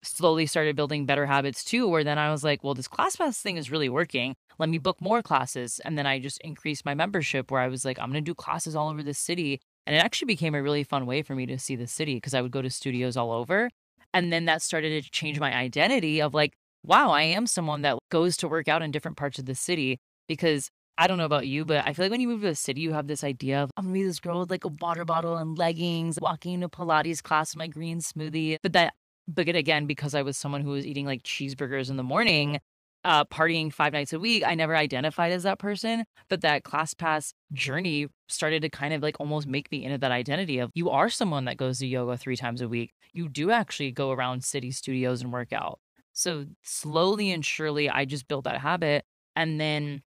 slowly 0.06 0.46
started 0.46 0.76
building 0.76 1.06
better 1.06 1.26
habits 1.26 1.64
too, 1.64 1.88
where 1.88 2.04
then 2.04 2.18
I 2.18 2.30
was 2.30 2.44
like, 2.44 2.62
well, 2.62 2.74
this 2.74 2.88
ClassPass 2.88 3.40
thing 3.40 3.56
is 3.56 3.70
really 3.70 3.88
working. 3.88 4.34
Let 4.58 4.68
me 4.68 4.78
book 4.78 5.00
more 5.00 5.22
classes. 5.22 5.80
And 5.84 5.98
then 5.98 6.06
I 6.06 6.18
just 6.18 6.40
increased 6.40 6.84
my 6.84 6.94
membership 6.94 7.50
where 7.50 7.60
I 7.60 7.68
was 7.68 7.84
like, 7.84 7.98
I'm 7.98 8.10
going 8.10 8.24
to 8.24 8.30
do 8.30 8.34
classes 8.34 8.74
all 8.74 8.88
over 8.88 9.02
the 9.02 9.14
city. 9.14 9.60
And 9.86 9.94
it 9.94 10.00
actually 10.00 10.26
became 10.26 10.54
a 10.54 10.62
really 10.62 10.84
fun 10.84 11.06
way 11.06 11.22
for 11.22 11.34
me 11.34 11.46
to 11.46 11.58
see 11.58 11.76
the 11.76 11.86
city 11.86 12.14
because 12.14 12.34
I 12.34 12.40
would 12.40 12.50
go 12.50 12.62
to 12.62 12.70
studios 12.70 13.16
all 13.16 13.32
over. 13.32 13.70
And 14.14 14.32
then 14.32 14.46
that 14.46 14.62
started 14.62 15.02
to 15.04 15.10
change 15.10 15.38
my 15.38 15.54
identity 15.54 16.20
of 16.22 16.34
like, 16.34 16.54
wow, 16.82 17.10
I 17.10 17.22
am 17.22 17.46
someone 17.46 17.82
that 17.82 17.98
goes 18.10 18.36
to 18.38 18.48
work 18.48 18.68
out 18.68 18.82
in 18.82 18.90
different 18.90 19.16
parts 19.16 19.38
of 19.38 19.46
the 19.46 19.54
city 19.54 19.98
because 20.28 20.70
I 20.98 21.06
don't 21.06 21.18
know 21.18 21.26
about 21.26 21.46
you, 21.46 21.64
but 21.64 21.86
I 21.86 21.92
feel 21.92 22.06
like 22.06 22.10
when 22.10 22.22
you 22.22 22.28
move 22.28 22.40
to 22.40 22.48
a 22.48 22.54
city, 22.54 22.80
you 22.80 22.92
have 22.94 23.06
this 23.06 23.22
idea 23.22 23.62
of 23.62 23.70
I'm 23.76 23.84
gonna 23.84 23.94
be 23.94 24.04
this 24.04 24.18
girl 24.18 24.40
with 24.40 24.50
like 24.50 24.64
a 24.64 24.68
water 24.80 25.04
bottle 25.04 25.36
and 25.36 25.58
leggings, 25.58 26.18
walking 26.20 26.54
into 26.54 26.68
Pilates 26.70 27.22
class 27.22 27.54
with 27.54 27.58
my 27.58 27.66
green 27.66 28.00
smoothie. 28.00 28.56
But 28.62 28.72
that 28.72 28.94
but 29.28 29.48
again, 29.48 29.86
because 29.86 30.14
I 30.14 30.22
was 30.22 30.36
someone 30.36 30.60
who 30.60 30.70
was 30.70 30.86
eating 30.86 31.06
like 31.06 31.22
cheeseburgers 31.22 31.90
in 31.90 31.96
the 31.96 32.02
morning, 32.02 32.60
uh, 33.04 33.24
partying 33.24 33.72
five 33.72 33.92
nights 33.92 34.12
a 34.12 34.18
week, 34.18 34.42
I 34.44 34.54
never 34.54 34.76
identified 34.76 35.32
as 35.32 35.44
that 35.44 35.58
person. 35.58 36.04
But 36.28 36.40
that 36.40 36.64
ClassPass 36.64 37.32
journey 37.52 38.08
started 38.28 38.62
to 38.62 38.68
kind 38.68 38.92
of 38.92 39.02
like 39.02 39.16
almost 39.20 39.46
make 39.46 39.70
me 39.70 39.84
into 39.84 39.98
that 39.98 40.10
identity 40.10 40.58
of 40.58 40.70
you 40.74 40.90
are 40.90 41.08
someone 41.08 41.44
that 41.44 41.56
goes 41.56 41.78
to 41.78 41.86
yoga 41.86 42.16
three 42.16 42.36
times 42.36 42.60
a 42.60 42.68
week. 42.68 42.92
You 43.12 43.28
do 43.28 43.50
actually 43.50 43.92
go 43.92 44.10
around 44.10 44.44
city 44.44 44.72
studios 44.72 45.22
and 45.22 45.32
work 45.32 45.52
out. 45.52 45.78
So 46.12 46.46
slowly 46.62 47.30
and 47.30 47.44
surely, 47.44 47.88
I 47.88 48.06
just 48.06 48.26
built 48.26 48.44
that 48.44 48.60
habit. 48.60 49.04
And 49.36 49.60
then, 49.60 50.02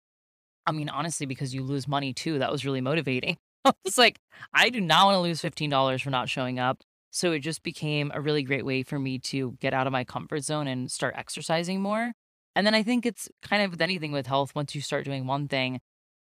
I 0.67 0.73
mean, 0.73 0.89
honestly, 0.89 1.27
because 1.27 1.55
you 1.55 1.63
lose 1.63 1.87
money 1.87 2.15
too, 2.15 2.39
that 2.39 2.51
was 2.51 2.65
really 2.65 2.81
motivating. 2.81 3.37
it's 3.85 3.99
like, 3.99 4.19
I 4.55 4.71
do 4.71 4.81
not 4.81 5.07
want 5.07 5.17
to 5.17 5.21
lose 5.21 5.43
$15 5.43 6.01
for 6.01 6.11
not 6.11 6.29
showing 6.29 6.59
up. 6.59 6.83
So 7.11 7.33
it 7.33 7.41
just 7.41 7.63
became 7.63 8.11
a 8.15 8.21
really 8.21 8.43
great 8.43 8.65
way 8.65 8.83
for 8.83 8.99
me 8.99 9.19
to 9.21 9.57
get 9.61 9.73
out 9.73 9.87
of 9.87 9.93
my 9.93 10.05
comfort 10.05 10.45
zone 10.45 10.67
and 10.67 10.91
start 10.91 11.15
exercising 11.17 11.81
more. 11.81 12.13
And 12.55 12.67
then 12.67 12.75
I 12.75 12.83
think 12.83 13.07
it's 13.07 13.29
kind 13.43 13.63
of 13.63 13.73
with 13.73 13.83
anything 13.83 14.13
with 14.13 14.27
health, 14.27 14.55
once 14.55 14.75
you 14.75 14.81
start 14.81 15.05
doing 15.05 15.27
one 15.27 15.49
thing, 15.49 15.81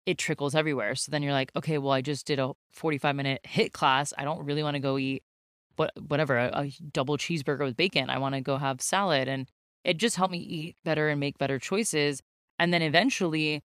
it 0.06 0.18
trickles 0.18 0.54
everywhere. 0.54 0.94
So 0.94 1.10
then 1.10 1.22
you're 1.22 1.32
like, 1.32 1.52
okay, 1.54 1.78
well, 1.78 1.92
I 1.92 2.00
just 2.00 2.26
did 2.26 2.38
a 2.38 2.52
45 2.70 3.14
minute 3.14 3.40
HIIT 3.46 3.72
class. 3.72 4.12
I 4.16 4.24
don't 4.24 4.44
really 4.44 4.62
want 4.62 4.74
to 4.74 4.80
go 4.80 4.98
eat 4.98 5.22
what 5.76 5.92
whatever, 6.08 6.36
a, 6.36 6.50
a 6.54 6.72
double 6.92 7.16
cheeseburger 7.16 7.64
with 7.64 7.76
bacon. 7.76 8.10
I 8.10 8.18
want 8.18 8.34
to 8.34 8.40
go 8.40 8.56
have 8.56 8.80
salad. 8.80 9.28
And 9.28 9.46
it 9.84 9.96
just 9.96 10.16
helped 10.16 10.32
me 10.32 10.38
eat 10.38 10.76
better 10.84 11.08
and 11.08 11.20
make 11.20 11.38
better 11.38 11.58
choices. 11.58 12.20
And 12.58 12.72
then 12.72 12.82
eventually, 12.82 13.62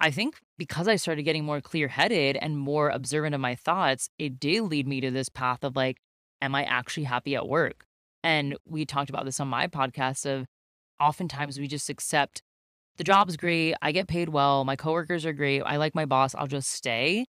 I 0.00 0.10
think 0.10 0.38
because 0.56 0.88
I 0.88 0.96
started 0.96 1.24
getting 1.24 1.44
more 1.44 1.60
clear 1.60 1.88
headed 1.88 2.38
and 2.40 2.56
more 2.56 2.88
observant 2.88 3.34
of 3.34 3.40
my 3.40 3.54
thoughts, 3.54 4.08
it 4.18 4.40
did 4.40 4.62
lead 4.62 4.88
me 4.88 5.00
to 5.02 5.10
this 5.10 5.28
path 5.28 5.62
of 5.62 5.76
like, 5.76 5.98
am 6.40 6.54
I 6.54 6.64
actually 6.64 7.04
happy 7.04 7.36
at 7.36 7.48
work? 7.48 7.84
And 8.22 8.56
we 8.66 8.84
talked 8.84 9.10
about 9.10 9.24
this 9.24 9.40
on 9.40 9.48
my 9.48 9.66
podcast 9.66 10.26
of 10.26 10.46
oftentimes 11.00 11.58
we 11.58 11.66
just 11.66 11.88
accept 11.88 12.42
the 12.96 13.04
job's 13.04 13.36
great, 13.36 13.74
I 13.80 13.92
get 13.92 14.08
paid 14.08 14.28
well, 14.28 14.64
my 14.64 14.76
coworkers 14.76 15.24
are 15.24 15.32
great, 15.32 15.62
I 15.62 15.76
like 15.76 15.94
my 15.94 16.04
boss, 16.04 16.34
I'll 16.34 16.46
just 16.46 16.70
stay. 16.70 17.24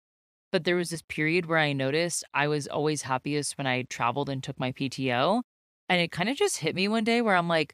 But 0.51 0.65
there 0.65 0.75
was 0.75 0.89
this 0.89 1.01
period 1.03 1.45
where 1.45 1.59
I 1.59 1.71
noticed 1.71 2.25
I 2.33 2.49
was 2.49 2.67
always 2.67 3.03
happiest 3.03 3.57
when 3.57 3.67
I 3.67 3.83
traveled 3.83 4.27
and 4.27 4.43
took 4.43 4.59
my 4.59 4.73
PTO. 4.73 5.43
And 5.87 6.01
it 6.01 6.11
kind 6.11 6.27
of 6.27 6.35
just 6.35 6.57
hit 6.57 6.75
me 6.75 6.89
one 6.89 7.05
day 7.05 7.21
where 7.21 7.37
I'm 7.37 7.47
like, 7.47 7.73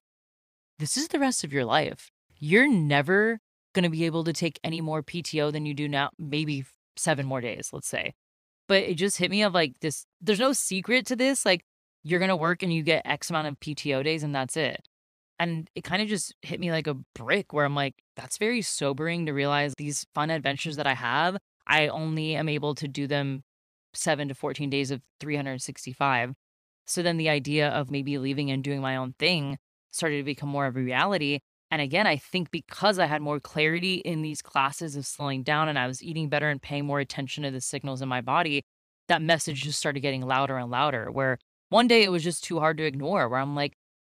this 0.78 0.96
is 0.96 1.08
the 1.08 1.20
rest 1.20 1.44
of 1.44 1.52
your 1.52 1.66
life. 1.66 2.12
You're 2.40 2.68
never 2.72 3.40
going 3.74 3.84
to 3.84 3.90
be 3.90 4.06
able 4.06 4.24
to 4.26 4.34
take 4.34 4.60
any 4.64 4.80
more 4.80 5.02
PTO 5.02 5.52
than 5.52 5.66
you 5.66 5.74
do 5.74 5.88
now, 5.88 6.12
maybe 6.20 6.66
seven 6.96 7.26
more 7.26 7.42
days, 7.42 7.70
let's 7.74 7.88
say. 7.88 8.14
But 8.68 8.84
it 8.84 8.96
just 8.96 9.18
hit 9.18 9.32
me 9.32 9.44
of 9.44 9.54
like 9.54 9.80
this 9.80 10.06
there's 10.22 10.40
no 10.40 10.54
secret 10.54 11.06
to 11.08 11.16
this. 11.16 11.46
Like 11.46 11.64
you're 12.04 12.20
to 12.20 12.36
work 12.36 12.64
and 12.64 12.72
you 12.72 12.84
get 12.84 13.02
X 13.06 13.30
amount 13.30 13.48
of 13.48 13.60
PTO 13.60 14.04
days 14.04 14.24
and 14.24 14.34
that's 14.34 14.58
it. 14.58 14.82
And 15.40 15.70
it 15.76 15.84
kind 15.84 16.02
of 16.02 16.08
just 16.08 16.34
hit 16.42 16.60
me 16.60 16.72
like 16.72 16.88
a 16.88 16.98
brick 17.14 17.54
where 17.54 17.66
I'm 17.66 17.76
like, 17.76 17.96
that's 18.16 18.38
very 18.38 18.62
sobering 18.62 19.28
to 19.28 19.34
realize 19.34 19.74
these 19.78 20.06
fun 20.16 20.32
adventures 20.32 20.78
that 20.78 20.88
I 20.88 20.96
have, 20.96 21.38
I 21.68 21.88
only 21.88 22.36
am 22.36 22.50
able 22.50 22.74
to 22.76 22.88
do 22.88 23.06
them 23.06 23.44
seven 23.94 24.30
to 24.30 24.36
14 24.36 24.70
days 24.70 24.90
of 24.90 25.02
365. 25.20 26.34
So 26.86 27.04
then 27.04 27.18
the 27.18 27.30
idea 27.30 27.70
of 27.70 27.92
maybe 27.92 28.18
leaving 28.18 28.50
and 28.50 28.64
doing 28.64 28.82
my 28.82 28.96
own 28.96 29.14
thing 29.20 29.58
started 29.92 30.18
to 30.18 30.24
become 30.24 30.50
more 30.50 30.66
of 30.66 30.76
a 30.76 30.82
reality. 30.82 31.40
And 31.70 31.82
again, 31.82 32.08
I 32.08 32.18
think 32.18 32.52
because 32.52 32.98
I 32.98 33.08
had 33.08 33.22
more 33.22 33.40
clarity 33.40 33.96
in 33.96 34.22
these 34.22 34.42
classes 34.42 34.96
of 34.96 35.06
slowing 35.06 35.44
down 35.44 35.68
and 35.68 35.78
I 35.78 35.88
was 35.88 36.02
eating 36.02 36.30
better 36.30 36.50
and 36.50 36.62
paying 36.62 36.86
more 36.86 37.00
attention 37.00 37.44
to 37.44 37.52
the 37.52 37.60
signals 37.60 38.02
in 38.02 38.08
my 38.08 38.22
body, 38.22 38.64
that 39.08 39.22
message 39.22 39.64
just 39.64 39.80
started 39.80 40.00
getting 40.00 40.22
louder 40.22 40.58
and 40.58 40.72
louder. 40.72 41.12
Where 41.12 41.38
one 41.70 41.88
day 41.88 42.04
it 42.04 42.12
was 42.12 42.24
just 42.24 42.44
too 42.44 42.60
hard 42.60 42.78
to 42.78 42.86
ignore, 42.86 43.28
where 43.28 43.40
I'm 43.40 43.56
like, 43.56 43.74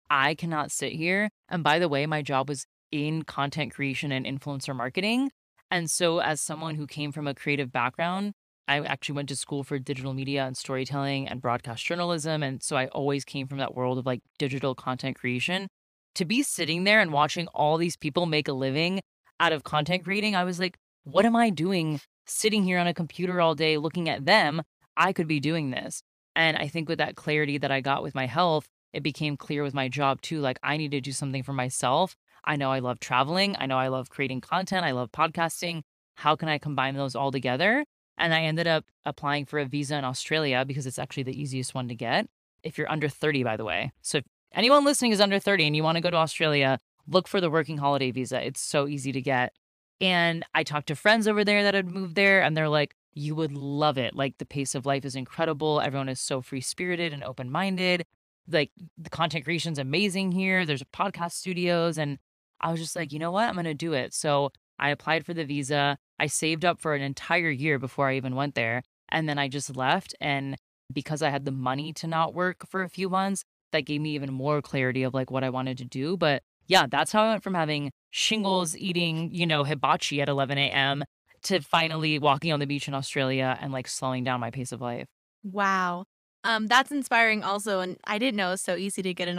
I 0.09 0.33
cannot 0.35 0.71
sit 0.71 0.93
here. 0.93 1.29
And 1.49 1.63
by 1.63 1.79
the 1.79 1.89
way, 1.89 2.05
my 2.05 2.21
job 2.21 2.49
was 2.49 2.65
in 2.91 3.23
content 3.23 3.73
creation 3.73 4.11
and 4.11 4.25
influencer 4.25 4.75
marketing. 4.75 5.31
And 5.69 5.89
so, 5.89 6.19
as 6.19 6.41
someone 6.41 6.75
who 6.75 6.85
came 6.85 7.11
from 7.11 7.27
a 7.27 7.33
creative 7.33 7.71
background, 7.71 8.33
I 8.67 8.79
actually 8.79 9.15
went 9.15 9.29
to 9.29 9.35
school 9.35 9.63
for 9.63 9.77
digital 9.77 10.13
media 10.13 10.45
and 10.45 10.55
storytelling 10.55 11.27
and 11.27 11.41
broadcast 11.41 11.85
journalism. 11.85 12.43
And 12.43 12.63
so 12.63 12.75
I 12.75 12.87
always 12.87 13.25
came 13.25 13.47
from 13.47 13.57
that 13.57 13.75
world 13.75 13.97
of 13.97 14.05
like 14.05 14.21
digital 14.39 14.73
content 14.73 15.17
creation 15.17 15.67
to 16.15 16.25
be 16.25 16.43
sitting 16.43 16.83
there 16.83 16.99
and 16.99 17.11
watching 17.11 17.47
all 17.47 17.77
these 17.77 17.97
people 17.97 18.25
make 18.25 18.47
a 18.47 18.53
living 18.53 19.01
out 19.39 19.53
of 19.53 19.63
content 19.63 20.03
creating, 20.03 20.35
I 20.35 20.43
was 20.43 20.59
like, 20.59 20.77
what 21.03 21.25
am 21.25 21.35
I 21.35 21.49
doing 21.49 21.99
sitting 22.25 22.63
here 22.63 22.79
on 22.79 22.87
a 22.87 22.93
computer 22.93 23.41
all 23.41 23.55
day 23.55 23.77
looking 23.77 24.09
at 24.09 24.25
them? 24.25 24.61
I 24.95 25.13
could 25.13 25.27
be 25.27 25.39
doing 25.39 25.71
this. 25.71 26.01
And 26.35 26.57
I 26.57 26.67
think 26.67 26.89
with 26.89 26.99
that 26.99 27.15
clarity 27.15 27.57
that 27.57 27.71
I 27.71 27.81
got 27.81 28.03
with 28.03 28.15
my 28.15 28.25
health, 28.25 28.67
it 28.93 29.03
became 29.03 29.37
clear 29.37 29.63
with 29.63 29.73
my 29.73 29.89
job 29.89 30.21
too. 30.21 30.39
Like, 30.39 30.59
I 30.63 30.77
need 30.77 30.91
to 30.91 31.01
do 31.01 31.11
something 31.11 31.43
for 31.43 31.53
myself. 31.53 32.15
I 32.45 32.55
know 32.55 32.71
I 32.71 32.79
love 32.79 32.99
traveling. 32.99 33.55
I 33.57 33.65
know 33.65 33.77
I 33.77 33.87
love 33.87 34.09
creating 34.09 34.41
content. 34.41 34.85
I 34.85 34.91
love 34.91 35.11
podcasting. 35.11 35.81
How 36.15 36.35
can 36.35 36.49
I 36.49 36.57
combine 36.57 36.95
those 36.95 37.15
all 37.15 37.31
together? 37.31 37.85
And 38.17 38.33
I 38.33 38.41
ended 38.43 38.67
up 38.67 38.85
applying 39.05 39.45
for 39.45 39.59
a 39.59 39.65
visa 39.65 39.97
in 39.97 40.05
Australia 40.05 40.63
because 40.65 40.85
it's 40.85 40.99
actually 40.99 41.23
the 41.23 41.39
easiest 41.39 41.73
one 41.73 41.87
to 41.87 41.95
get 41.95 42.27
if 42.61 42.77
you're 42.77 42.91
under 42.91 43.09
30, 43.09 43.43
by 43.43 43.57
the 43.57 43.65
way. 43.65 43.91
So 44.01 44.19
if 44.19 44.25
anyone 44.53 44.85
listening 44.85 45.11
is 45.11 45.21
under 45.21 45.39
30 45.39 45.67
and 45.67 45.75
you 45.75 45.83
want 45.83 45.95
to 45.95 46.01
go 46.01 46.09
to 46.09 46.17
Australia, 46.17 46.79
look 47.07 47.27
for 47.27 47.41
the 47.41 47.49
working 47.49 47.77
holiday 47.77 48.11
visa. 48.11 48.45
It's 48.45 48.61
so 48.61 48.87
easy 48.87 49.11
to 49.11 49.21
get. 49.21 49.53
And 50.01 50.45
I 50.53 50.63
talked 50.63 50.87
to 50.87 50.95
friends 50.95 51.27
over 51.27 51.43
there 51.43 51.63
that 51.63 51.73
had 51.73 51.87
moved 51.87 52.15
there, 52.15 52.41
and 52.41 52.57
they're 52.57 52.67
like, 52.67 52.95
you 53.13 53.35
would 53.35 53.53
love 53.53 53.97
it. 53.97 54.15
Like 54.15 54.37
the 54.37 54.45
pace 54.45 54.75
of 54.75 54.85
life 54.85 55.05
is 55.05 55.15
incredible. 55.15 55.79
Everyone 55.79 56.09
is 56.09 56.19
so 56.19 56.41
free 56.41 56.61
spirited 56.61 57.13
and 57.13 57.23
open 57.23 57.51
minded. 57.51 58.05
Like 58.49 58.71
the 58.97 59.09
content 59.09 59.45
creation's 59.45 59.79
amazing 59.79 60.31
here. 60.31 60.65
There's 60.65 60.83
podcast 60.83 61.33
studios. 61.33 61.97
And 61.97 62.17
I 62.59 62.71
was 62.71 62.79
just 62.79 62.95
like, 62.95 63.13
you 63.13 63.19
know 63.19 63.31
what? 63.31 63.47
I'm 63.47 63.53
going 63.53 63.65
to 63.65 63.73
do 63.73 63.93
it. 63.93 64.13
So 64.13 64.51
I 64.79 64.89
applied 64.89 65.25
for 65.25 65.33
the 65.33 65.45
visa. 65.45 65.97
I 66.19 66.27
saved 66.27 66.65
up 66.65 66.81
for 66.81 66.95
an 66.95 67.01
entire 67.01 67.51
year 67.51 67.79
before 67.79 68.09
I 68.09 68.15
even 68.15 68.35
went 68.35 68.55
there. 68.55 68.83
And 69.09 69.29
then 69.29 69.37
I 69.37 69.47
just 69.47 69.75
left. 69.75 70.15
And 70.19 70.57
because 70.91 71.21
I 71.21 71.29
had 71.29 71.45
the 71.45 71.51
money 71.51 71.93
to 71.93 72.07
not 72.07 72.33
work 72.33 72.67
for 72.67 72.81
a 72.81 72.89
few 72.89 73.09
months, 73.09 73.45
that 73.73 73.81
gave 73.81 74.01
me 74.01 74.15
even 74.15 74.33
more 74.33 74.61
clarity 74.61 75.03
of 75.03 75.13
like 75.13 75.29
what 75.29 75.43
I 75.43 75.49
wanted 75.49 75.77
to 75.79 75.85
do. 75.85 76.17
But 76.17 76.41
yeah, 76.67 76.85
that's 76.89 77.11
how 77.11 77.23
I 77.23 77.29
went 77.31 77.43
from 77.43 77.53
having 77.53 77.91
shingles, 78.11 78.75
eating, 78.77 79.29
you 79.33 79.45
know, 79.45 79.63
hibachi 79.65 80.21
at 80.21 80.29
11 80.29 80.57
a.m. 80.57 81.03
to 81.43 81.59
finally 81.59 82.17
walking 82.19 82.53
on 82.53 82.59
the 82.61 82.65
beach 82.65 82.87
in 82.87 82.93
Australia 82.93 83.57
and 83.61 83.73
like 83.73 83.87
slowing 83.87 84.23
down 84.23 84.39
my 84.39 84.49
pace 84.49 84.71
of 84.71 84.79
life. 84.81 85.05
Wow. 85.43 86.05
Um, 86.45 86.67
that's 86.67 86.91
inspiring 86.91 87.43
also. 87.43 87.81
And 87.81 87.97
I 88.05 88.17
didn't 88.17 88.37
know 88.37 88.47
it 88.47 88.51
was 88.51 88.61
so 88.61 88.75
easy 88.75 89.01
to 89.01 89.13
get 89.13 89.27
an 89.27 89.37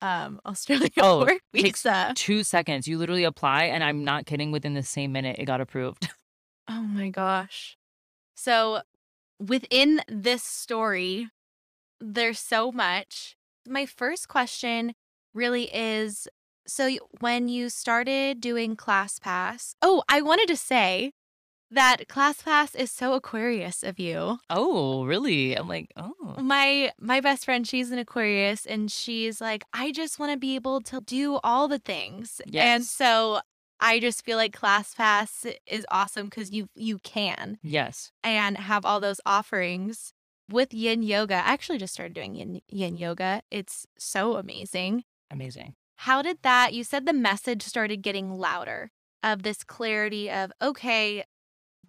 um 0.00 0.40
Australia 0.46 0.90
Oh, 0.98 1.20
work 1.20 1.40
takes 1.54 1.82
visa. 1.82 2.12
two 2.16 2.42
seconds. 2.42 2.88
You 2.88 2.98
literally 2.98 3.24
apply, 3.24 3.64
and 3.64 3.84
I'm 3.84 4.02
not 4.04 4.26
kidding. 4.26 4.50
Within 4.50 4.74
the 4.74 4.82
same 4.82 5.12
minute, 5.12 5.36
it 5.38 5.44
got 5.44 5.60
approved. 5.60 6.08
Oh 6.68 6.82
my 6.82 7.08
gosh. 7.10 7.76
So 8.36 8.82
within 9.40 10.00
this 10.08 10.42
story, 10.44 11.28
there's 12.00 12.38
so 12.38 12.70
much. 12.72 13.36
My 13.66 13.86
first 13.86 14.28
question 14.28 14.94
really 15.34 15.74
is 15.74 16.28
so 16.66 16.90
when 17.20 17.48
you 17.48 17.68
started 17.68 18.40
doing 18.40 18.76
ClassPass, 18.76 19.74
oh, 19.82 20.02
I 20.08 20.22
wanted 20.22 20.48
to 20.48 20.56
say 20.56 21.12
that 21.70 22.06
ClassPass 22.06 22.76
is 22.76 22.90
so 22.90 23.14
Aquarius 23.14 23.82
of 23.82 23.98
you. 23.98 24.38
oh, 24.50 25.04
really? 25.04 25.54
I'm 25.54 25.68
like, 25.68 25.90
oh, 25.96 26.36
My 26.38 26.92
my 27.00 27.20
best 27.20 27.44
friend, 27.44 27.66
she's 27.66 27.90
an 27.90 27.98
Aquarius 27.98 28.66
and 28.66 28.90
she's 28.90 29.40
like, 29.40 29.64
I 29.72 29.90
just 29.90 30.18
want 30.18 30.32
to 30.32 30.38
be 30.38 30.54
able 30.54 30.80
to 30.82 31.00
do 31.00 31.38
all 31.42 31.68
the 31.68 31.78
things. 31.78 32.40
Yes. 32.46 32.64
And 32.64 32.84
so 32.84 33.40
I 33.80 33.98
just 33.98 34.24
feel 34.24 34.36
like 34.36 34.56
ClassPass 34.56 35.52
is 35.66 35.86
awesome 35.90 36.26
because 36.26 36.50
you 36.50 36.68
you 36.74 36.98
can 36.98 37.58
yes. 37.62 38.12
and 38.22 38.56
have 38.56 38.84
all 38.84 39.00
those 39.00 39.20
offerings 39.26 40.12
with 40.52 40.72
yin 40.74 41.02
yoga. 41.02 41.34
I 41.34 41.38
actually 41.52 41.78
just 41.78 41.94
started 41.94 42.14
doing 42.14 42.34
yin, 42.34 42.60
yin 42.68 42.96
yoga. 42.96 43.42
It's 43.50 43.86
so 43.98 44.36
amazing. 44.36 45.04
Amazing. 45.30 45.74
How 45.96 46.22
did 46.22 46.38
that? 46.42 46.74
You 46.74 46.84
said 46.84 47.06
the 47.06 47.12
message 47.12 47.62
started 47.62 48.02
getting 48.02 48.30
louder 48.38 48.90
of 49.22 49.42
this 49.42 49.62
clarity 49.64 50.30
of, 50.30 50.52
okay, 50.60 51.24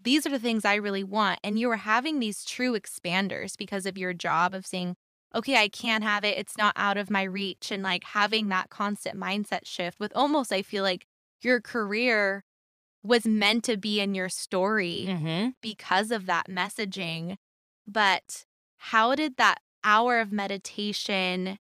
these 0.01 0.25
are 0.25 0.29
the 0.29 0.39
things 0.39 0.65
I 0.65 0.75
really 0.75 1.03
want. 1.03 1.39
And 1.43 1.57
you 1.57 1.67
were 1.67 1.77
having 1.77 2.19
these 2.19 2.43
true 2.45 2.77
expanders 2.79 3.57
because 3.57 3.85
of 3.85 3.97
your 3.97 4.13
job 4.13 4.53
of 4.53 4.65
saying, 4.65 4.95
okay, 5.35 5.57
I 5.57 5.67
can 5.67 6.03
have 6.03 6.23
it. 6.23 6.37
It's 6.37 6.57
not 6.57 6.73
out 6.75 6.97
of 6.97 7.09
my 7.09 7.23
reach. 7.23 7.71
And 7.71 7.81
like 7.81 8.03
having 8.03 8.49
that 8.49 8.69
constant 8.69 9.19
mindset 9.19 9.65
shift 9.65 9.99
with 9.99 10.11
almost, 10.15 10.51
I 10.53 10.61
feel 10.61 10.83
like 10.83 11.05
your 11.41 11.59
career 11.59 12.43
was 13.01 13.25
meant 13.25 13.63
to 13.65 13.77
be 13.77 13.99
in 13.99 14.13
your 14.13 14.29
story 14.29 15.05
Mm-hmm. 15.07 15.49
because 15.61 16.11
of 16.11 16.25
that 16.27 16.47
messaging. 16.49 17.37
But 17.87 18.45
how 18.87 19.15
did 19.15 19.37
that 19.37 19.59
hour 19.85 20.19
of 20.19 20.33
meditation 20.33 21.57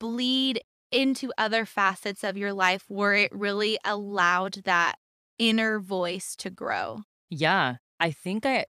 bleed 0.00 0.60
into 0.90 1.30
other 1.38 1.64
facets 1.64 2.24
of 2.24 2.36
your 2.36 2.52
life 2.52 2.86
where 2.88 3.14
it 3.14 3.30
really 3.32 3.78
allowed 3.84 4.54
that 4.64 4.96
inner 5.38 5.78
voice 5.78 6.34
to 6.34 6.50
grow? 6.50 7.02
Yeah. 7.30 7.76
I 8.00 8.10
think 8.10 8.44
I, 8.44 8.66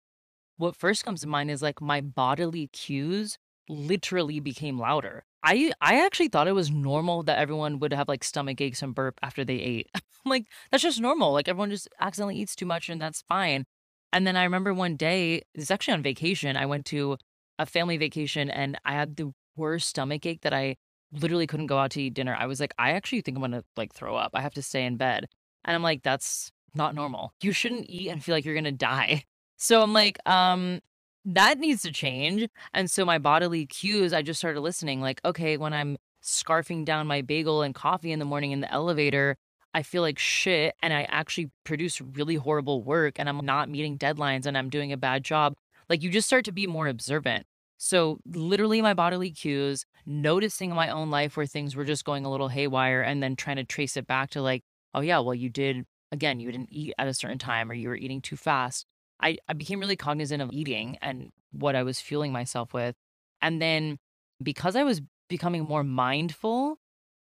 what 0.58 0.76
first 0.76 1.06
comes 1.06 1.22
to 1.22 1.28
mind 1.28 1.52
is 1.52 1.62
like 1.62 1.80
my 1.80 2.02
bodily 2.02 2.68
cues 2.68 3.38
literally 3.70 4.42
became 4.42 4.78
louder. 4.78 5.24
I 5.42 5.72
I 5.80 6.06
actually 6.06 6.28
thought 6.28 6.50
it 6.50 6.56
was 6.56 6.70
normal 6.70 7.24
that 7.24 7.40
everyone 7.40 7.80
would 7.80 7.94
have 7.94 8.10
like 8.10 8.26
stomach 8.26 8.60
aches 8.60 8.82
and 8.82 8.94
burp 8.94 9.20
after 9.22 9.46
they 9.46 9.56
ate. 9.56 9.88
Like, 10.26 10.48
that's 10.70 10.84
just 10.84 11.00
normal. 11.00 11.32
Like 11.32 11.48
everyone 11.48 11.70
just 11.70 11.88
accidentally 12.02 12.36
eats 12.36 12.54
too 12.54 12.66
much 12.66 12.90
and 12.90 13.02
that's 13.02 13.22
fine. 13.22 13.66
And 14.12 14.28
then 14.28 14.36
I 14.36 14.44
remember 14.44 14.74
one 14.74 14.98
day, 14.98 15.44
it's 15.56 15.72
actually 15.72 15.94
on 15.94 16.04
vacation. 16.04 16.58
I 16.58 16.66
went 16.66 16.86
to 16.88 17.18
a 17.60 17.66
family 17.66 17.98
vacation 17.98 18.50
and 18.50 18.80
I 18.86 18.94
had 18.94 19.18
the 19.18 19.32
worst 19.56 19.90
stomach 19.90 20.26
ache 20.26 20.42
that 20.42 20.54
I 20.54 20.78
literally 21.12 21.46
couldn't 21.46 21.68
go 21.68 21.78
out 21.78 21.92
to 21.92 22.02
eat 22.02 22.14
dinner. 22.14 22.36
I 22.38 22.48
was 22.48 22.60
like, 22.60 22.74
I 22.80 22.92
actually 22.92 23.22
think 23.22 23.38
I'm 23.38 23.42
gonna 23.42 23.64
like 23.78 23.94
throw 23.94 24.16
up. 24.16 24.32
I 24.34 24.42
have 24.42 24.54
to 24.56 24.64
stay 24.64 24.86
in 24.86 24.98
bed. 24.98 25.28
And 25.66 25.76
I'm 25.76 25.84
like, 25.84 26.02
that's 26.02 26.52
not 26.74 26.96
normal. 26.96 27.34
You 27.44 27.52
shouldn't 27.52 27.90
eat 27.90 28.10
and 28.10 28.24
feel 28.24 28.34
like 28.34 28.46
you're 28.46 28.56
gonna 28.56 28.72
die. 28.72 29.26
So 29.62 29.82
I'm 29.82 29.92
like, 29.92 30.18
um, 30.26 30.80
that 31.26 31.60
needs 31.60 31.82
to 31.82 31.92
change. 31.92 32.48
And 32.74 32.90
so 32.90 33.04
my 33.04 33.18
bodily 33.18 33.66
cues, 33.66 34.14
I 34.14 34.22
just 34.22 34.40
started 34.40 34.62
listening. 34.62 35.02
Like, 35.02 35.20
okay, 35.26 35.58
when 35.58 35.74
I'm 35.74 35.98
scarfing 36.24 36.86
down 36.86 37.08
my 37.08 37.22
bagel 37.22 37.62
and 37.62 37.76
coffee 37.76 38.14
in 38.14 38.20
the 38.20 38.26
morning 38.26 38.52
in 38.52 38.62
the 38.62 38.72
elevator, 38.72 39.36
I 39.74 39.84
feel 39.84 40.02
like 40.02 40.18
shit 40.18 40.76
and 40.82 40.94
I 40.94 41.04
actually 41.10 41.52
produce 41.64 42.02
really 42.02 42.36
horrible 42.36 42.84
work 42.84 43.20
and 43.20 43.30
I'm 43.30 43.46
not 43.46 43.70
meeting 43.70 43.98
deadlines 43.98 44.46
and 44.46 44.58
I'm 44.58 44.70
doing 44.70 44.92
a 44.92 44.98
bad 44.98 45.24
job. 45.24 45.56
Like, 45.90 46.04
you 46.04 46.10
just 46.10 46.28
start 46.28 46.46
to 46.46 46.52
be 46.52 46.68
more 46.68 46.88
observant. 46.88 47.46
So, 47.78 48.20
literally, 48.26 48.82
my 48.82 48.94
bodily 48.94 49.32
cues, 49.32 49.86
noticing 50.06 50.74
my 50.74 50.90
own 50.90 51.10
life 51.10 51.38
where 51.38 51.46
things 51.46 51.76
were 51.76 51.86
just 51.86 52.06
going 52.06 52.26
a 52.26 52.32
little 52.32 52.50
haywire 52.50 53.02
and 53.02 53.24
then 53.24 53.36
trying 53.36 53.56
to 53.56 53.64
trace 53.64 53.98
it 53.98 54.06
back 54.06 54.32
to 54.32 54.42
like, 54.42 54.64
oh, 54.94 55.02
yeah, 55.02 55.20
well, 55.20 55.36
you 55.36 55.50
did, 55.50 55.86
again, 56.12 56.40
you 56.40 56.52
didn't 56.52 56.70
eat 56.72 56.94
at 56.98 57.08
a 57.08 57.14
certain 57.14 57.38
time 57.38 57.72
or 57.72 57.74
you 57.74 57.90
were 57.90 57.96
eating 57.96 58.22
too 58.22 58.36
fast. 58.36 58.86
I, 59.22 59.38
I 59.48 59.54
became 59.54 59.80
really 59.80 59.96
cognizant 59.96 60.42
of 60.42 60.50
eating 60.52 60.98
and 61.02 61.32
what 61.52 61.76
I 61.76 61.84
was 61.84 62.00
fueling 62.00 62.32
myself 62.32 62.74
with. 62.74 62.96
And 63.42 63.62
then 63.62 63.98
because 64.42 64.76
I 64.76 64.84
was 64.84 65.02
becoming 65.30 65.64
more 65.64 65.84
mindful, 65.84 66.78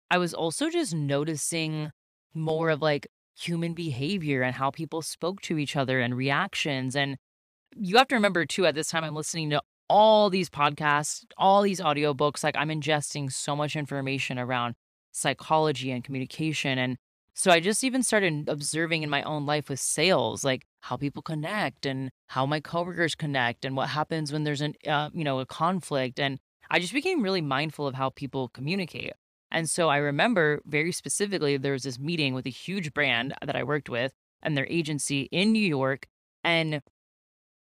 I 0.10 0.18
was 0.18 0.34
also 0.34 0.70
just 0.70 0.94
noticing 0.94 1.92
more 2.34 2.70
of 2.70 2.82
like 2.82 3.08
human 3.38 3.74
behavior 3.74 4.42
and 4.42 4.56
how 4.56 4.72
people 4.72 5.02
spoke 5.02 5.42
to 5.42 5.58
each 5.58 5.76
other 5.76 6.00
and 6.00 6.16
reactions. 6.16 6.96
And 6.96 7.18
you 7.76 7.98
have 7.98 8.08
to 8.10 8.16
remember 8.16 8.46
too, 8.46 8.66
at 8.66 8.76
this 8.76 8.88
time, 8.88 9.04
I'm 9.04 9.16
listening 9.16 9.50
to 9.52 9.62
all 9.90 10.30
these 10.30 10.50
podcasts, 10.50 11.26
all 11.38 11.62
these 11.62 11.80
audiobooks. 11.80 12.44
Like 12.44 12.56
I'm 12.58 12.70
ingesting 12.70 13.32
so 13.32 13.56
much 13.56 13.76
information 13.76 14.40
around 14.40 14.76
psychology 15.12 15.92
and 15.92 16.04
communication. 16.04 16.78
And 16.78 16.98
so 17.34 17.52
I 17.52 17.60
just 17.60 17.84
even 17.84 18.02
started 18.02 18.48
observing 18.48 19.04
in 19.04 19.10
my 19.10 19.22
own 19.24 19.46
life 19.46 19.70
with 19.70 19.80
sales, 19.80 20.44
like 20.44 20.66
how 20.82 20.98
people 20.98 21.22
connect 21.22 21.86
and 21.86 22.10
how 22.28 22.46
my 22.46 22.60
coworkers 22.60 23.16
connect 23.16 23.66
and 23.66 23.76
what 23.76 23.90
happens 23.90 24.32
when 24.32 24.44
there's 24.44 24.62
an, 24.62 24.74
uh, 24.88 25.10
you 25.14 25.24
know, 25.24 25.40
a 25.40 25.46
conflict. 25.46 26.20
And 26.20 26.40
I 26.70 26.80
just 26.80 26.94
became 26.94 27.22
really 27.22 27.42
mindful 27.42 27.88
of 27.88 27.96
how 27.96 28.10
people 28.10 28.50
communicate. 28.50 29.14
And 29.52 29.70
so 29.70 29.90
I 29.90 29.98
remember 29.98 30.62
very 30.66 30.92
specifically 30.92 31.58
there 31.58 31.74
was 31.74 31.84
this 31.84 32.00
meeting 32.00 32.34
with 32.34 32.46
a 32.46 32.50
huge 32.50 32.94
brand 32.94 33.34
that 33.46 33.56
I 33.56 33.64
worked 33.64 33.90
with 33.90 34.14
and 34.42 34.58
their 34.58 34.68
agency 34.68 35.24
in 35.32 35.52
New 35.52 35.66
York. 35.66 36.08
And 36.44 36.82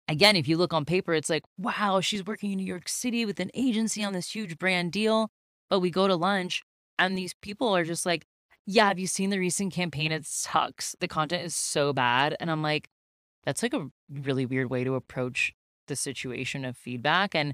again, 0.08 0.36
if 0.36 0.48
you 0.48 0.58
look 0.58 0.74
on 0.74 0.86
paper, 0.86 1.14
it's 1.14 1.30
like, 1.30 1.44
wow, 1.58 2.00
she's 2.00 2.26
working 2.26 2.52
in 2.52 2.58
New 2.58 2.66
York 2.66 2.88
City 2.90 3.26
with 3.26 3.40
an 3.40 3.52
agency 3.54 4.04
on 4.04 4.14
this 4.14 4.34
huge 4.34 4.58
brand 4.58 4.92
deal. 4.92 5.30
But 5.70 5.80
we 5.80 5.90
go 5.90 6.08
to 6.08 6.16
lunch 6.16 6.64
and 7.00 7.18
these 7.18 7.34
people 7.34 7.76
are 7.76 7.84
just 7.84 8.06
like, 8.06 8.26
yeah, 8.66 8.88
have 8.88 9.00
you 9.00 9.08
seen 9.08 9.30
the 9.30 9.40
recent 9.40 9.74
campaign? 9.74 10.12
It 10.12 10.26
sucks. 10.26 10.96
The 11.00 11.08
content 11.08 11.44
is 11.44 11.56
so 11.56 11.94
bad. 11.94 12.36
And 12.40 12.50
I'm 12.50 12.62
like, 12.62 12.90
that's 13.46 13.62
like 13.62 13.74
a 13.74 13.88
really 14.10 14.46
weird 14.46 14.70
way 14.70 14.84
to 14.84 14.96
approach 14.96 15.54
the 15.88 15.96
situation 15.96 16.66
of 16.66 16.76
feedback. 16.76 17.36
And 17.36 17.54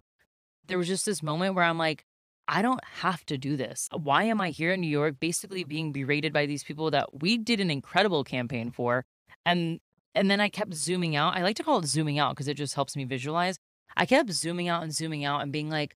there 0.68 0.78
was 0.78 0.88
just 0.88 1.06
this 1.06 1.22
moment 1.22 1.56
where 1.56 1.66
I'm 1.66 1.78
like, 1.78 2.06
I 2.48 2.62
don't 2.62 2.84
have 2.84 3.26
to 3.28 3.38
do 3.38 3.56
this. 3.56 3.90
Why 3.94 4.24
am 4.24 4.42
I 4.42 4.50
here 4.50 4.74
in 4.74 4.82
New 4.82 4.88
York 4.88 5.20
basically 5.20 5.64
being 5.64 5.92
berated 5.92 6.34
by 6.34 6.46
these 6.46 6.64
people 6.64 6.92
that 6.92 7.22
we 7.22 7.38
did 7.38 7.60
an 7.60 7.72
incredible 7.72 8.24
campaign 8.24 8.72
for? 8.72 9.06
And 9.46 9.80
and 10.16 10.30
then 10.30 10.40
I 10.40 10.50
kept 10.50 10.74
zooming 10.74 11.16
out. 11.16 11.36
I 11.36 11.44
like 11.44 11.56
to 11.58 11.64
call 11.64 11.80
it 11.80 11.86
zooming 11.86 12.20
out 12.20 12.36
because 12.36 12.48
it 12.48 12.58
just 12.58 12.76
helps 12.76 12.96
me 12.96 13.04
visualize. 13.04 13.58
I 13.96 14.06
kept 14.06 14.32
zooming 14.32 14.68
out 14.68 14.84
and 14.84 14.94
zooming 14.94 15.26
out 15.26 15.42
and 15.42 15.52
being 15.52 15.70
like, 15.70 15.96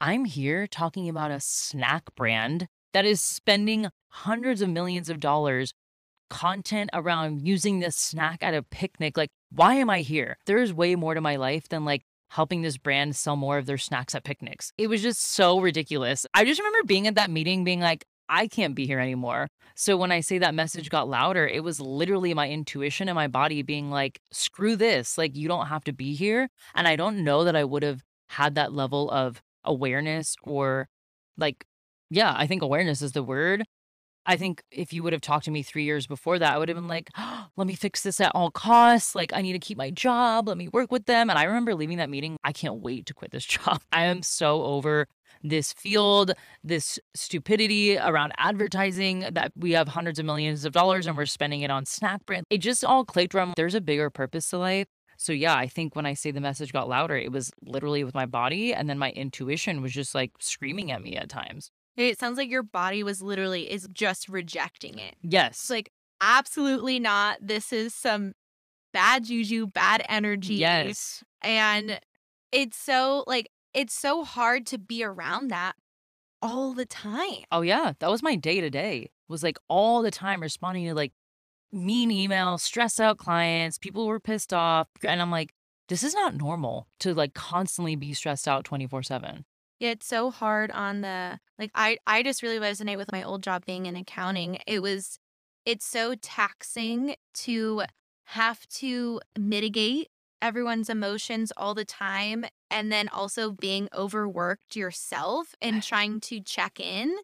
I'm 0.00 0.24
here 0.24 0.66
talking 0.66 1.08
about 1.08 1.30
a 1.30 1.40
snack 1.40 2.14
brand 2.14 2.68
that 2.92 3.04
is 3.04 3.20
spending 3.20 3.88
hundreds 4.08 4.62
of 4.62 4.68
millions 4.68 5.08
of 5.08 5.20
dollars 5.20 5.72
content 6.30 6.90
around 6.92 7.46
using 7.46 7.80
this 7.80 7.96
snack 7.96 8.42
at 8.42 8.54
a 8.54 8.62
picnic. 8.62 9.16
Like, 9.16 9.30
why 9.50 9.74
am 9.74 9.90
I 9.90 10.00
here? 10.00 10.36
There 10.46 10.58
is 10.58 10.72
way 10.72 10.94
more 10.94 11.14
to 11.14 11.20
my 11.20 11.36
life 11.36 11.68
than 11.68 11.84
like 11.84 12.02
helping 12.30 12.62
this 12.62 12.76
brand 12.76 13.16
sell 13.16 13.36
more 13.36 13.58
of 13.58 13.66
their 13.66 13.78
snacks 13.78 14.14
at 14.14 14.24
picnics. 14.24 14.72
It 14.76 14.88
was 14.88 15.02
just 15.02 15.22
so 15.22 15.60
ridiculous. 15.60 16.26
I 16.34 16.44
just 16.44 16.60
remember 16.60 16.84
being 16.84 17.06
at 17.06 17.14
that 17.14 17.30
meeting 17.30 17.64
being 17.64 17.80
like, 17.80 18.04
I 18.28 18.46
can't 18.46 18.74
be 18.74 18.86
here 18.86 18.98
anymore. 18.98 19.48
So 19.74 19.96
when 19.96 20.12
I 20.12 20.20
say 20.20 20.38
that 20.38 20.54
message 20.54 20.86
mm. 20.86 20.90
got 20.90 21.08
louder, 21.08 21.46
it 21.46 21.62
was 21.62 21.80
literally 21.80 22.34
my 22.34 22.48
intuition 22.48 23.08
and 23.08 23.16
my 23.16 23.28
body 23.28 23.62
being 23.62 23.90
like, 23.90 24.20
screw 24.32 24.76
this. 24.76 25.16
Like, 25.16 25.36
you 25.36 25.48
don't 25.48 25.66
have 25.66 25.84
to 25.84 25.92
be 25.92 26.14
here. 26.14 26.48
And 26.74 26.88
I 26.88 26.96
don't 26.96 27.24
know 27.24 27.44
that 27.44 27.56
I 27.56 27.64
would 27.64 27.82
have 27.82 28.02
had 28.28 28.54
that 28.56 28.72
level 28.72 29.10
of 29.10 29.42
awareness 29.64 30.36
or 30.42 30.88
like, 31.36 31.64
yeah, 32.10 32.34
I 32.36 32.46
think 32.46 32.62
awareness 32.62 33.02
is 33.02 33.12
the 33.12 33.22
word 33.22 33.64
I 34.28 34.36
think 34.36 34.62
if 34.70 34.92
you 34.92 35.02
would 35.02 35.14
have 35.14 35.22
talked 35.22 35.46
to 35.46 35.50
me 35.50 35.62
three 35.62 35.84
years 35.84 36.06
before 36.06 36.38
that, 36.38 36.54
I 36.54 36.58
would 36.58 36.68
have 36.68 36.76
been 36.76 36.82
mm-hmm. 36.82 36.90
like, 36.90 37.10
oh, 37.16 37.46
let 37.56 37.66
me 37.66 37.74
fix 37.74 38.02
this 38.02 38.20
at 38.20 38.30
all 38.34 38.50
costs. 38.50 39.14
Like, 39.14 39.32
I 39.32 39.40
need 39.40 39.54
to 39.54 39.58
keep 39.58 39.78
my 39.78 39.90
job. 39.90 40.48
Let 40.48 40.58
me 40.58 40.68
work 40.68 40.92
with 40.92 41.06
them. 41.06 41.30
And 41.30 41.38
I 41.38 41.44
remember 41.44 41.74
leaving 41.74 41.96
that 41.96 42.10
meeting. 42.10 42.36
I 42.44 42.52
can't 42.52 42.76
wait 42.76 43.06
to 43.06 43.14
quit 43.14 43.30
this 43.30 43.44
job. 43.46 43.80
I 43.90 44.04
am 44.04 44.22
so 44.22 44.62
over 44.62 45.08
this 45.42 45.72
field, 45.72 46.32
this 46.62 46.98
stupidity 47.14 47.96
around 47.96 48.32
advertising 48.36 49.20
that 49.32 49.52
we 49.56 49.72
have 49.72 49.88
hundreds 49.88 50.18
of 50.18 50.26
millions 50.26 50.64
of 50.64 50.72
dollars 50.72 51.06
and 51.06 51.16
we're 51.16 51.26
spending 51.26 51.62
it 51.62 51.70
on 51.70 51.86
snack 51.86 52.26
brand. 52.26 52.44
It 52.50 52.58
just 52.58 52.84
all 52.84 53.04
clicked 53.04 53.34
around. 53.34 53.54
There's 53.56 53.74
a 53.74 53.80
bigger 53.80 54.10
purpose 54.10 54.50
to 54.50 54.58
life. 54.58 54.88
So 55.16 55.32
yeah, 55.32 55.56
I 55.56 55.68
think 55.68 55.96
when 55.96 56.06
I 56.06 56.14
say 56.14 56.32
the 56.32 56.40
message 56.40 56.72
got 56.72 56.88
louder, 56.88 57.16
it 57.16 57.32
was 57.32 57.50
literally 57.62 58.04
with 58.04 58.14
my 58.14 58.26
body 58.26 58.74
and 58.74 58.90
then 58.90 58.98
my 58.98 59.10
intuition 59.10 59.80
was 59.80 59.92
just 59.92 60.14
like 60.14 60.32
screaming 60.38 60.90
at 60.92 61.02
me 61.02 61.16
at 61.16 61.28
times. 61.28 61.70
It 61.98 62.18
sounds 62.20 62.38
like 62.38 62.48
your 62.48 62.62
body 62.62 63.02
was 63.02 63.20
literally 63.20 63.70
is 63.70 63.88
just 63.92 64.28
rejecting 64.28 64.98
it. 64.98 65.16
Yes. 65.20 65.50
It's 65.50 65.70
like 65.70 65.90
absolutely 66.20 67.00
not. 67.00 67.38
This 67.42 67.72
is 67.72 67.92
some 67.92 68.34
bad 68.92 69.24
juju, 69.24 69.66
bad 69.66 70.04
energy. 70.08 70.54
Yes. 70.54 71.24
And 71.42 72.00
it's 72.52 72.76
so 72.76 73.24
like 73.26 73.50
it's 73.74 73.94
so 73.94 74.24
hard 74.24 74.64
to 74.66 74.78
be 74.78 75.02
around 75.02 75.48
that 75.48 75.74
all 76.40 76.72
the 76.72 76.86
time. 76.86 77.44
Oh 77.50 77.62
yeah, 77.62 77.92
that 77.98 78.10
was 78.10 78.22
my 78.22 78.36
day 78.36 78.60
to 78.60 78.70
day. 78.70 79.10
Was 79.28 79.42
like 79.42 79.58
all 79.68 80.00
the 80.00 80.12
time 80.12 80.40
responding 80.40 80.86
to 80.86 80.94
like 80.94 81.12
mean 81.72 82.10
emails, 82.10 82.60
stress 82.60 83.00
out 83.00 83.18
clients, 83.18 83.76
people 83.76 84.06
were 84.06 84.20
pissed 84.20 84.54
off, 84.54 84.86
and 85.04 85.20
I'm 85.20 85.32
like 85.32 85.52
this 85.88 86.02
is 86.02 86.14
not 86.14 86.36
normal 86.36 86.86
to 87.00 87.12
like 87.12 87.34
constantly 87.34 87.96
be 87.96 88.14
stressed 88.14 88.46
out 88.46 88.64
24/7. 88.64 89.20
Yeah, 89.20 89.40
it's 89.80 90.06
so 90.06 90.30
hard 90.30 90.70
on 90.70 91.00
the 91.02 91.38
like 91.58 91.70
I 91.74 91.98
I 92.06 92.22
just 92.22 92.42
really 92.42 92.58
resonate 92.58 92.96
with 92.96 93.12
my 93.12 93.22
old 93.22 93.42
job 93.42 93.64
being 93.66 93.86
in 93.86 93.96
accounting. 93.96 94.58
It 94.66 94.82
was 94.82 95.18
it's 95.64 95.86
so 95.86 96.14
taxing 96.14 97.16
to 97.34 97.82
have 98.26 98.66
to 98.68 99.20
mitigate 99.38 100.08
everyone's 100.40 100.88
emotions 100.88 101.52
all 101.56 101.74
the 101.74 101.84
time 101.84 102.44
and 102.70 102.92
then 102.92 103.08
also 103.08 103.50
being 103.50 103.88
overworked 103.94 104.76
yourself 104.76 105.54
and 105.60 105.82
trying 105.82 106.20
to 106.20 106.40
check 106.40 106.78
in. 106.78 107.16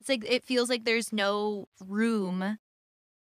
It's 0.00 0.08
like 0.08 0.24
it 0.26 0.44
feels 0.44 0.68
like 0.68 0.84
there's 0.84 1.12
no 1.12 1.66
room 1.84 2.58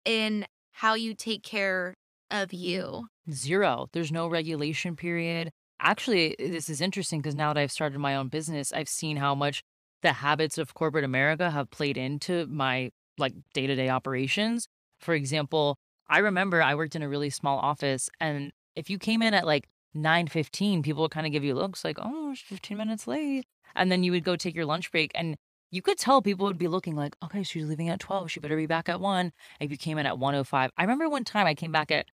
in 0.05 0.47
how 0.73 0.95
you 0.95 1.15
take 1.15 1.43
care 1.43 1.95
of 2.31 2.53
you. 2.53 3.07
Zero. 3.31 3.87
There's 3.93 4.13
no 4.13 4.27
regulation 4.27 4.97
period 4.97 5.51
actually, 5.83 6.37
this 6.39 6.69
is 6.71 6.81
interesting 6.81 7.21
because 7.21 7.35
now 7.35 7.53
that 7.53 7.61
I've 7.61 7.73
started 7.73 7.99
my 7.99 8.17
own 8.17 8.29
business, 8.29 8.73
I've 8.73 8.89
seen 8.89 9.17
how 9.19 9.35
much 9.35 9.63
the 10.03 10.13
habits 10.15 10.59
of 10.59 10.75
corporate 10.75 11.05
America 11.05 11.51
have 11.51 11.71
played 11.71 11.97
into 11.97 12.47
my 12.47 12.91
like 13.19 13.35
day 13.55 13.67
to 13.67 13.75
day 13.77 13.89
operations. 13.89 14.69
For 15.01 15.15
example, 15.15 15.77
I 16.09 16.19
remember 16.19 16.63
I 16.63 16.75
worked 16.75 16.97
in 16.97 17.03
a 17.03 17.09
really 17.09 17.31
small 17.31 17.59
office, 17.59 18.09
and 18.21 18.53
if 18.77 18.91
you 18.91 18.99
came 18.99 19.23
in 19.23 19.35
at 19.35 19.47
like 19.47 19.69
9:15, 19.95 20.83
people 20.83 21.03
would 21.03 21.11
kind 21.11 21.27
of 21.27 21.33
give 21.33 21.45
you 21.45 21.55
looks 21.55 21.85
like, 21.85 21.99
"Oh, 22.01 22.35
15 22.35 22.79
minutes 22.79 23.07
late," 23.07 23.45
and 23.77 23.91
then 23.93 24.03
you 24.03 24.13
would 24.13 24.25
go 24.25 24.37
take 24.37 24.55
your 24.55 24.67
lunch 24.67 24.91
break, 24.91 25.13
and 25.15 25.37
you 25.71 25.83
could 25.83 25.99
tell 25.99 26.23
people 26.23 26.47
would 26.47 26.59
be 26.59 26.69
looking 26.69 26.97
like, 26.97 27.17
"Okay, 27.23 27.43
she's 27.43 27.67
leaving 27.67 27.89
at 27.89 28.01
12. 28.01 28.31
She 28.31 28.41
better 28.41 28.57
be 28.57 28.67
back 28.67 28.89
at 28.89 29.01
one." 29.01 29.33
If 29.61 29.71
you 29.71 29.77
came 29.79 29.99
in 29.99 30.07
at 30.07 30.19
one 30.19 30.35
o 30.35 30.45
five, 30.45 30.71
I 30.77 30.83
remember 30.83 31.09
one 31.09 31.25
time 31.25 31.47
I 31.47 31.55
came 31.55 31.73
back 31.73 31.91
at 31.91 32.07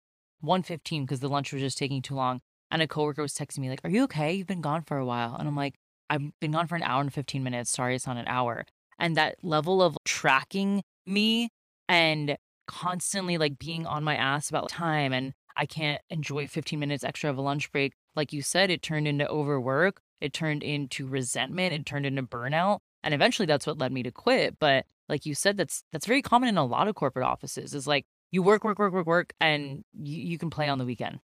1:15 0.41 1.05
because 1.05 1.21
the 1.21 1.29
lunch 1.29 1.53
was 1.53 1.63
just 1.63 1.79
taking 1.79 2.03
too 2.03 2.15
long, 2.15 2.41
and 2.71 2.83
a 2.83 2.89
coworker 2.89 3.23
was 3.23 3.35
texting 3.35 3.59
me 3.59 3.71
like, 3.71 3.81
"Are 3.85 3.91
you 3.91 4.05
okay? 4.05 4.35
You've 4.35 4.47
been 4.47 4.61
gone 4.61 4.83
for 4.83 4.99
a 4.99 5.07
while." 5.07 5.37
And 5.37 5.49
I'm 5.49 5.57
like, 5.57 5.75
"I've 6.11 6.39
been 6.41 6.53
gone 6.53 6.67
for 6.67 6.77
an 6.77 6.83
hour 6.83 7.01
and 7.01 7.13
15 7.13 7.43
minutes. 7.43 7.71
Sorry, 7.71 7.95
it's 7.95 8.07
not 8.07 8.17
an 8.17 8.29
hour." 8.29 8.65
And 8.99 9.17
that 9.17 9.37
level 9.43 9.83
of 9.83 9.99
tracking 10.05 10.83
me 11.07 11.51
and 11.89 12.37
constantly 12.67 13.39
like 13.39 13.59
being 13.59 13.87
on 13.87 14.03
my 14.05 14.17
ass 14.17 14.49
about 14.51 14.69
time 14.69 15.13
and 15.13 15.33
I 15.57 15.67
can't 15.67 16.01
enjoy 16.11 16.47
15 16.47 16.79
minutes 16.79 17.05
extra 17.05 17.31
of 17.31 17.39
a 17.39 17.43
lunch 17.43 17.73
break. 17.73 17.95
Like 18.15 18.33
you 18.33 18.43
said, 18.43 18.71
it 18.71 18.83
turned 18.83 19.09
into 19.09 19.27
overwork, 19.29 20.01
it 20.21 20.33
turned 20.33 20.63
into 20.63 21.07
resentment, 21.07 21.73
it 21.73 21.87
turned 21.87 22.07
into 22.07 22.23
burnout. 22.23 22.81
And 23.03 23.15
eventually 23.15 23.47
that's 23.47 23.67
what 23.67 23.79
led 23.79 23.93
me 23.93 24.03
to 24.03 24.11
quit. 24.11 24.59
But 24.59 24.85
like 25.09 25.25
you 25.25 25.35
said, 25.35 25.57
that's 25.57 25.83
that's 25.93 26.07
very 26.07 26.23
common 26.23 26.49
in 26.49 26.59
a 26.59 26.65
lot 26.65 26.89
of 26.89 26.95
corporate 26.95 27.27
offices 27.27 27.75
is 27.75 27.87
like 27.87 28.05
you 28.33 28.43
work, 28.43 28.65
work, 28.65 28.79
work, 28.79 28.93
work, 28.93 29.07
work, 29.07 29.33
and 29.41 29.85
you, 29.95 30.21
you 30.21 30.39
can 30.39 30.51
play 30.51 30.69
on 30.69 30.79
the 30.79 30.85
weekend. 30.85 31.21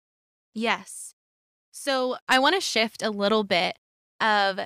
Yes. 0.54 1.14
So 1.72 2.16
I 2.28 2.38
want 2.38 2.54
to 2.54 2.60
shift 2.60 3.02
a 3.02 3.10
little 3.10 3.44
bit 3.44 3.78
of 4.20 4.60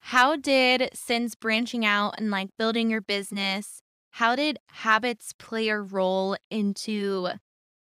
how 0.00 0.36
did 0.36 0.90
since 0.94 1.34
branching 1.34 1.84
out 1.84 2.16
and 2.18 2.30
like 2.30 2.50
building 2.58 2.90
your 2.90 3.00
business, 3.00 3.82
how 4.10 4.36
did 4.36 4.58
habits 4.68 5.32
play 5.34 5.68
a 5.68 5.78
role 5.80 6.36
into 6.50 7.28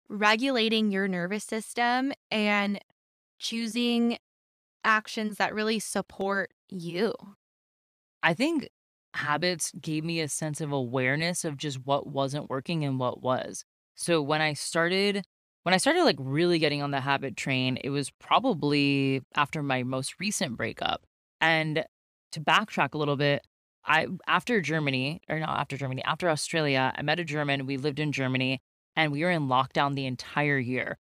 regulating 0.09 0.91
your 0.93 1.09
nervous 1.09 1.45
system 1.45 2.13
and 2.31 2.81
choosing 3.39 4.19
actions 4.85 5.39
that 5.39 5.55
really 5.55 5.79
support 5.81 6.53
you? 6.69 7.15
I 8.23 8.35
think 8.35 8.69
habits 9.15 9.73
gave 9.81 10.05
me 10.05 10.21
a 10.21 10.29
sense 10.29 10.61
of 10.61 10.73
awareness 10.73 11.45
of 11.45 11.57
just 11.57 11.85
what 11.85 12.07
wasn't 12.07 12.51
working 12.51 12.85
and 12.85 12.99
what 12.99 13.23
was. 13.23 13.65
So 13.97 14.23
when 14.23 14.41
I 14.41 14.53
started 14.55 15.25
when 15.63 15.75
I 15.75 15.79
started 15.79 16.05
like 16.05 16.17
really 16.19 16.59
getting 16.59 16.83
on 16.83 16.91
the 16.91 17.01
habit 17.01 17.37
train, 17.37 17.79
it 17.83 17.91
was 17.91 18.11
probably 18.11 19.23
after 19.35 19.63
my 19.63 19.83
most 19.83 20.15
recent 20.19 20.57
breakup. 20.57 21.03
And 21.41 21.85
to 22.33 22.41
backtrack 22.41 22.95
a 22.95 22.99
little 22.99 23.17
bit, 23.17 23.47
I 23.85 24.07
after 24.27 24.61
Germany, 24.61 25.21
or 25.29 25.39
not 25.39 25.59
after 25.59 25.77
Germany, 25.77 26.03
after 26.05 26.29
Australia, 26.29 26.93
I 26.97 27.03
met 27.03 27.21
a 27.21 27.25
German. 27.25 27.67
We 27.67 27.77
lived 27.77 28.01
in 28.01 28.13
Germany 28.13 28.61
and 28.97 29.13
we 29.13 29.23
were 29.23 29.31
in 29.31 29.49
lockdown 29.49 29.95
the 29.95 30.07
entire 30.07 30.59
year. 30.59 30.99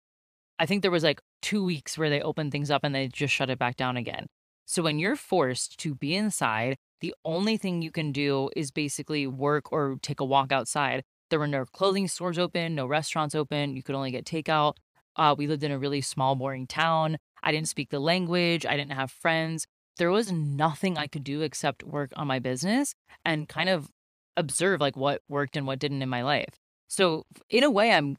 I 0.58 0.66
think 0.66 0.82
there 0.82 0.90
was 0.90 1.04
like 1.04 1.20
two 1.42 1.64
weeks 1.64 1.96
where 1.96 2.10
they 2.10 2.20
opened 2.20 2.52
things 2.52 2.70
up 2.70 2.84
and 2.84 2.94
they 2.94 3.08
just 3.08 3.34
shut 3.34 3.50
it 3.50 3.58
back 3.58 3.76
down 3.76 3.96
again. 3.96 4.26
So 4.66 4.82
when 4.82 4.98
you're 4.98 5.16
forced 5.16 5.78
to 5.80 5.94
be 5.94 6.14
inside, 6.14 6.76
the 7.00 7.14
only 7.24 7.56
thing 7.56 7.82
you 7.82 7.90
can 7.90 8.12
do 8.12 8.50
is 8.54 8.70
basically 8.70 9.26
work 9.26 9.72
or 9.72 9.96
take 10.02 10.20
a 10.20 10.24
walk 10.24 10.52
outside. 10.52 11.02
There 11.30 11.38
were 11.38 11.46
no 11.46 11.64
clothing 11.64 12.08
stores 12.08 12.38
open, 12.38 12.74
no 12.74 12.86
restaurants 12.86 13.34
open. 13.34 13.76
You 13.76 13.82
could 13.82 13.94
only 13.94 14.10
get 14.10 14.24
takeout. 14.24 14.74
Uh, 15.16 15.34
we 15.36 15.46
lived 15.46 15.64
in 15.64 15.72
a 15.72 15.78
really 15.78 16.00
small, 16.00 16.34
boring 16.34 16.66
town. 16.66 17.18
I 17.42 17.52
didn't 17.52 17.68
speak 17.68 17.90
the 17.90 18.00
language. 18.00 18.66
I 18.66 18.76
didn't 18.76 18.92
have 18.92 19.10
friends. 19.10 19.66
There 19.96 20.10
was 20.10 20.30
nothing 20.32 20.98
I 20.98 21.06
could 21.06 21.24
do 21.24 21.42
except 21.42 21.82
work 21.82 22.12
on 22.16 22.26
my 22.26 22.38
business 22.38 22.94
and 23.24 23.48
kind 23.48 23.68
of 23.68 23.88
observe 24.36 24.80
like 24.80 24.96
what 24.96 25.22
worked 25.28 25.56
and 25.56 25.66
what 25.66 25.78
didn't 25.78 26.02
in 26.02 26.08
my 26.08 26.22
life. 26.22 26.54
So 26.88 27.24
in 27.48 27.64
a 27.64 27.70
way, 27.70 27.92
I'm 27.92 28.16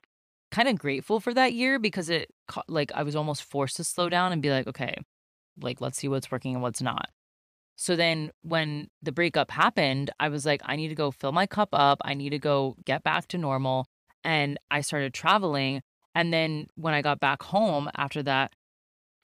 kind 0.51 0.67
of 0.67 0.77
grateful 0.77 1.19
for 1.19 1.33
that 1.33 1.53
year 1.53 1.79
because 1.79 2.09
it 2.09 2.29
like 2.67 2.91
I 2.93 3.03
was 3.03 3.15
almost 3.15 3.43
forced 3.43 3.77
to 3.77 3.83
slow 3.83 4.09
down 4.09 4.31
and 4.31 4.41
be 4.41 4.49
like, 4.49 4.67
okay, 4.67 4.95
like 5.59 5.81
let's 5.81 5.97
see 5.97 6.07
what's 6.07 6.31
working 6.31 6.53
and 6.53 6.61
what's 6.61 6.81
not. 6.81 7.09
So 7.75 7.95
then 7.95 8.31
when 8.41 8.89
the 9.01 9.11
breakup 9.11 9.51
happened, 9.51 10.11
I 10.19 10.29
was 10.29 10.45
like, 10.45 10.61
I 10.65 10.75
need 10.75 10.89
to 10.89 10.95
go 10.95 11.11
fill 11.11 11.31
my 11.31 11.47
cup 11.47 11.69
up. 11.71 11.99
I 12.03 12.13
need 12.13 12.29
to 12.29 12.39
go 12.39 12.75
get 12.85 13.03
back 13.03 13.27
to 13.29 13.37
normal. 13.37 13.87
And 14.23 14.59
I 14.69 14.81
started 14.81 15.13
traveling. 15.13 15.81
And 16.13 16.33
then 16.33 16.67
when 16.75 16.93
I 16.93 17.01
got 17.01 17.19
back 17.19 17.41
home 17.41 17.89
after 17.95 18.21
that, 18.23 18.53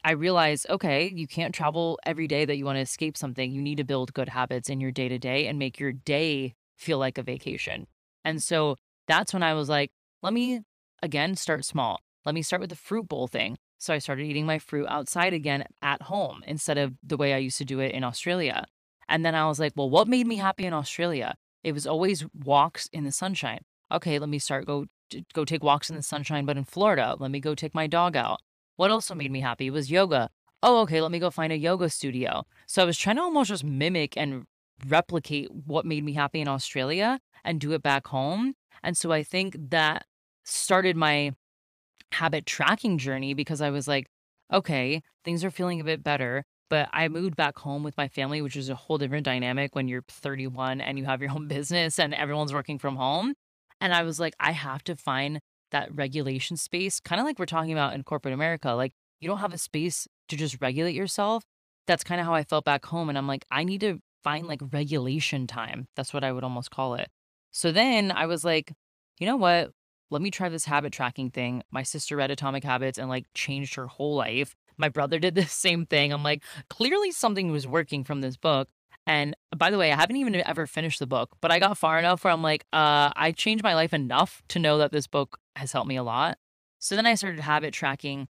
I 0.04 0.12
realized, 0.12 0.68
okay, 0.70 1.12
you 1.14 1.28
can't 1.28 1.54
travel 1.54 2.00
every 2.06 2.28
day 2.28 2.45
that 2.45 2.56
you 2.56 2.66
want 2.66 2.78
to 2.78 2.82
escape 2.82 3.18
something. 3.18 3.52
You 3.52 3.62
need 3.62 3.78
to 3.78 3.84
build 3.84 4.14
good 4.14 4.30
habits 4.30 4.70
in 4.70 4.80
your 4.80 4.91
day 4.91 5.10
to 5.10 5.20
day 5.20 5.48
and 5.48 5.60
make 5.60 5.80
your 5.80 5.91
day 5.91 6.56
feel 6.78 6.98
like 6.98 7.18
a 7.18 7.24
vacation. 7.24 7.88
And 8.24 8.41
so 8.41 8.78
that's 9.08 9.34
when 9.34 9.43
I 9.43 9.54
was 9.54 9.70
like, 9.70 9.91
let 10.24 10.34
me 10.34 10.62
again 11.04 11.36
start 11.36 11.66
small. 11.66 12.00
Let 12.26 12.36
me 12.36 12.41
start 12.41 12.62
with 12.62 12.70
the 12.70 12.76
fruit 12.76 13.08
bowl 13.08 13.28
thing. 13.28 13.58
So 13.78 13.93
I 13.93 13.99
started 13.99 14.23
eating 14.23 14.45
my 14.45 14.59
fruit 14.59 14.88
outside 14.88 15.34
again 15.34 15.65
at 15.82 16.03
home 16.03 16.43
instead 16.47 16.78
of 16.78 16.93
the 17.03 17.17
way 17.17 17.34
I 17.34 17.38
used 17.38 17.57
to 17.59 17.65
do 17.65 17.80
it 17.80 17.91
in 17.91 18.03
Australia. 18.03 18.65
And 19.07 19.25
then 19.25 19.36
I 19.36 19.47
was 19.47 19.59
like, 19.59 19.73
well, 19.75 19.89
what 19.89 20.07
made 20.07 20.28
me 20.28 20.38
happy 20.38 20.65
in 20.65 20.73
Australia? 20.73 21.36
It 21.63 21.73
was 21.73 21.88
always 21.88 22.25
walks 22.34 22.89
in 22.91 23.03
the 23.03 23.11
sunshine. 23.11 23.59
Okay, 23.91 24.19
let 24.19 24.30
me 24.30 24.39
start 24.39 24.65
go 24.65 24.86
go 25.34 25.45
take 25.45 25.63
walks 25.63 25.89
in 25.89 25.95
the 25.95 26.01
sunshine, 26.01 26.45
but 26.45 26.57
in 26.57 26.65
Florida, 26.65 27.15
let 27.19 27.32
me 27.32 27.39
go 27.39 27.55
take 27.55 27.73
my 27.73 27.88
dog 27.88 28.15
out. 28.15 28.41
What 28.75 28.91
also 28.91 29.15
made 29.15 29.32
me 29.32 29.41
happy 29.41 29.69
was 29.69 29.89
yoga. 29.89 30.30
Oh, 30.61 30.82
okay, 30.82 31.01
let 31.01 31.11
me 31.11 31.19
go 31.19 31.30
find 31.30 31.53
a 31.53 31.57
yoga 31.57 31.89
studio. 31.89 32.45
So 32.65 32.82
I 32.82 32.86
was 32.86 32.97
trying 32.97 33.15
to 33.17 33.21
almost 33.21 33.49
just 33.49 33.63
mimic 33.63 34.17
and 34.17 34.45
replicate 34.88 35.49
what 35.51 35.86
made 35.86 36.03
me 36.03 36.13
happy 36.13 36.41
in 36.41 36.47
Australia 36.47 37.19
and 37.43 37.59
do 37.59 37.71
it 37.71 37.82
back 37.82 38.07
home. 38.07 38.55
And 38.84 38.97
so 38.97 39.11
I 39.11 39.23
think 39.23 39.55
that 39.69 40.05
started 40.43 40.95
my 40.95 41.34
habit 42.14 42.45
tracking 42.45 42.97
journey 42.97 43.34
because 43.34 43.62
I 43.62 43.70
was 43.70 43.88
like, 43.88 44.08
okay, 44.51 45.01
things 45.24 45.43
are 45.43 45.51
feeling 45.51 45.82
a 45.82 45.86
bit 45.86 46.03
better. 46.03 46.43
But 46.70 46.89
I 46.91 47.08
moved 47.08 47.36
back 47.36 47.58
home 47.60 47.84
with 47.84 47.95
my 47.97 48.08
family, 48.10 48.41
which 48.41 48.58
is 48.58 48.70
a 48.70 48.76
whole 48.76 48.97
different 48.97 49.26
dynamic 49.26 49.74
when 49.74 49.88
you're 49.88 50.03
31 50.10 50.82
and 50.82 50.97
you 50.97 51.05
have 51.05 51.22
your 51.22 51.32
own 51.32 51.47
business 51.47 51.97
and 51.97 52.14
everyone's 52.14 52.53
working 52.53 52.78
from 52.78 52.97
home. 52.97 53.34
And 53.80 53.93
I 53.93 54.03
was 54.03 54.20
like, 54.20 54.34
I 54.39 54.51
have 54.51 54.84
to 54.86 54.95
find 54.95 55.39
that 55.72 55.93
regulation 55.93 56.58
space, 56.58 56.99
kind 56.99 57.20
of 57.20 57.26
like 57.26 57.39
we're 57.39 57.45
talking 57.45 57.72
about 57.72 57.93
in 57.93 58.03
corporate 58.03 58.34
America. 58.34 58.72
Like, 58.72 58.93
you 59.20 59.28
don't 59.28 59.39
have 59.39 59.53
a 59.53 59.58
space 59.58 60.08
to 60.30 60.36
just 60.36 60.58
regulate 60.62 60.95
yourself. 60.95 61.43
That's 61.88 62.03
kind 62.03 62.20
of 62.20 62.28
how 62.28 62.34
I 62.34 62.43
felt 62.43 62.66
back 62.66 62.86
home. 62.86 63.10
And 63.10 63.18
I'm 63.18 63.28
like, 63.28 63.45
I 63.51 63.64
need 63.64 63.82
to 63.82 63.99
find 64.24 64.47
like 64.47 64.62
regulation 64.72 65.47
time. 65.47 65.88
That's 65.95 66.14
what 66.14 66.24
I 66.24 66.32
would 66.32 66.43
almost 66.43 66.72
call 66.72 66.95
it. 66.95 67.10
So 67.51 67.72
then 67.72 68.12
I 68.12 68.26
was 68.26 68.43
like, 68.43 68.74
you 69.20 69.26
know 69.26 69.38
what? 69.38 69.72
Let 70.10 70.22
me 70.22 70.32
try 70.32 70.49
this 70.49 70.66
habit 70.66 70.93
tracking 70.93 71.32
thing. 71.32 71.64
My 71.72 71.84
sister 71.84 72.16
read 72.16 72.32
Atomic 72.32 72.64
Habits 72.64 72.97
and 72.97 73.10
like 73.10 73.26
changed 73.34 73.76
her 73.76 73.88
whole 73.88 74.16
life. 74.16 74.55
My 74.78 74.89
brother 74.89 75.20
did 75.20 75.36
the 75.36 75.45
same 75.47 75.86
thing. 75.86 76.14
I'm 76.14 76.24
like, 76.24 76.43
clearly 76.70 77.12
something 77.12 77.51
was 77.51 77.68
working 77.68 78.03
from 78.03 78.22
this 78.22 78.38
book. 78.38 78.70
And 79.05 79.36
by 79.55 79.72
the 79.72 79.78
way, 79.78 79.91
I 79.91 79.95
haven't 79.95 80.18
even 80.18 80.36
ever 80.36 80.68
finished 80.68 80.99
the 80.99 81.08
book, 81.08 81.30
but 81.39 81.51
I 81.51 81.60
got 81.60 81.78
far 81.78 81.97
enough 81.97 82.24
where 82.24 82.34
I'm 82.34 82.43
like, 82.43 82.66
uh, 82.74 83.12
I 83.16 83.34
changed 83.36 83.64
my 83.64 83.74
life 83.74 83.93
enough 83.93 84.41
to 84.49 84.60
know 84.60 84.78
that 84.80 84.91
this 84.91 85.08
book 85.08 85.39
has 85.55 85.72
helped 85.72 85.88
me 85.88 85.95
a 85.95 86.03
lot. 86.03 86.38
So 86.80 86.95
then 86.95 87.05
I 87.05 87.16
started 87.16 87.39
habit 87.39 87.74
tracking 87.74 88.28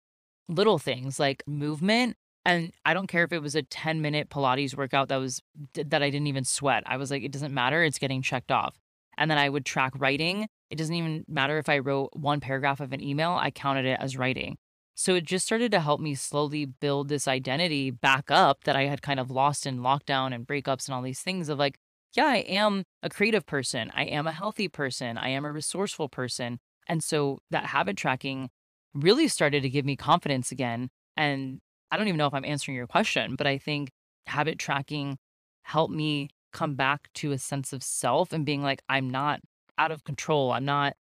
little 0.49 0.79
things 0.79 1.18
like 1.18 1.43
movement. 1.47 2.16
And 2.45 2.72
I 2.85 2.93
don't 2.93 3.07
care 3.07 3.25
if 3.25 3.33
it 3.33 3.41
was 3.41 3.55
a 3.55 3.62
10 3.62 4.03
minute 4.03 4.29
Pilates 4.29 4.77
workout 4.77 5.09
that 5.09 5.16
was 5.16 5.41
that 5.75 6.03
I 6.03 6.11
didn't 6.11 6.27
even 6.27 6.45
sweat. 6.45 6.83
I 6.87 6.99
was 6.99 7.11
like, 7.11 7.22
it 7.22 7.33
doesn't 7.33 7.55
matter. 7.55 7.83
It's 7.83 7.99
getting 7.99 8.20
checked 8.20 8.53
off. 8.53 8.79
And 9.17 9.31
then 9.31 9.39
I 9.39 9.49
would 9.49 9.65
track 9.65 9.93
writing. 9.97 10.49
It 10.71 10.77
doesn't 10.77 10.95
even 10.95 11.25
matter 11.29 11.59
if 11.59 11.69
I 11.69 11.79
wrote 11.79 12.11
one 12.15 12.41
paragraph 12.41 12.81
of 12.81 12.93
an 12.93 13.03
email, 13.03 13.33
I 13.33 13.51
counted 13.51 13.85
it 13.85 13.99
as 14.01 14.17
writing. 14.17 14.57
So 14.95 15.15
it 15.15 15.25
just 15.25 15.45
started 15.45 15.73
to 15.73 15.81
help 15.81 16.01
me 16.01 16.15
slowly 16.15 16.65
build 16.65 17.09
this 17.09 17.27
identity 17.27 17.91
back 17.91 18.31
up 18.31 18.65
that 18.65 18.77
I 18.77 18.85
had 18.85 19.03
kind 19.03 19.19
of 19.19 19.31
lost 19.31 19.67
in 19.67 19.81
lockdown 19.81 20.33
and 20.33 20.47
breakups 20.47 20.87
and 20.87 20.95
all 20.95 21.03
these 21.03 21.21
things 21.21 21.49
of 21.49 21.59
like, 21.59 21.79
yeah, 22.15 22.27
I 22.27 22.39
am 22.39 22.85
a 23.03 23.11
creative 23.11 23.45
person. 23.45 23.91
I 23.95 24.05
am 24.05 24.29
a 24.29 24.33
healthy 24.33 24.69
person. 24.69 25.19
I 25.19 25.31
am 25.31 25.45
a 25.45 25.51
resourceful 25.51 26.09
person. 26.09 26.61
And 26.89 27.03
so 27.03 27.41
that 27.51 27.67
habit 27.67 27.97
tracking 27.97 28.51
really 28.95 29.27
started 29.27 29.62
to 29.65 29.71
give 29.71 29.85
me 29.85 29.97
confidence 29.97 30.53
again. 30.53 30.91
And 31.17 31.61
I 31.91 31.97
don't 31.97 32.07
even 32.07 32.19
know 32.19 32.29
if 32.29 32.35
I'm 32.35 32.45
answering 32.45 32.77
your 32.77 32.87
question, 32.87 33.35
but 33.37 33.49
I 33.49 33.59
think 33.59 33.91
habit 34.27 34.59
tracking 34.59 35.19
helped 35.62 35.93
me 35.93 36.29
come 36.55 36.74
back 36.74 37.12
to 37.14 37.32
a 37.32 37.38
sense 37.38 37.74
of 37.74 37.82
self 37.82 38.32
and 38.32 38.46
being 38.46 38.62
like, 38.62 38.80
I'm 38.88 39.11
not 39.11 39.40
out 39.76 39.90
of 39.90 40.05
control. 40.05 40.52
I'm 40.52 40.64
not, 40.64 40.94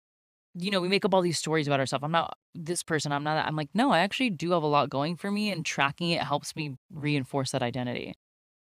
you 0.55 0.71
know, 0.71 0.81
we 0.81 0.87
make 0.87 1.05
up 1.05 1.13
all 1.13 1.21
these 1.21 1.37
stories 1.37 1.67
about 1.67 1.79
ourselves. 1.79 2.03
I'm 2.03 2.11
not 2.11 2.35
this 2.55 2.81
person. 2.81 3.11
I'm 3.11 3.23
not 3.23 3.35
that. 3.35 3.45
I'm 3.45 3.55
like, 3.55 3.69
no, 3.75 3.91
I 3.91 3.99
actually 3.99 4.31
do 4.31 4.51
have 4.51 4.63
a 4.63 4.67
lot 4.67 4.89
going 4.89 5.15
for 5.15 5.29
me 5.29 5.51
and 5.51 5.63
tracking 5.63 6.09
it 6.09 6.23
helps 6.23 6.55
me 6.55 6.75
reinforce 6.91 7.51
that 7.51 7.61
identity. 7.61 8.15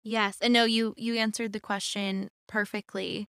Yes. 0.04 0.38
And 0.42 0.54
no, 0.54 0.66
you 0.66 0.94
you 0.98 1.16
answered 1.16 1.54
the 1.54 1.60
question 1.62 2.30
perfectly. 2.48 3.28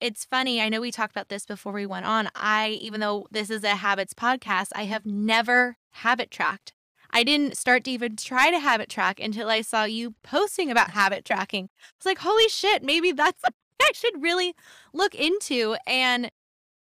It's 0.00 0.24
funny. 0.24 0.60
I 0.60 0.68
know 0.68 0.80
we 0.80 0.90
talked 0.90 1.12
about 1.12 1.28
this 1.28 1.44
before 1.44 1.72
we 1.72 1.84
went 1.84 2.06
on. 2.06 2.28
I, 2.34 2.78
even 2.80 3.00
though 3.00 3.26
this 3.30 3.50
is 3.50 3.64
a 3.64 3.76
habits 3.76 4.14
podcast, 4.14 4.68
I 4.74 4.84
have 4.84 5.04
never 5.04 5.76
habit 5.92 6.30
tracked. 6.30 6.72
I 7.12 7.24
didn't 7.24 7.56
start 7.56 7.84
to 7.84 7.90
even 7.90 8.16
try 8.16 8.50
to 8.50 8.58
habit 8.58 8.88
track 8.88 9.20
until 9.20 9.48
I 9.48 9.62
saw 9.62 9.84
you 9.84 10.14
posting 10.22 10.70
about 10.70 10.90
habit 10.90 11.24
tracking. 11.24 11.64
I 11.64 11.92
was 11.98 12.06
like, 12.06 12.18
holy 12.18 12.48
shit, 12.48 12.82
maybe 12.82 13.12
that's 13.12 13.40
something 13.42 13.56
I 13.82 13.90
should 13.94 14.22
really 14.22 14.54
look 14.92 15.14
into. 15.14 15.76
And 15.86 16.30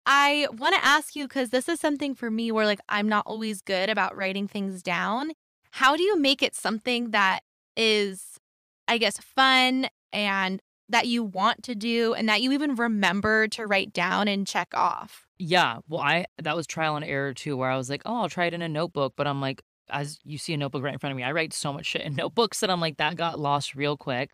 I 0.05 0.47
want 0.51 0.75
to 0.75 0.85
ask 0.85 1.15
you 1.15 1.27
because 1.27 1.49
this 1.49 1.69
is 1.69 1.79
something 1.79 2.13
for 2.13 2.29
me 2.29 2.51
where 2.51 2.65
like 2.65 2.81
I'm 2.89 3.07
not 3.07 3.25
always 3.25 3.61
good 3.61 3.89
about 3.89 4.15
writing 4.15 4.47
things 4.47 4.83
down. 4.83 5.31
How 5.71 5.95
do 5.95 6.03
you 6.03 6.19
make 6.19 6.43
it 6.43 6.55
something 6.55 7.11
that 7.11 7.39
is, 7.75 8.39
I 8.87 8.97
guess, 8.97 9.17
fun 9.17 9.87
and 10.11 10.61
that 10.89 11.07
you 11.07 11.23
want 11.23 11.63
to 11.63 11.73
do 11.73 12.13
and 12.13 12.29
that 12.29 12.41
you 12.41 12.51
even 12.51 12.75
remember 12.75 13.47
to 13.47 13.65
write 13.65 13.93
down 13.93 14.27
and 14.27 14.45
check 14.45 14.67
off? 14.73 15.27
Yeah. 15.39 15.79
Well, 15.87 16.01
I, 16.01 16.25
that 16.41 16.55
was 16.55 16.67
trial 16.67 16.95
and 16.95 17.05
error 17.05 17.33
too, 17.33 17.57
where 17.57 17.71
I 17.71 17.77
was 17.77 17.89
like, 17.89 18.03
oh, 18.05 18.17
I'll 18.17 18.29
try 18.29 18.45
it 18.45 18.53
in 18.53 18.61
a 18.61 18.69
notebook. 18.69 19.13
But 19.15 19.25
I'm 19.25 19.41
like, 19.41 19.63
as 19.93 20.19
you 20.23 20.37
see 20.37 20.53
a 20.53 20.57
notebook 20.57 20.83
right 20.83 20.93
in 20.93 20.99
front 20.99 21.11
of 21.11 21.17
me, 21.17 21.23
I 21.23 21.31
write 21.31 21.53
so 21.53 21.71
much 21.71 21.85
shit 21.85 22.01
in 22.01 22.15
notebooks 22.17 22.59
that 22.59 22.69
I'm 22.69 22.81
like, 22.81 22.97
that 22.97 23.15
got 23.15 23.39
lost 23.39 23.75
real 23.75 23.95
quick. 23.95 24.31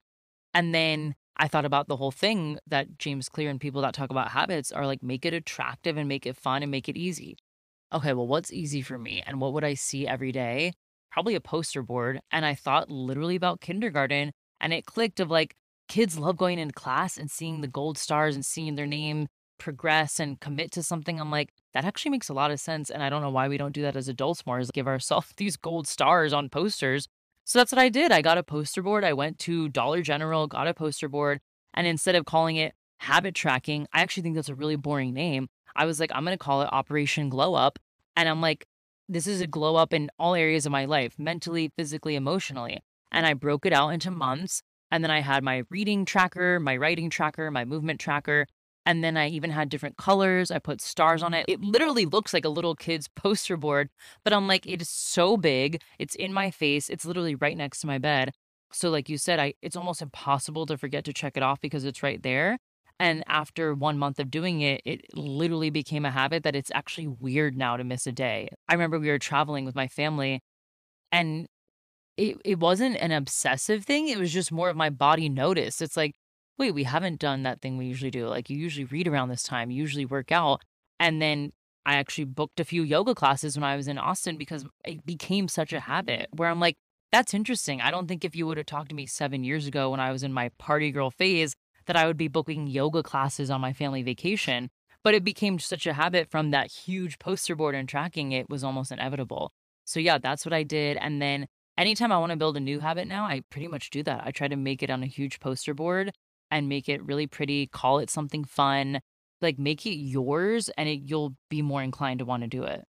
And 0.54 0.74
then 0.74 1.16
I 1.38 1.48
thought 1.48 1.66
about 1.66 1.88
the 1.88 1.98
whole 1.98 2.12
thing 2.12 2.58
that 2.68 2.98
James 2.98 3.30
Clear 3.30 3.50
and 3.50 3.62
people 3.62 3.82
that 3.82 3.94
talk 3.94 4.10
about 4.10 4.32
habits 4.32 4.72
are 4.72 4.86
like, 4.86 5.04
make 5.04 5.26
it 5.26 5.34
attractive 5.34 5.98
and 5.98 6.08
make 6.08 6.26
it 6.26 6.38
fun 6.38 6.64
and 6.64 6.72
make 6.72 6.90
it 6.90 6.98
easy. 6.98 7.38
Okay, 7.94 8.14
well, 8.14 8.28
what's 8.28 8.52
easy 8.52 8.82
for 8.82 8.98
me? 8.98 9.24
And 9.26 9.40
what 9.40 9.54
would 9.54 9.64
I 9.64 9.74
see 9.74 10.08
every 10.08 10.32
day? 10.32 10.74
Probably 11.12 11.36
a 11.36 11.42
poster 11.42 11.82
board. 11.82 12.20
And 12.32 12.46
I 12.46 12.56
thought 12.56 12.90
literally 12.90 13.36
about 13.36 13.62
kindergarten 13.62 14.32
and 14.60 14.74
it 14.74 14.86
clicked 14.86 15.20
of 15.20 15.30
like, 15.30 15.56
kids 15.88 16.20
love 16.20 16.38
going 16.38 16.60
into 16.60 16.74
class 16.74 17.18
and 17.18 17.32
seeing 17.32 17.62
the 17.62 17.68
gold 17.68 17.98
stars 17.98 18.36
and 18.36 18.46
seeing 18.46 18.76
their 18.76 18.86
name 18.86 19.28
progress 19.58 20.20
and 20.20 20.40
commit 20.40 20.72
to 20.72 20.84
something. 20.84 21.20
I'm 21.20 21.32
like, 21.32 21.52
that 21.74 21.86
actually 21.86 22.12
makes 22.12 22.30
a 22.30 22.34
lot 22.34 22.52
of 22.52 22.60
sense. 22.60 22.90
And 22.90 23.04
I 23.04 23.10
don't 23.10 23.22
know 23.22 23.30
why 23.30 23.48
we 23.48 23.58
don't 23.58 23.74
do 23.74 23.82
that 23.84 23.96
as 23.96 24.08
adults 24.08 24.46
more, 24.46 24.60
is 24.60 24.72
give 24.72 24.88
ourselves 24.88 25.34
these 25.38 25.58
gold 25.58 25.88
stars 25.88 26.34
on 26.34 26.50
posters. 26.50 27.08
So 27.46 27.60
that's 27.60 27.72
what 27.72 27.80
I 27.80 27.90
did. 27.90 28.12
I 28.12 28.22
got 28.22 28.38
a 28.38 28.44
poster 28.44 28.82
board. 28.82 29.04
I 29.04 29.14
went 29.14 29.40
to 29.40 29.70
Dollar 29.70 30.02
General, 30.02 30.48
got 30.48 30.68
a 30.68 30.74
poster 30.74 31.10
board. 31.10 31.40
And 31.74 31.88
instead 31.88 32.16
of 32.16 32.26
calling 32.26 32.58
it 32.58 32.74
habit 33.00 33.36
tracking, 33.36 33.88
I 33.94 34.02
actually 34.02 34.24
think 34.24 34.36
that's 34.36 34.50
a 34.50 34.56
really 34.56 34.76
boring 34.76 35.14
name. 35.14 35.48
I 35.76 35.86
was 35.86 36.00
like, 36.00 36.12
I'm 36.14 36.26
going 36.26 36.38
to 36.38 36.44
call 36.44 36.62
it 36.62 36.70
Operation 36.72 37.30
Glow 37.30 37.56
Up. 37.56 37.80
And 38.16 38.28
I'm 38.28 38.42
like, 38.42 38.66
this 39.08 39.26
is 39.26 39.42
a 39.42 39.48
glow 39.48 39.76
up 39.76 39.94
in 39.94 40.12
all 40.20 40.36
areas 40.36 40.66
of 40.66 40.72
my 40.72 40.86
life, 40.86 41.18
mentally, 41.18 41.72
physically, 41.76 42.16
emotionally. 42.16 42.80
And 43.12 43.26
I 43.26 43.34
broke 43.34 43.66
it 43.66 43.74
out 43.74 43.90
into 43.90 44.12
months. 44.12 44.62
And 44.92 45.04
then 45.04 45.12
I 45.12 45.22
had 45.22 45.44
my 45.44 45.64
reading 45.70 46.06
tracker, 46.06 46.60
my 46.60 46.78
writing 46.78 47.10
tracker, 47.10 47.50
my 47.50 47.66
movement 47.66 48.00
tracker. 48.00 48.48
And 48.90 49.04
then 49.04 49.18
I 49.18 49.28
even 49.30 49.52
had 49.52 49.70
different 49.70 49.98
colors. 49.98 50.50
I 50.50 50.58
put 50.58 50.82
stars 50.82 51.22
on 51.22 51.32
mm-hmm. 51.32 51.42
it. 51.48 51.54
It 51.54 51.62
literally 51.62 52.08
looks 52.08 52.34
like 52.34 52.44
a 52.44 52.50
little 52.50 52.74
kid's 52.74 53.08
poster 53.08 53.56
board, 53.56 53.92
but 54.24 54.34
I'm 54.34 54.48
like, 54.48 54.66
it 54.66 54.82
is 54.82 54.90
so 54.90 55.38
big. 55.38 55.80
It's 56.00 56.16
in 56.16 56.34
my 56.34 56.50
face. 56.50 56.90
It's 56.90 57.06
literally 57.06 57.36
right 57.36 57.56
next 57.56 57.82
to 57.82 57.88
my 57.88 58.00
bed. 58.00 58.32
So, 58.72 58.90
like 58.90 59.08
you 59.08 59.20
said, 59.20 59.40
I 59.40 59.54
it's 59.62 59.76
almost 59.76 60.02
impossible 60.02 60.66
to 60.66 60.76
forget 60.76 61.06
to 61.06 61.14
check 61.14 61.38
it 61.38 61.44
off 61.44 61.62
because 61.62 61.86
it's 61.86 62.02
right 62.02 62.22
there. 62.24 62.58
And 63.00 63.24
after 63.28 63.76
one 63.76 64.00
month 64.00 64.20
of 64.20 64.32
doing 64.32 64.62
it, 64.62 64.82
it 64.86 65.06
literally 65.14 65.70
became 65.70 66.04
a 66.04 66.10
habit 66.12 66.42
that 66.42 66.56
it's 66.56 66.72
actually 66.74 67.08
weird 67.08 67.56
now 67.56 67.78
to 67.78 67.84
miss 67.84 68.08
a 68.08 68.12
day. 68.12 68.50
I 68.68 68.74
remember 68.74 68.98
we 68.98 69.10
were 69.10 69.20
traveling 69.20 69.66
with 69.66 69.76
my 69.76 69.88
family 69.88 70.42
and 71.12 71.46
it, 72.18 72.38
it 72.44 72.60
wasn't 72.60 72.98
an 72.98 73.12
obsessive 73.12 73.86
thing. 73.86 74.08
It 74.08 74.18
was 74.18 74.34
just 74.34 74.52
more 74.52 74.70
of 74.70 74.76
my 74.76 74.90
body 74.90 75.30
noticed. 75.30 75.80
It's 75.80 75.96
like, 75.96 76.16
wait, 76.60 76.74
we 76.74 76.84
haven't 76.84 77.20
done 77.20 77.44
that 77.44 77.62
thing 77.62 77.78
we 77.78 77.86
usually 77.86 78.12
do. 78.12 78.28
Like 78.28 78.50
you 78.50 78.58
usually 78.58 78.86
read 78.86 79.08
around 79.08 79.30
this 79.30 79.44
time, 79.44 79.72
you 79.72 79.78
usually 79.78 80.06
work 80.06 80.32
out. 80.32 80.62
And 81.00 81.22
then 81.22 81.54
I 81.86 81.96
actually 81.96 82.26
booked 82.26 82.60
a 82.60 82.66
few 82.66 82.84
yoga 82.84 83.16
classes 83.16 83.58
when 83.58 83.64
I 83.64 83.78
was 83.78 83.88
in 83.88 83.98
Austin 83.98 84.38
because 84.38 84.66
it 84.86 85.06
became 85.06 85.48
such 85.48 85.72
a 85.72 85.80
habit 85.80 86.28
where 86.36 86.50
I'm 86.50 86.60
like, 86.60 86.76
that's 87.12 87.34
interesting. 87.34 87.82
I 87.82 87.90
don't 87.90 88.08
think 88.08 88.24
if 88.24 88.36
you 88.36 88.46
would 88.46 88.58
have 88.58 88.68
talked 88.68 88.90
to 88.90 88.96
me 88.96 89.06
seven 89.06 89.44
years 89.44 89.66
ago 89.66 89.90
when 89.90 90.00
I 90.00 90.12
was 90.12 90.22
in 90.22 90.34
my 90.34 90.50
party 90.60 90.92
girl 90.92 91.10
phase 91.10 91.56
that 91.88 91.96
I 91.96 92.06
would 92.06 92.18
be 92.18 92.28
booking 92.28 92.68
yoga 92.68 93.02
classes 93.02 93.50
on 93.50 93.62
my 93.62 93.74
family 93.74 94.04
vacation. 94.04 94.70
But 95.04 95.16
it 95.16 95.24
became 95.24 95.60
such 95.60 95.88
a 95.88 95.94
habit 95.94 96.30
from 96.30 96.52
that 96.52 96.70
huge 96.70 97.18
poster 97.20 97.56
board 97.56 97.74
and 97.74 97.88
tracking 97.88 98.34
it 98.34 98.50
was 98.50 98.64
almost 98.64 98.92
inevitable. 98.92 99.54
So 99.86 100.00
yeah, 100.00 100.18
that's 100.18 100.46
what 100.46 100.54
I 100.54 100.64
did. 100.64 100.98
And 100.98 101.22
then 101.22 101.48
anytime 101.78 102.12
I 102.12 102.20
want 102.20 102.32
to 102.32 102.38
build 102.38 102.58
a 102.58 102.60
new 102.60 102.82
habit 102.82 103.08
now, 103.08 103.24
I 103.24 103.42
pretty 103.50 103.70
much 103.70 103.90
do 103.90 104.04
that. 104.04 104.24
I 104.26 104.32
try 104.32 104.50
to 104.50 104.58
make 104.58 104.84
it 104.84 104.90
on 104.90 105.02
a 105.02 105.08
huge 105.08 105.40
poster 105.40 105.74
board 105.74 106.12
and 106.52 106.70
make 106.70 106.90
it 106.90 107.04
really 107.04 107.28
pretty, 107.28 107.68
call 107.68 108.00
it 108.00 108.10
something 108.10 108.44
fun, 108.44 109.02
like 109.42 109.60
make 109.60 109.86
it 109.86 109.96
yours 109.96 110.70
and 110.78 110.90
it, 110.90 111.02
you'll 111.06 111.36
be 111.50 111.62
more 111.62 111.82
inclined 111.84 112.20
to 112.20 112.26
want 112.26 112.44
to 112.44 112.48
do 112.48 112.64
it. 112.64 112.84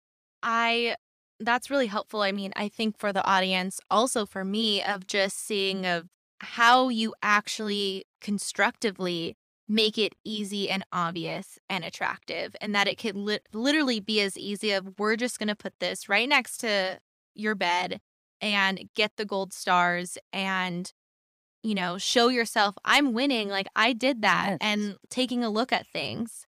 I 0.42 0.96
that's 1.38 1.70
really 1.70 1.86
helpful. 1.86 2.22
I 2.22 2.32
mean, 2.32 2.52
I 2.56 2.68
think 2.68 2.98
for 2.98 3.12
the 3.12 3.24
audience, 3.24 3.78
also 3.90 4.24
for 4.24 4.44
me 4.44 4.82
of 4.82 5.06
just 5.06 5.38
seeing 5.38 5.84
of 5.84 6.06
how 6.40 6.88
you 6.88 7.14
actually 7.22 8.04
constructively 8.20 9.36
make 9.68 9.98
it 9.98 10.14
easy 10.24 10.70
and 10.70 10.84
obvious 10.92 11.58
and 11.68 11.84
attractive 11.84 12.54
and 12.60 12.74
that 12.74 12.86
it 12.86 12.98
could 12.98 13.16
li- 13.16 13.40
literally 13.52 14.00
be 14.00 14.20
as 14.20 14.38
easy 14.38 14.70
of 14.70 14.98
we're 14.98 15.16
just 15.16 15.38
going 15.38 15.48
to 15.48 15.56
put 15.56 15.74
this 15.80 16.08
right 16.08 16.28
next 16.28 16.58
to 16.58 16.98
your 17.34 17.54
bed 17.54 18.00
and 18.40 18.88
get 18.94 19.12
the 19.16 19.24
gold 19.24 19.52
stars 19.52 20.18
and 20.32 20.92
you 21.66 21.74
know 21.74 21.98
show 21.98 22.28
yourself 22.28 22.76
i'm 22.84 23.12
winning 23.12 23.48
like 23.48 23.66
i 23.74 23.92
did 23.92 24.22
that 24.22 24.50
yes. 24.50 24.58
and 24.60 24.96
taking 25.10 25.42
a 25.42 25.50
look 25.50 25.72
at 25.72 25.86
things 25.88 26.46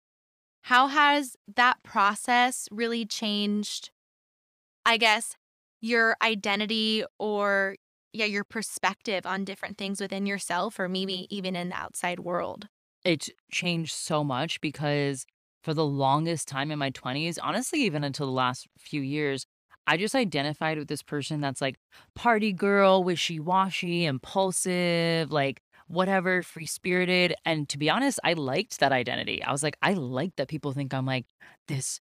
how 0.61 0.87
has 0.87 1.35
that 1.55 1.81
process 1.83 2.67
really 2.71 3.03
changed 3.03 3.89
i 4.85 4.95
guess 4.95 5.35
your 5.81 6.15
identity 6.21 7.03
or 7.17 7.75
yeah 8.13 8.25
your 8.25 8.43
perspective 8.43 9.25
on 9.25 9.43
different 9.43 9.75
things 9.77 9.99
within 9.99 10.27
yourself 10.27 10.79
or 10.79 10.87
maybe 10.87 11.27
even 11.35 11.55
in 11.55 11.69
the 11.69 11.75
outside 11.75 12.19
world 12.19 12.67
it's 13.03 13.31
changed 13.51 13.93
so 13.93 14.23
much 14.23 14.61
because 14.61 15.25
for 15.63 15.73
the 15.73 15.85
longest 15.85 16.47
time 16.47 16.69
in 16.69 16.77
my 16.77 16.91
20s 16.91 17.39
honestly 17.41 17.81
even 17.81 18.03
until 18.03 18.27
the 18.27 18.31
last 18.31 18.67
few 18.77 19.01
years 19.01 19.47
I 19.87 19.97
just 19.97 20.15
identified 20.15 20.77
with 20.77 20.89
this 20.89 21.01
person 21.01 21.39
that's 21.41 21.61
like 21.61 21.77
party 22.15 22.51
girl, 22.51 23.03
wishy 23.03 23.39
washy, 23.39 24.05
impulsive, 24.05 25.31
like 25.31 25.61
whatever, 25.87 26.43
free 26.43 26.65
spirited. 26.65 27.33
And 27.45 27.67
to 27.69 27.77
be 27.77 27.89
honest, 27.89 28.19
I 28.23 28.33
liked 28.33 28.79
that 28.79 28.91
identity. 28.91 29.41
I 29.41 29.51
was 29.51 29.63
like, 29.63 29.77
I 29.81 29.93
like 29.93 30.35
that 30.35 30.49
people 30.49 30.73
think 30.73 30.93
I'm 30.93 31.05
like 31.05 31.25
this 31.67 32.01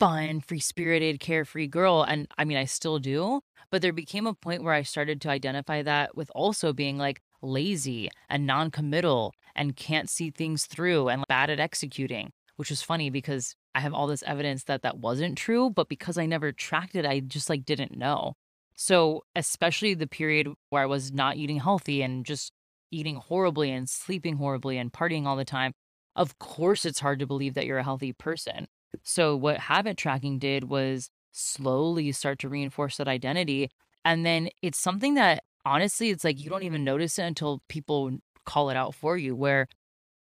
fun, 0.00 0.40
free 0.40 0.60
spirited, 0.60 1.20
carefree 1.20 1.68
girl. 1.68 2.02
And 2.02 2.26
I 2.38 2.44
mean, 2.44 2.56
I 2.56 2.64
still 2.64 2.98
do. 2.98 3.40
But 3.70 3.82
there 3.82 3.92
became 3.92 4.26
a 4.26 4.34
point 4.34 4.62
where 4.62 4.74
I 4.74 4.82
started 4.82 5.20
to 5.22 5.30
identify 5.30 5.82
that 5.82 6.16
with 6.16 6.30
also 6.34 6.72
being 6.72 6.98
like 6.98 7.20
lazy 7.42 8.10
and 8.28 8.46
non 8.46 8.70
committal 8.70 9.34
and 9.54 9.76
can't 9.76 10.08
see 10.08 10.30
things 10.30 10.66
through 10.66 11.08
and 11.08 11.24
bad 11.28 11.50
at 11.50 11.60
executing, 11.60 12.30
which 12.56 12.70
was 12.70 12.82
funny 12.82 13.10
because 13.10 13.54
I 13.76 13.80
have 13.80 13.92
all 13.92 14.06
this 14.06 14.22
evidence 14.26 14.64
that 14.64 14.82
that 14.82 14.98
wasn't 14.98 15.36
true. 15.36 15.68
But 15.68 15.90
because 15.90 16.16
I 16.16 16.24
never 16.24 16.50
tracked 16.50 16.96
it, 16.96 17.04
I 17.04 17.20
just 17.20 17.50
like 17.50 17.66
didn't 17.66 17.96
know. 17.96 18.32
So, 18.74 19.24
especially 19.34 19.94
the 19.94 20.06
period 20.06 20.48
where 20.70 20.82
I 20.82 20.86
was 20.86 21.12
not 21.12 21.36
eating 21.36 21.58
healthy 21.58 22.00
and 22.00 22.24
just 22.24 22.52
eating 22.90 23.16
horribly 23.16 23.70
and 23.70 23.88
sleeping 23.88 24.36
horribly 24.36 24.78
and 24.78 24.92
partying 24.92 25.26
all 25.26 25.36
the 25.36 25.44
time, 25.44 25.72
of 26.14 26.38
course 26.38 26.86
it's 26.86 27.00
hard 27.00 27.18
to 27.18 27.26
believe 27.26 27.54
that 27.54 27.66
you're 27.66 27.78
a 27.78 27.84
healthy 27.84 28.12
person. 28.14 28.66
So, 29.02 29.36
what 29.36 29.58
habit 29.58 29.98
tracking 29.98 30.38
did 30.38 30.64
was 30.64 31.10
slowly 31.32 32.12
start 32.12 32.38
to 32.40 32.48
reinforce 32.48 32.96
that 32.96 33.08
identity. 33.08 33.70
And 34.06 34.24
then 34.24 34.48
it's 34.62 34.78
something 34.78 35.14
that 35.14 35.44
honestly, 35.66 36.08
it's 36.08 36.24
like 36.24 36.42
you 36.42 36.48
don't 36.48 36.62
even 36.62 36.82
notice 36.82 37.18
it 37.18 37.24
until 37.24 37.60
people 37.68 38.18
call 38.46 38.70
it 38.70 38.76
out 38.76 38.94
for 38.94 39.18
you. 39.18 39.36
Where 39.36 39.68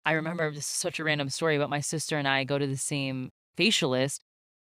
I 0.06 0.12
remember 0.12 0.50
this 0.50 0.58
is 0.60 0.66
such 0.66 0.98
a 0.98 1.04
random 1.04 1.28
story, 1.28 1.58
but 1.58 1.70
my 1.70 1.80
sister 1.80 2.16
and 2.16 2.28
I 2.28 2.44
go 2.44 2.58
to 2.58 2.66
the 2.66 2.76
same 2.76 3.30
facialist, 3.56 4.20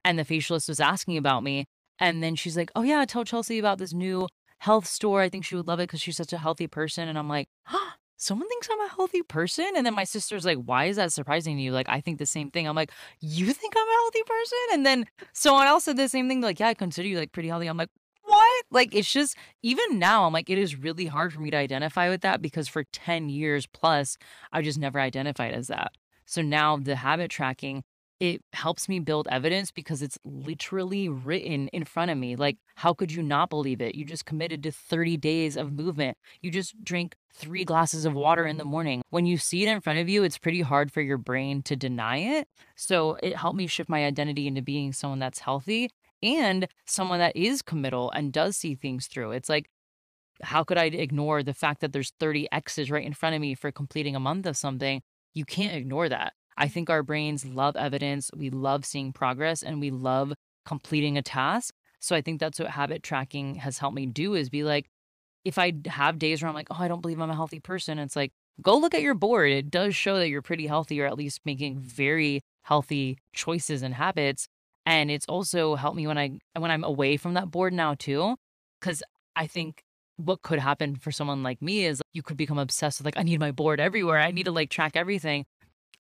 and 0.05 0.19
the 0.19 0.25
facialist 0.25 0.69
was 0.69 0.81
asking 0.81 1.17
about 1.17 1.43
me. 1.43 1.67
And 1.99 2.23
then 2.23 2.35
she's 2.35 2.57
like, 2.57 2.71
Oh, 2.75 2.83
yeah, 2.83 3.05
tell 3.05 3.25
Chelsea 3.25 3.59
about 3.59 3.79
this 3.79 3.93
new 3.93 4.27
health 4.59 4.87
store. 4.87 5.21
I 5.21 5.29
think 5.29 5.45
she 5.45 5.57
would 5.57 5.67
love 5.67 5.81
it 5.81 5.89
because 5.89 6.01
she's 6.01 6.17
such 6.17 6.33
a 6.33 6.39
healthy 6.39 6.67
person. 6.67 7.09
And 7.09 7.19
I'm 7.19 7.29
like, 7.29 7.49
huh, 7.67 7.93
someone 8.17 8.49
thinks 8.49 8.69
I'm 8.71 8.81
a 8.81 8.89
healthy 8.89 9.23
person. 9.23 9.67
And 9.77 9.85
then 9.85 9.95
my 9.95 10.05
sister's 10.05 10.45
like, 10.45 10.59
why 10.59 10.85
is 10.85 10.97
that 10.97 11.13
surprising 11.13 11.57
to 11.57 11.63
you? 11.63 11.73
Like, 11.73 11.89
I 11.89 12.01
think 12.01 12.19
the 12.19 12.27
same 12.27 12.51
thing. 12.51 12.69
I'm 12.69 12.77
like, 12.77 12.93
you 13.21 13.53
think 13.53 13.75
I'm 13.77 13.89
a 13.89 14.01
healthy 14.03 14.23
person? 14.23 14.59
And 14.73 14.87
then 14.87 15.07
someone 15.33 15.67
else 15.67 15.85
said 15.85 15.97
the 15.97 16.09
same 16.09 16.29
thing. 16.29 16.41
Like, 16.41 16.61
yeah, 16.61 16.69
I 16.69 16.75
consider 16.75 17.09
you 17.09 17.19
like 17.19 17.33
pretty 17.33 17.49
healthy. 17.49 17.67
I'm 17.67 17.77
like, 17.77 17.91
what? 18.23 18.65
Like, 18.71 18.95
it's 18.95 19.13
just, 19.13 19.37
even 19.63 19.99
now, 19.99 20.25
I'm 20.25 20.33
like, 20.33 20.49
it 20.49 20.59
is 20.59 20.77
really 20.77 21.07
hard 21.07 21.33
for 21.33 21.41
me 21.41 21.51
to 21.51 21.57
identify 21.57 22.09
with 22.09 22.21
that 22.21 22.41
because 22.41 22.69
for 22.69 22.85
10 22.85 23.29
years 23.29 23.67
plus, 23.67 24.17
I 24.53 24.63
just 24.63 24.79
never 24.79 25.01
identified 25.01 25.55
as 25.55 25.67
that. 25.67 25.93
So 26.25 26.41
now 26.41 26.77
the 26.77 26.97
habit 26.97 27.33
tracking 27.33 27.83
it 28.23 28.41
helps 28.53 28.89
me 28.89 29.01
build 29.01 29.27
evidence 29.33 29.73
because 29.73 30.01
it's 30.01 30.17
literally 30.25 31.09
written 31.09 31.67
in 31.73 31.85
front 31.85 32.09
of 32.09 32.17
me. 32.17 32.37
Like, 32.37 32.57
how 32.77 32.95
could 32.95 33.11
you 33.11 33.21
not 33.21 33.51
believe 33.51 33.81
it? 33.81 33.97
You 33.97 34.05
just 34.05 34.27
committed 34.27 34.63
to 34.63 34.71
30 34.71 35.17
days 35.17 35.57
of 35.57 35.73
movement. 35.73 36.17
You 36.41 36.53
just 36.53 36.85
drink 36.85 37.17
three 37.35 37.65
glasses 37.65 38.05
of 38.05 38.15
water 38.15 38.47
in 38.47 38.59
the 38.59 38.65
morning. 38.65 39.03
When 39.11 39.27
you 39.27 39.39
see 39.39 39.65
it 39.65 39.69
in 39.69 39.81
front 39.81 39.99
of 39.99 40.09
you, 40.09 40.23
it's 40.23 40.39
pretty 40.39 40.61
hard 40.61 40.93
for 40.93 41.01
your 41.01 41.19
brain 41.19 41.63
to 41.65 41.75
deny 41.75 42.19
it. 42.19 42.47
So, 42.77 43.19
it 43.25 43.35
helped 43.35 43.57
me 43.57 43.67
shift 43.67 43.91
my 43.91 44.05
identity 44.05 44.47
into 44.47 44.63
being 44.63 44.93
someone 44.93 45.19
that's 45.19 45.41
healthy 45.41 45.91
and 46.23 46.69
someone 46.87 47.19
that 47.19 47.35
is 47.35 47.61
committal 47.61 48.13
and 48.13 48.33
does 48.33 48.57
see 48.57 48.77
things 48.77 49.09
through. 49.09 49.33
It's 49.33 49.49
like, 49.49 49.69
how 50.45 50.63
could 50.63 50.79
I 50.79 50.85
ignore 50.85 51.43
the 51.43 51.55
fact 51.55 51.81
that 51.81 51.93
there's 51.93 52.13
30 52.21 52.47
X's 52.53 52.89
right 52.89 53.05
in 53.05 53.15
front 53.15 53.35
of 53.35 53.41
me 53.41 53.57
for 53.57 53.73
completing 53.73 54.15
a 54.15 54.21
month 54.21 54.47
of 54.47 54.57
something? 54.57 55.03
You 55.35 55.45
can't 55.45 55.75
ignore 55.75 56.09
that. 56.09 56.35
I 56.57 56.69
think 56.69 56.91
our 56.91 57.03
brains 57.03 57.45
love 57.45 57.77
evidence. 57.77 58.31
We 58.37 58.51
love 58.51 58.85
seeing 58.85 59.13
progress 59.13 59.63
and 59.63 59.81
we 59.81 59.91
love 59.91 60.33
completing 60.65 61.17
a 61.17 61.23
task. 61.23 61.75
So 62.01 62.17
I 62.17 62.21
think 62.21 62.41
that's 62.41 62.59
what 62.59 62.71
habit 62.71 63.03
tracking 63.03 63.57
has 63.57 63.79
helped 63.79 63.97
me 63.97 64.07
do 64.07 64.35
is 64.35 64.51
be 64.51 64.65
like, 64.65 64.87
if 65.45 65.59
I 65.59 65.73
have 65.87 66.19
days 66.19 66.43
where 66.43 66.49
I'm 66.49 66.55
like, 66.55 66.69
oh, 66.71 66.77
I 66.79 66.89
don't 66.89 67.01
believe 67.01 67.21
I'm 67.21 67.31
a 67.31 67.35
healthy 67.35 67.61
person, 67.61 67.99
it's 67.99 68.17
like, 68.17 68.33
go 68.61 68.77
look 68.77 68.95
at 68.95 69.03
your 69.03 69.15
board. 69.15 69.51
It 69.51 69.71
does 69.71 69.95
show 69.95 70.19
that 70.19 70.29
you're 70.29 70.43
pretty 70.43 70.67
healthy 70.67 71.01
or 71.01 71.07
at 71.07 71.17
least 71.17 71.41
making 71.45 71.81
very 71.81 72.43
healthy 72.63 73.19
choices 73.33 73.83
and 73.83 73.95
habits. 73.95 74.47
And 74.85 75.11
it's 75.11 75.27
also 75.27 75.75
helped 75.75 75.97
me 75.97 76.07
when 76.07 76.19
I 76.19 76.39
when 76.59 76.71
I'm 76.71 76.85
away 76.85 77.17
from 77.17 77.35
that 77.35 77.51
board 77.51 77.73
now 77.73 77.95
too. 77.95 78.37
Cause 78.81 79.03
I 79.37 79.47
think 79.47 79.83
what 80.17 80.43
could 80.43 80.59
happen 80.59 80.97
for 80.97 81.11
someone 81.11 81.43
like 81.43 81.63
me 81.63 81.85
is 81.85 82.03
you 82.13 82.23
could 82.23 82.37
become 82.37 82.59
obsessed 82.59 83.01
with 83.01 83.07
like, 83.07 83.19
I 83.19 83.23
need 83.23 83.41
my 83.41 83.51
board 83.53 83.81
everywhere. 83.81 84.19
I 84.19 84.31
need 84.31 84.45
to 84.45 84.53
like 84.53 84.71
track 84.71 84.97
everything. 84.97 85.45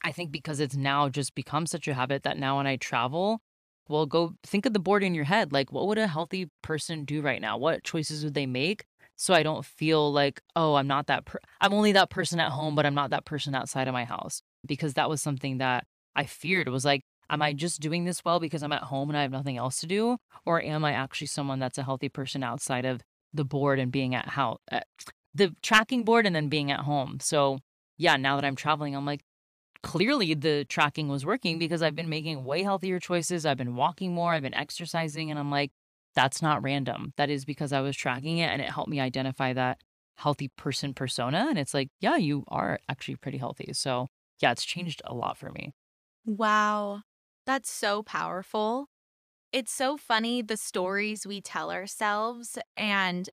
I 0.03 0.13
think 0.13 0.33
because 0.33 0.61
it's 0.61 0.77
now 0.77 1.09
just 1.09 1.35
become 1.35 1.67
such 1.67 1.87
a 1.89 1.95
habit 1.95 2.23
that 2.25 2.39
now 2.39 2.57
when 2.57 2.67
I 2.67 2.77
travel, 2.77 3.41
well, 3.89 4.07
go 4.07 4.35
think 4.43 4.67
of 4.67 4.73
the 4.73 4.79
board 4.79 5.03
in 5.03 5.15
your 5.15 5.25
head. 5.25 5.53
Like, 5.53 5.73
what 5.73 5.87
would 5.87 5.99
a 5.99 6.07
healthy 6.07 6.51
person 6.63 7.05
do 7.05 7.21
right 7.21 7.41
now? 7.41 7.57
What 7.59 7.85
choices 7.85 8.25
would 8.25 8.35
they 8.35 8.47
make? 8.47 8.85
So 9.17 9.35
I 9.35 9.43
don't 9.43 9.65
feel 9.65 10.13
like, 10.13 10.41
oh, 10.57 10.75
I'm 10.75 10.87
not 10.87 11.07
that, 11.07 11.27
per- 11.27 11.41
I'm 11.61 11.73
only 11.73 11.93
that 11.93 12.11
person 12.11 12.41
at 12.41 12.51
home, 12.51 12.75
but 12.75 12.87
I'm 12.87 12.95
not 12.95 13.11
that 13.11 13.25
person 13.25 13.55
outside 13.55 13.87
of 13.89 13.95
my 13.95 14.05
house. 14.05 14.43
Because 14.67 14.95
that 14.95 15.09
was 15.09 15.21
something 15.21 15.59
that 15.59 15.87
I 16.17 16.25
feared. 16.25 16.69
Was 16.69 16.85
like, 16.85 17.03
am 17.31 17.43
I 17.43 17.53
just 17.53 17.81
doing 17.81 18.05
this 18.05 18.25
well 18.25 18.41
because 18.41 18.63
I'm 18.63 18.73
at 18.73 18.83
home 18.85 19.11
and 19.11 19.17
I 19.17 19.23
have 19.23 19.31
nothing 19.31 19.59
else 19.59 19.81
to 19.81 19.87
do? 19.87 20.19
Or 20.47 20.63
am 20.63 20.85
I 20.85 20.93
actually 20.93 21.29
someone 21.29 21.59
that's 21.59 21.79
a 21.79 21.83
healthy 21.85 22.09
person 22.09 22.43
outside 22.43 22.85
of 22.85 23.03
the 23.33 23.45
board 23.45 23.79
and 23.79 23.93
being 23.93 24.15
at 24.15 24.31
house, 24.31 24.59
the 25.35 25.55
tracking 25.63 26.05
board 26.05 26.27
and 26.27 26.35
then 26.35 26.49
being 26.49 26.71
at 26.71 26.81
home? 26.81 27.19
So 27.21 27.59
yeah, 27.99 28.17
now 28.17 28.37
that 28.37 28.45
I'm 28.45 28.57
traveling, 28.57 28.97
I'm 28.97 29.07
like, 29.07 29.23
clearly 29.83 30.35
the 30.35 30.65
tracking 30.67 31.09
was 31.09 31.27
working 31.27 31.59
because 31.59 31.83
I've 31.83 31.95
been 31.97 32.09
making 32.09 32.45
way 32.45 32.63
healthier 32.63 33.01
choices. 33.01 33.47
I've 33.47 33.57
been 33.57 33.77
walking 33.77 34.15
more, 34.15 34.33
I've 34.33 34.43
been 34.43 34.55
exercising, 34.55 35.31
and 35.31 35.39
I'm 35.39 35.51
like, 35.51 35.73
that's 36.15 36.43
not 36.43 36.63
random. 36.63 37.13
That 37.17 37.31
is 37.31 37.45
because 37.45 37.73
I 37.73 37.81
was 37.81 37.97
tracking 37.97 38.39
it 38.39 38.51
and 38.51 38.61
it 38.63 38.71
helped 38.71 38.91
me 38.91 39.01
identify 39.01 39.53
that 39.55 39.81
healthy 40.17 40.49
person 40.57 40.95
persona. 40.95 41.47
And 41.49 41.59
it's 41.59 41.75
like, 41.75 41.89
yeah, 42.01 42.17
you 42.17 42.45
are 42.49 42.79
actually 42.89 43.17
pretty 43.17 43.39
healthy. 43.39 43.73
So, 43.73 44.09
yeah, 44.41 44.53
it's 44.53 44.65
changed 44.65 45.01
a 45.05 45.15
lot 45.15 45.39
for 45.39 45.51
me. 45.51 45.73
Wow. 46.25 47.03
That's 47.47 47.71
so 47.71 48.03
powerful. 48.03 48.89
It's 49.53 49.73
so 49.73 49.97
funny 49.99 50.43
the 50.43 50.59
stories 50.59 51.27
we 51.27 51.41
tell 51.43 51.73
ourselves. 51.73 52.59
And 52.77 53.31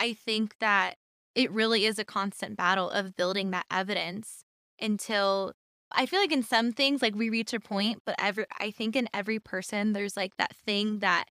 I 0.00 0.14
think 0.14 0.56
that 0.60 0.96
it 1.34 1.50
really 1.52 1.86
is 1.86 1.98
a 1.98 2.04
constant 2.04 2.56
battle 2.56 2.90
of 2.90 3.16
building 3.16 3.50
that 3.52 3.66
evidence 3.70 4.44
until 4.80 5.54
I 5.92 6.06
feel 6.06 6.20
like 6.20 6.32
in 6.32 6.42
some 6.42 6.72
things, 6.72 7.02
like 7.02 7.14
we 7.14 7.30
reach 7.30 7.52
a 7.52 7.60
point, 7.60 8.02
but 8.04 8.14
every 8.18 8.46
I 8.58 8.70
think 8.70 8.96
in 8.96 9.08
every 9.12 9.38
person, 9.38 9.92
there's 9.92 10.16
like 10.16 10.36
that 10.36 10.54
thing 10.56 11.00
that 11.00 11.26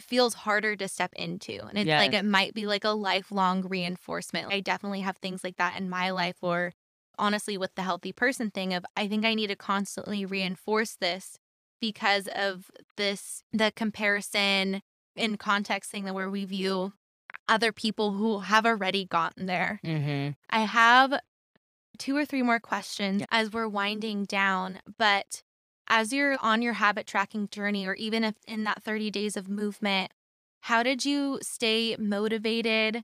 feels 0.00 0.34
harder 0.34 0.76
to 0.76 0.88
step 0.88 1.12
into. 1.14 1.64
And 1.66 1.78
it's 1.78 1.88
like 1.88 2.14
it 2.14 2.24
might 2.24 2.54
be 2.54 2.66
like 2.66 2.84
a 2.84 2.90
lifelong 2.90 3.62
reinforcement. 3.62 4.50
I 4.50 4.60
definitely 4.60 5.00
have 5.00 5.18
things 5.18 5.44
like 5.44 5.56
that 5.56 5.78
in 5.78 5.90
my 5.90 6.10
life 6.10 6.36
or 6.40 6.72
honestly 7.18 7.58
with 7.58 7.74
the 7.74 7.82
healthy 7.82 8.12
person 8.12 8.50
thing 8.50 8.72
of 8.72 8.84
I 8.96 9.06
think 9.06 9.24
I 9.24 9.34
need 9.34 9.48
to 9.48 9.56
constantly 9.56 10.24
reinforce 10.24 10.96
this 10.96 11.38
because 11.80 12.28
of 12.34 12.70
this 12.96 13.42
the 13.52 13.72
comparison 13.74 14.82
in 15.16 15.36
context 15.36 15.90
thing 15.90 16.04
that 16.04 16.14
where 16.14 16.30
we 16.30 16.44
view 16.44 16.94
other 17.48 17.72
people 17.72 18.12
who 18.12 18.40
have 18.40 18.64
already 18.64 19.04
gotten 19.04 19.46
there. 19.46 19.80
Mm-hmm. 19.84 20.30
I 20.48 20.60
have 20.60 21.20
two 21.98 22.16
or 22.16 22.24
three 22.24 22.42
more 22.42 22.60
questions 22.60 23.20
Yeah. 23.20 23.26
as 23.30 23.52
we're 23.52 23.68
winding 23.68 24.24
down. 24.24 24.80
But 24.98 25.42
as 25.88 26.12
you're 26.12 26.36
on 26.40 26.62
your 26.62 26.74
habit 26.74 27.06
tracking 27.06 27.48
journey, 27.48 27.86
or 27.86 27.94
even 27.94 28.24
if 28.24 28.34
in 28.46 28.64
that 28.64 28.82
30 28.82 29.10
days 29.10 29.36
of 29.36 29.48
movement, 29.48 30.12
how 30.60 30.82
did 30.82 31.04
you 31.04 31.38
stay 31.42 31.96
motivated 31.98 33.02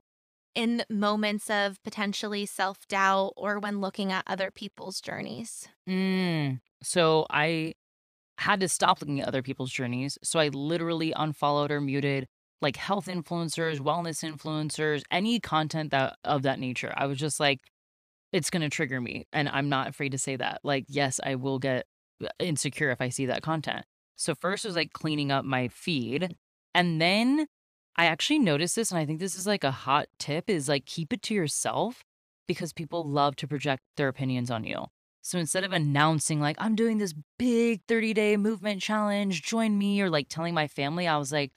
in 0.55 0.83
moments 0.89 1.49
of 1.49 1.81
potentially 1.83 2.45
self 2.45 2.87
doubt 2.87 3.33
or 3.35 3.59
when 3.59 3.81
looking 3.81 4.11
at 4.11 4.23
other 4.27 4.51
people's 4.51 5.01
journeys? 5.01 5.67
Mm. 5.87 6.61
So 6.81 7.25
I 7.29 7.73
had 8.37 8.59
to 8.59 8.69
stop 8.69 9.01
looking 9.01 9.19
at 9.21 9.27
other 9.27 9.41
people's 9.41 9.71
journeys. 9.71 10.17
So 10.23 10.39
I 10.39 10.49
literally 10.49 11.11
unfollowed 11.15 11.71
or 11.71 11.81
muted 11.81 12.27
like 12.61 12.75
health 12.75 13.07
influencers, 13.07 13.79
wellness 13.79 14.23
influencers, 14.23 15.03
any 15.11 15.39
content 15.39 15.91
that 15.91 16.17
of 16.23 16.43
that 16.43 16.59
nature. 16.59 16.93
I 16.95 17.05
was 17.07 17.17
just 17.19 17.39
like, 17.39 17.59
it's 18.31 18.49
gonna 18.49 18.69
trigger 18.69 19.01
me. 19.01 19.25
And 19.33 19.49
I'm 19.49 19.69
not 19.69 19.87
afraid 19.87 20.11
to 20.11 20.17
say 20.17 20.35
that. 20.35 20.61
Like, 20.63 20.85
yes, 20.87 21.19
I 21.23 21.35
will 21.35 21.59
get 21.59 21.85
uh, 22.23 22.27
insecure 22.39 22.91
if 22.91 23.01
I 23.01 23.09
see 23.09 23.25
that 23.27 23.41
content. 23.41 23.85
So 24.15 24.35
first 24.35 24.65
was 24.65 24.75
like 24.75 24.93
cleaning 24.93 25.31
up 25.31 25.45
my 25.45 25.67
feed. 25.67 26.35
And 26.73 27.01
then 27.01 27.47
I 27.95 28.05
actually 28.05 28.39
noticed 28.39 28.75
this, 28.75 28.91
and 28.91 28.99
I 28.99 29.05
think 29.05 29.19
this 29.19 29.35
is 29.35 29.47
like 29.47 29.63
a 29.63 29.71
hot 29.71 30.07
tip 30.19 30.49
is 30.49 30.69
like 30.69 30.85
keep 30.85 31.11
it 31.13 31.21
to 31.23 31.33
yourself 31.33 32.03
because 32.47 32.73
people 32.73 33.03
love 33.03 33.35
to 33.37 33.47
project 33.47 33.81
their 33.97 34.07
opinions 34.07 34.51
on 34.51 34.63
you. 34.63 34.85
So 35.21 35.39
instead 35.39 35.63
of 35.63 35.73
announcing 35.73 36.39
like 36.39 36.55
I'm 36.59 36.75
doing 36.75 36.99
this 36.99 37.13
big 37.37 37.81
30 37.87 38.13
day 38.13 38.37
movement 38.37 38.81
challenge, 38.81 39.41
join 39.41 39.77
me, 39.77 40.01
or 40.01 40.09
like 40.09 40.27
telling 40.29 40.53
my 40.53 40.67
family, 40.67 41.07
I 41.07 41.17
was 41.17 41.31
like, 41.31 41.51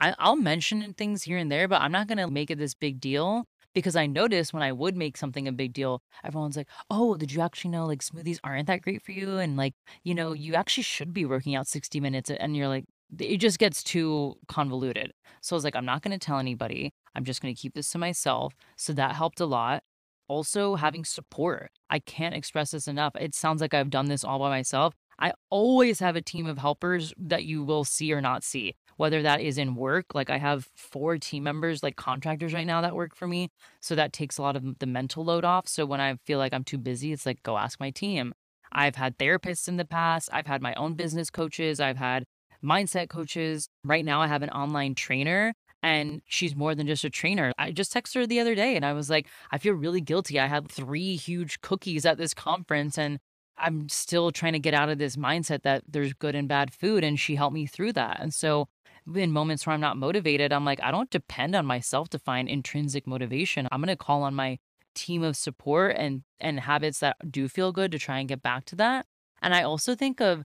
I, 0.00 0.14
I'll 0.18 0.36
mention 0.36 0.94
things 0.94 1.24
here 1.24 1.38
and 1.38 1.50
there, 1.50 1.68
but 1.68 1.82
I'm 1.82 1.92
not 1.92 2.06
gonna 2.06 2.30
make 2.30 2.50
it 2.50 2.58
this 2.58 2.74
big 2.74 3.00
deal 3.00 3.44
because 3.76 3.94
I 3.94 4.06
noticed 4.06 4.54
when 4.54 4.62
I 4.62 4.72
would 4.72 4.96
make 4.96 5.18
something 5.18 5.46
a 5.46 5.52
big 5.52 5.74
deal, 5.74 6.00
everyone's 6.24 6.56
like, 6.56 6.68
"Oh, 6.90 7.16
did 7.16 7.30
you 7.32 7.42
actually 7.42 7.70
know 7.72 7.86
like 7.86 8.00
smoothies 8.02 8.38
aren't 8.42 8.66
that 8.68 8.80
great 8.82 9.02
for 9.02 9.12
you?" 9.12 9.36
And 9.38 9.56
like, 9.56 9.74
you 10.02 10.14
know, 10.14 10.32
you 10.32 10.54
actually 10.54 10.84
should 10.84 11.12
be 11.12 11.26
working 11.26 11.54
out 11.54 11.68
60 11.68 12.00
minutes, 12.00 12.30
and 12.30 12.56
you're 12.56 12.68
like, 12.68 12.86
it 13.20 13.36
just 13.38 13.58
gets 13.58 13.82
too 13.82 14.36
convoluted. 14.48 15.12
So 15.42 15.54
I 15.54 15.58
was 15.58 15.64
like, 15.64 15.76
I'm 15.76 15.84
not 15.84 16.02
going 16.02 16.18
to 16.18 16.24
tell 16.26 16.38
anybody. 16.38 16.92
I'm 17.14 17.24
just 17.24 17.42
going 17.42 17.54
to 17.54 17.60
keep 17.60 17.74
this 17.74 17.90
to 17.90 17.98
myself. 17.98 18.54
So 18.76 18.92
that 18.94 19.14
helped 19.14 19.40
a 19.40 19.46
lot. 19.46 19.82
Also, 20.28 20.74
having 20.76 21.04
support. 21.04 21.70
I 21.90 21.98
can't 22.00 22.34
express 22.34 22.72
this 22.72 22.88
enough. 22.88 23.12
It 23.20 23.34
sounds 23.34 23.60
like 23.60 23.74
I've 23.74 23.90
done 23.90 24.06
this 24.06 24.24
all 24.24 24.38
by 24.38 24.48
myself. 24.50 24.94
I 25.18 25.32
always 25.50 25.98
have 26.00 26.16
a 26.16 26.22
team 26.22 26.46
of 26.46 26.58
helpers 26.58 27.14
that 27.18 27.44
you 27.44 27.64
will 27.64 27.84
see 27.84 28.12
or 28.12 28.20
not 28.20 28.44
see, 28.44 28.74
whether 28.96 29.22
that 29.22 29.40
is 29.40 29.58
in 29.58 29.74
work. 29.74 30.14
Like 30.14 30.30
I 30.30 30.38
have 30.38 30.68
four 30.74 31.18
team 31.18 31.42
members, 31.44 31.82
like 31.82 31.96
contractors 31.96 32.52
right 32.52 32.66
now 32.66 32.80
that 32.82 32.94
work 32.94 33.16
for 33.16 33.26
me. 33.26 33.50
So 33.80 33.94
that 33.94 34.12
takes 34.12 34.38
a 34.38 34.42
lot 34.42 34.56
of 34.56 34.78
the 34.78 34.86
mental 34.86 35.24
load 35.24 35.44
off. 35.44 35.68
So 35.68 35.86
when 35.86 36.00
I 36.00 36.16
feel 36.24 36.38
like 36.38 36.52
I'm 36.52 36.64
too 36.64 36.78
busy, 36.78 37.12
it's 37.12 37.26
like, 37.26 37.42
go 37.42 37.56
ask 37.56 37.80
my 37.80 37.90
team. 37.90 38.34
I've 38.72 38.96
had 38.96 39.16
therapists 39.16 39.68
in 39.68 39.76
the 39.76 39.84
past. 39.84 40.28
I've 40.32 40.46
had 40.46 40.60
my 40.60 40.74
own 40.74 40.94
business 40.94 41.30
coaches. 41.30 41.80
I've 41.80 41.96
had 41.96 42.24
mindset 42.62 43.08
coaches. 43.08 43.68
Right 43.84 44.04
now, 44.04 44.20
I 44.20 44.26
have 44.26 44.42
an 44.42 44.50
online 44.50 44.94
trainer 44.94 45.54
and 45.82 46.20
she's 46.26 46.56
more 46.56 46.74
than 46.74 46.86
just 46.86 47.04
a 47.04 47.10
trainer. 47.10 47.52
I 47.58 47.70
just 47.70 47.92
texted 47.94 48.14
her 48.16 48.26
the 48.26 48.40
other 48.40 48.54
day 48.54 48.76
and 48.76 48.84
I 48.84 48.92
was 48.92 49.08
like, 49.08 49.28
I 49.50 49.58
feel 49.58 49.74
really 49.74 50.00
guilty. 50.00 50.40
I 50.40 50.46
had 50.46 50.70
three 50.70 51.16
huge 51.16 51.60
cookies 51.60 52.04
at 52.04 52.18
this 52.18 52.34
conference 52.34 52.98
and 52.98 53.18
I'm 53.58 53.88
still 53.88 54.30
trying 54.30 54.52
to 54.52 54.58
get 54.58 54.74
out 54.74 54.88
of 54.88 54.98
this 54.98 55.16
mindset 55.16 55.62
that 55.62 55.82
there's 55.88 56.12
good 56.12 56.34
and 56.34 56.48
bad 56.48 56.72
food. 56.72 57.04
And 57.04 57.18
she 57.18 57.36
helped 57.36 57.54
me 57.54 57.66
through 57.66 57.94
that. 57.94 58.18
And 58.20 58.32
so, 58.32 58.68
in 59.14 59.30
moments 59.30 59.66
where 59.66 59.74
I'm 59.74 59.80
not 59.80 59.96
motivated, 59.96 60.52
I'm 60.52 60.64
like, 60.64 60.80
I 60.82 60.90
don't 60.90 61.10
depend 61.10 61.54
on 61.54 61.64
myself 61.64 62.08
to 62.10 62.18
find 62.18 62.48
intrinsic 62.48 63.06
motivation. 63.06 63.68
I'm 63.70 63.80
going 63.80 63.88
to 63.88 63.96
call 63.96 64.24
on 64.24 64.34
my 64.34 64.58
team 64.96 65.22
of 65.22 65.36
support 65.36 65.94
and 65.96 66.22
and 66.40 66.58
habits 66.58 67.00
that 67.00 67.16
do 67.30 67.48
feel 67.48 67.70
good 67.70 67.92
to 67.92 67.98
try 67.98 68.18
and 68.18 68.28
get 68.28 68.42
back 68.42 68.64
to 68.64 68.76
that. 68.76 69.06
And 69.42 69.54
I 69.54 69.62
also 69.62 69.94
think 69.94 70.20
of 70.20 70.42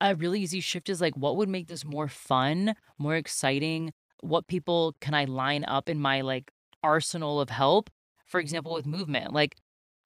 a 0.00 0.16
really 0.16 0.40
easy 0.40 0.60
shift 0.60 0.88
is 0.88 1.00
like 1.00 1.16
what 1.16 1.36
would 1.36 1.48
make 1.48 1.68
this 1.68 1.84
more 1.84 2.08
fun, 2.08 2.74
more 2.98 3.14
exciting? 3.14 3.92
What 4.22 4.48
people 4.48 4.96
can 5.00 5.14
I 5.14 5.24
line 5.26 5.64
up 5.64 5.88
in 5.88 5.98
my 6.00 6.22
like 6.22 6.50
arsenal 6.82 7.40
of 7.40 7.50
help? 7.50 7.90
For 8.26 8.40
example, 8.40 8.72
with 8.72 8.86
movement. 8.86 9.32
Like 9.32 9.56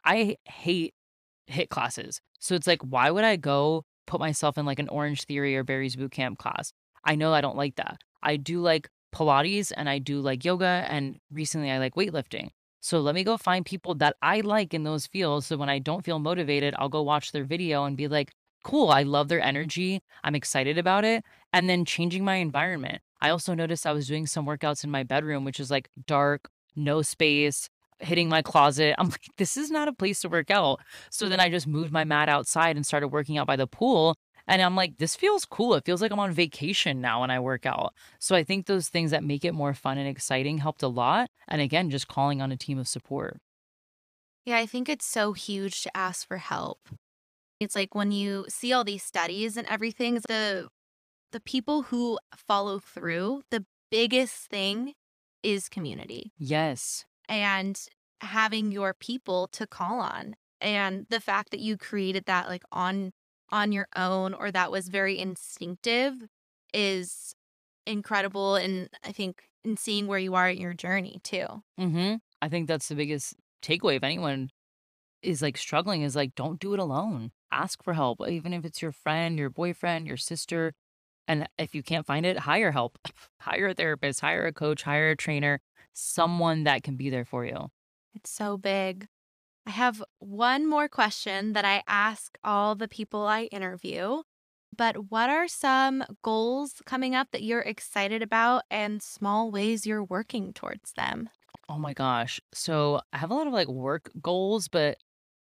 I 0.05 0.37
hate 0.45 0.94
HIIT 1.51 1.69
classes. 1.69 2.21
So 2.39 2.55
it's 2.55 2.67
like 2.67 2.83
why 2.83 3.11
would 3.11 3.25
I 3.25 3.37
go 3.37 3.85
put 4.07 4.21
myself 4.21 4.59
in 4.59 4.67
like 4.67 4.79
an 4.79 4.89
Orange 4.89 5.25
Theory 5.25 5.57
or 5.57 5.65
Barry's 5.65 5.97
boot 5.97 6.13
camp 6.13 6.39
class? 6.39 6.73
I 7.05 7.15
know 7.15 7.33
I 7.33 7.41
don't 7.41 7.57
like 7.57 7.77
that. 7.77 7.99
I 8.23 8.37
do 8.37 8.61
like 8.61 8.89
Pilates 9.15 9.73
and 9.77 9.89
I 9.89 9.99
do 9.99 10.21
like 10.21 10.45
yoga 10.45 10.87
and 10.89 11.19
recently 11.31 11.71
I 11.71 11.79
like 11.79 11.95
weightlifting. 11.95 12.49
So 12.81 13.01
let 13.01 13.15
me 13.15 13.25
go 13.25 13.39
find 13.39 13.65
people 13.65 13.95
that 13.97 14.17
I 14.21 14.41
like 14.41 14.75
in 14.75 14.85
those 14.85 15.07
fields. 15.07 15.47
So 15.47 15.57
when 15.57 15.71
I 15.71 15.79
don't 15.79 16.05
feel 16.05 16.19
motivated, 16.19 16.75
I'll 16.79 16.91
go 16.91 17.03
watch 17.03 17.33
their 17.33 17.45
video 17.45 17.85
and 17.85 17.97
be 17.97 18.09
like, 18.09 18.33
cool, 18.63 18.91
I 18.91 19.05
love 19.05 19.29
their 19.29 19.41
energy. 19.41 20.03
I'm 20.23 20.35
excited 20.35 20.77
about 20.77 21.05
it. 21.05 21.25
And 21.53 21.69
then 21.69 21.85
changing 21.85 22.25
my 22.25 22.37
environment. 22.37 23.01
I 23.23 23.31
also 23.31 23.55
noticed 23.55 23.87
I 23.87 23.93
was 23.93 24.07
doing 24.07 24.27
some 24.27 24.47
workouts 24.47 24.85
in 24.85 24.91
my 24.91 25.03
bedroom, 25.03 25.45
which 25.45 25.61
is 25.61 25.71
like 25.71 25.89
dark, 26.07 26.51
no 26.77 27.01
space, 27.01 27.71
hitting 28.05 28.29
my 28.29 28.43
closet. 28.43 28.95
I'm 28.99 29.09
like, 29.09 29.27
this 29.37 29.57
is 29.57 29.71
not 29.71 29.89
a 29.89 29.93
place 29.93 30.21
to 30.21 30.29
work 30.29 30.51
out. 30.51 30.81
So 31.11 31.29
then 31.29 31.39
mm-hmm. 31.39 31.47
I 31.47 31.51
just 31.51 31.67
moved 31.67 31.93
my 31.93 32.05
mat 32.05 32.29
outside 32.29 32.77
and 32.77 32.87
started 32.87 33.09
working 33.09 33.39
out 33.39 33.47
by 33.47 33.57
the 33.57 33.67
pool. 33.67 34.17
And 34.47 34.61
I'm 34.61 34.77
like, 34.77 34.99
this 34.99 35.17
feels 35.17 35.45
cool. 35.45 35.75
It 35.75 35.85
feels 35.87 36.03
like 36.03 36.13
I'm 36.13 36.21
on 36.21 36.33
vacation 36.33 37.01
now 37.01 37.23
when 37.23 37.31
I 37.31 37.41
work 37.41 37.65
out. 37.65 37.95
So 38.19 38.37
I 38.37 38.45
think 38.45 38.67
those 38.67 38.89
things 38.89 39.11
that 39.11 39.25
make 39.25 39.45
it 39.45 39.53
more 39.53 39.73
fun 39.73 39.97
and 39.97 40.07
exciting 40.07 40.59
helped 40.59 40.83
a 40.83 40.89
lot. 40.89 41.31
And 41.49 41.63
again, 41.63 41.91
just 41.91 42.09
calling 42.09 42.43
on 42.43 42.53
a 42.53 42.57
team 42.57 42.79
of 42.79 42.87
support. 42.87 43.39
Yeah, 44.45 44.59
I 44.59 44.67
think 44.67 44.91
it's 44.91 45.07
so 45.07 45.33
huge 45.33 45.83
to 45.83 45.97
ask 45.97 46.29
for 46.29 46.37
help. 46.37 46.79
It's 47.59 47.75
like 47.75 47.95
when 47.95 48.13
you 48.13 48.45
see 48.49 48.73
all 48.75 48.85
these 48.85 49.03
studies 49.03 49.57
and 49.57 49.67
everything, 49.69 50.21
the 50.29 50.69
the 51.33 51.41
people 51.41 51.83
who 51.83 52.19
follow 52.37 52.79
through, 52.79 53.43
the 53.51 53.65
biggest 53.91 54.51
thing 54.51 54.93
is 55.43 55.69
community. 55.69 56.33
Yes. 56.39 57.07
And 57.29 57.81
having 58.21 58.73
your 58.73 58.95
people 58.95 59.49
to 59.49 59.67
call 59.67 60.01
on. 60.01 60.37
And 60.61 61.07
the 61.11 61.21
fact 61.21 61.51
that 61.51 61.61
you 61.61 61.77
created 61.77 62.25
that 62.27 62.49
like 62.49 62.65
on 62.73 63.13
on 63.51 63.73
your 63.73 63.89
own 63.97 64.35
or 64.35 64.51
that 64.51 64.71
was 64.71 64.89
very 64.89 65.19
instinctive 65.19 66.15
is 66.73 67.35
incredible 67.87 68.57
and 68.57 68.89
I 69.05 69.13
think 69.13 69.49
in 69.65 69.77
seeing 69.77 70.07
where 70.07 70.19
you 70.19 70.35
are 70.35 70.49
in 70.51 70.59
your 70.61 70.75
journey 70.75 71.21
too. 71.23 71.63
Mhm. 71.79 72.21
I 72.43 72.49
think 72.49 72.69
that's 72.69 72.89
the 72.89 72.95
biggest 72.95 73.35
takeaway 73.63 73.97
if 73.97 74.03
anyone 74.03 74.51
is 75.23 75.43
like 75.43 75.57
struggling 75.59 76.03
is 76.03 76.17
like 76.17 76.35
don't 76.35 76.61
do 76.61 76.75
it 76.75 76.81
alone. 76.81 77.33
Ask 77.53 77.83
for 77.85 77.95
help 77.95 78.21
even 78.29 78.53
if 78.55 78.65
it's 78.65 78.83
your 78.83 78.93
friend, 78.93 79.39
your 79.39 79.51
boyfriend, 79.51 80.07
your 80.09 80.17
sister. 80.19 80.75
And 81.29 81.49
if 81.59 81.75
you 81.75 81.83
can't 81.83 82.07
find 82.07 82.27
it, 82.27 82.39
hire 82.41 82.73
help. 82.73 82.99
hire 83.41 83.69
a 83.69 83.75
therapist, 83.75 84.21
hire 84.21 84.47
a 84.47 84.53
coach, 84.55 84.83
hire 84.85 85.11
a 85.11 85.17
trainer, 85.17 85.61
someone 85.95 86.65
that 86.65 86.83
can 86.83 86.97
be 86.97 87.11
there 87.11 87.25
for 87.25 87.45
you. 87.45 87.71
It's 88.15 88.31
so 88.31 88.57
big. 88.57 89.09
I 89.67 89.71
have 89.71 90.03
one 90.19 90.69
more 90.69 90.89
question 90.89 91.55
that 91.55 91.65
I 91.65 91.83
ask 91.89 92.37
all 92.45 92.75
the 92.75 92.89
people 92.89 93.27
I 93.27 93.45
interview. 93.45 94.23
But 94.77 95.11
what 95.11 95.31
are 95.31 95.47
some 95.47 96.05
goals 96.23 96.83
coming 96.85 97.15
up 97.15 97.29
that 97.31 97.45
you're 97.45 97.61
excited 97.61 98.23
about 98.23 98.65
and 98.71 99.03
small 99.03 99.51
ways 99.51 99.87
you're 99.87 100.05
working 100.05 100.53
towards 100.53 100.93
them? 100.95 101.31
Oh 101.69 101.79
my 101.79 101.95
gosh. 101.95 102.41
So 102.53 103.01
I 103.13 103.19
have 103.19 103.31
a 103.31 103.35
lot 103.35 103.47
of 103.47 103.53
like 103.53 103.69
work 103.69 104.11
goals, 104.21 104.69
but 104.69 104.99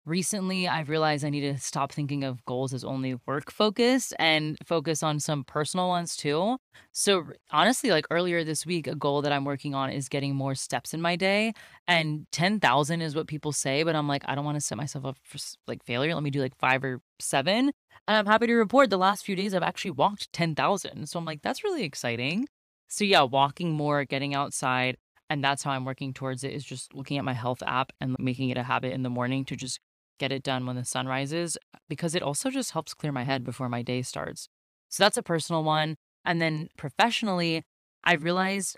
recently 0.07 0.69
I've 0.69 0.89
realized 0.89 1.25
I 1.25 1.31
need 1.31 1.53
to 1.53 1.59
stop 1.59 1.93
thinking 1.93 2.25
of 2.25 2.43
goals 2.47 2.73
as 2.73 2.85
only 2.85 3.17
work 3.27 3.51
focused 3.51 4.15
and 4.19 4.57
focus 4.65 5.03
on 5.03 5.21
some 5.21 5.45
personal 5.45 5.89
ones 5.89 6.17
too. 6.17 6.57
So 6.93 7.25
honestly, 7.51 7.91
like 7.91 8.07
earlier 8.11 8.45
this 8.45 8.65
week, 8.65 8.87
a 8.87 8.95
goal 8.95 9.21
that 9.23 9.33
I'm 9.33 9.45
working 9.45 9.75
on 9.75 9.91
is 9.91 10.09
getting 10.09 10.35
more 10.35 10.55
steps 10.55 10.95
in 10.95 11.03
my 11.03 11.17
day. 11.17 11.53
And 11.89 12.27
10,000 12.33 13.03
is 13.03 13.15
what 13.15 13.27
people 13.27 13.53
say, 13.53 13.83
but 13.83 13.97
I'm 13.97 14.09
like, 14.09 14.23
I 14.27 14.35
don't 14.35 14.45
want 14.45 14.57
to 14.57 14.61
set 14.61 14.79
myself 14.79 15.05
up 15.05 15.19
for 15.23 15.39
like 15.67 15.85
failure. 15.85 16.15
Let 16.15 16.23
me 16.23 16.31
do 16.31 16.41
like 16.41 16.57
five 16.57 16.85
or 16.85 17.01
seven. 17.19 17.73
And 18.09 18.17
I'm 18.17 18.27
happy 18.27 18.47
to 18.47 18.55
report 18.55 18.91
the 18.91 18.99
last 18.99 19.25
few 19.25 19.35
days 19.35 19.53
I've 19.53 19.63
actually 19.63 19.91
walked 19.91 20.33
10,000. 20.33 21.09
So 21.09 21.19
I'm 21.19 21.25
like, 21.25 21.43
that's 21.43 21.65
really 21.65 21.83
exciting. 21.83 22.47
So 22.89 23.05
yeah, 23.05 23.23
walking 23.23 23.73
more, 23.73 24.05
getting 24.05 24.35
outside. 24.35 24.97
And 25.29 25.43
that's 25.43 25.65
how 25.65 25.73
I'm 25.73 25.85
working 25.85 26.15
towards 26.15 26.45
it 26.45 26.53
is 26.53 26.65
just 26.65 26.95
looking 26.95 27.19
at 27.19 27.25
my 27.25 27.33
health 27.33 27.63
app 27.67 27.93
and 28.01 28.15
making 28.21 28.51
it 28.51 28.57
a 28.57 28.63
habit 28.63 28.93
in 28.93 29.03
the 29.03 29.11
morning 29.11 29.45
to 29.47 29.57
just 29.57 29.81
get 30.19 30.33
it 30.33 30.43
done 30.43 30.67
when 30.67 30.77
the 30.77 30.85
sun 30.85 31.07
rises 31.07 31.57
because 31.89 32.15
it 32.15 32.23
also 32.23 32.51
just 32.51 32.73
helps 32.73 32.95
clear 32.95 33.13
my 33.13 33.25
head 33.25 33.45
before 33.45 33.69
my 33.69 33.83
day 33.83 34.03
starts. 34.03 34.49
So 34.89 35.03
that's 35.03 35.17
a 35.17 35.23
personal 35.23 35.65
one. 35.65 35.97
And 36.25 36.41
then 36.41 36.69
professionally, 36.77 37.63
I 38.05 38.15
realized 38.15 38.77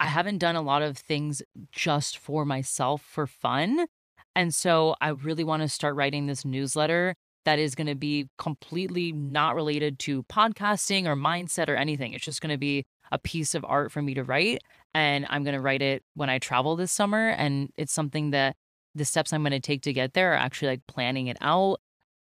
I 0.00 0.06
haven't 0.06 0.38
done 0.38 0.56
a 0.56 0.62
lot 0.62 0.82
of 0.82 0.98
things 0.98 1.42
just 1.70 2.18
for 2.18 2.44
myself 2.44 3.02
for 3.02 3.26
fun. 3.26 3.86
And 4.34 4.54
so 4.54 4.96
I 5.00 5.10
really 5.10 5.44
want 5.44 5.62
to 5.62 5.68
start 5.68 5.94
writing 5.94 6.26
this 6.26 6.44
newsletter 6.44 7.14
that 7.44 7.58
is 7.58 7.74
going 7.74 7.86
to 7.86 7.94
be 7.94 8.28
completely 8.38 9.12
not 9.12 9.54
related 9.54 9.98
to 10.00 10.22
podcasting 10.24 11.06
or 11.06 11.16
mindset 11.16 11.68
or 11.68 11.76
anything. 11.76 12.12
It's 12.12 12.24
just 12.24 12.40
going 12.40 12.52
to 12.52 12.58
be 12.58 12.84
a 13.10 13.18
piece 13.18 13.54
of 13.54 13.64
art 13.68 13.92
for 13.92 14.00
me 14.00 14.14
to 14.14 14.24
write. 14.24 14.62
And 14.94 15.26
I'm 15.28 15.44
going 15.44 15.54
to 15.54 15.60
write 15.60 15.82
it 15.82 16.02
when 16.14 16.30
I 16.30 16.38
travel 16.38 16.76
this 16.76 16.92
summer. 16.92 17.28
And 17.28 17.70
it's 17.76 17.92
something 17.92 18.30
that 18.30 18.56
the 18.94 19.04
steps 19.04 19.32
I'm 19.32 19.42
going 19.42 19.52
to 19.52 19.60
take 19.60 19.82
to 19.82 19.92
get 19.92 20.14
there 20.14 20.32
are 20.32 20.36
actually 20.36 20.68
like 20.68 20.86
planning 20.86 21.28
it 21.28 21.36
out, 21.40 21.80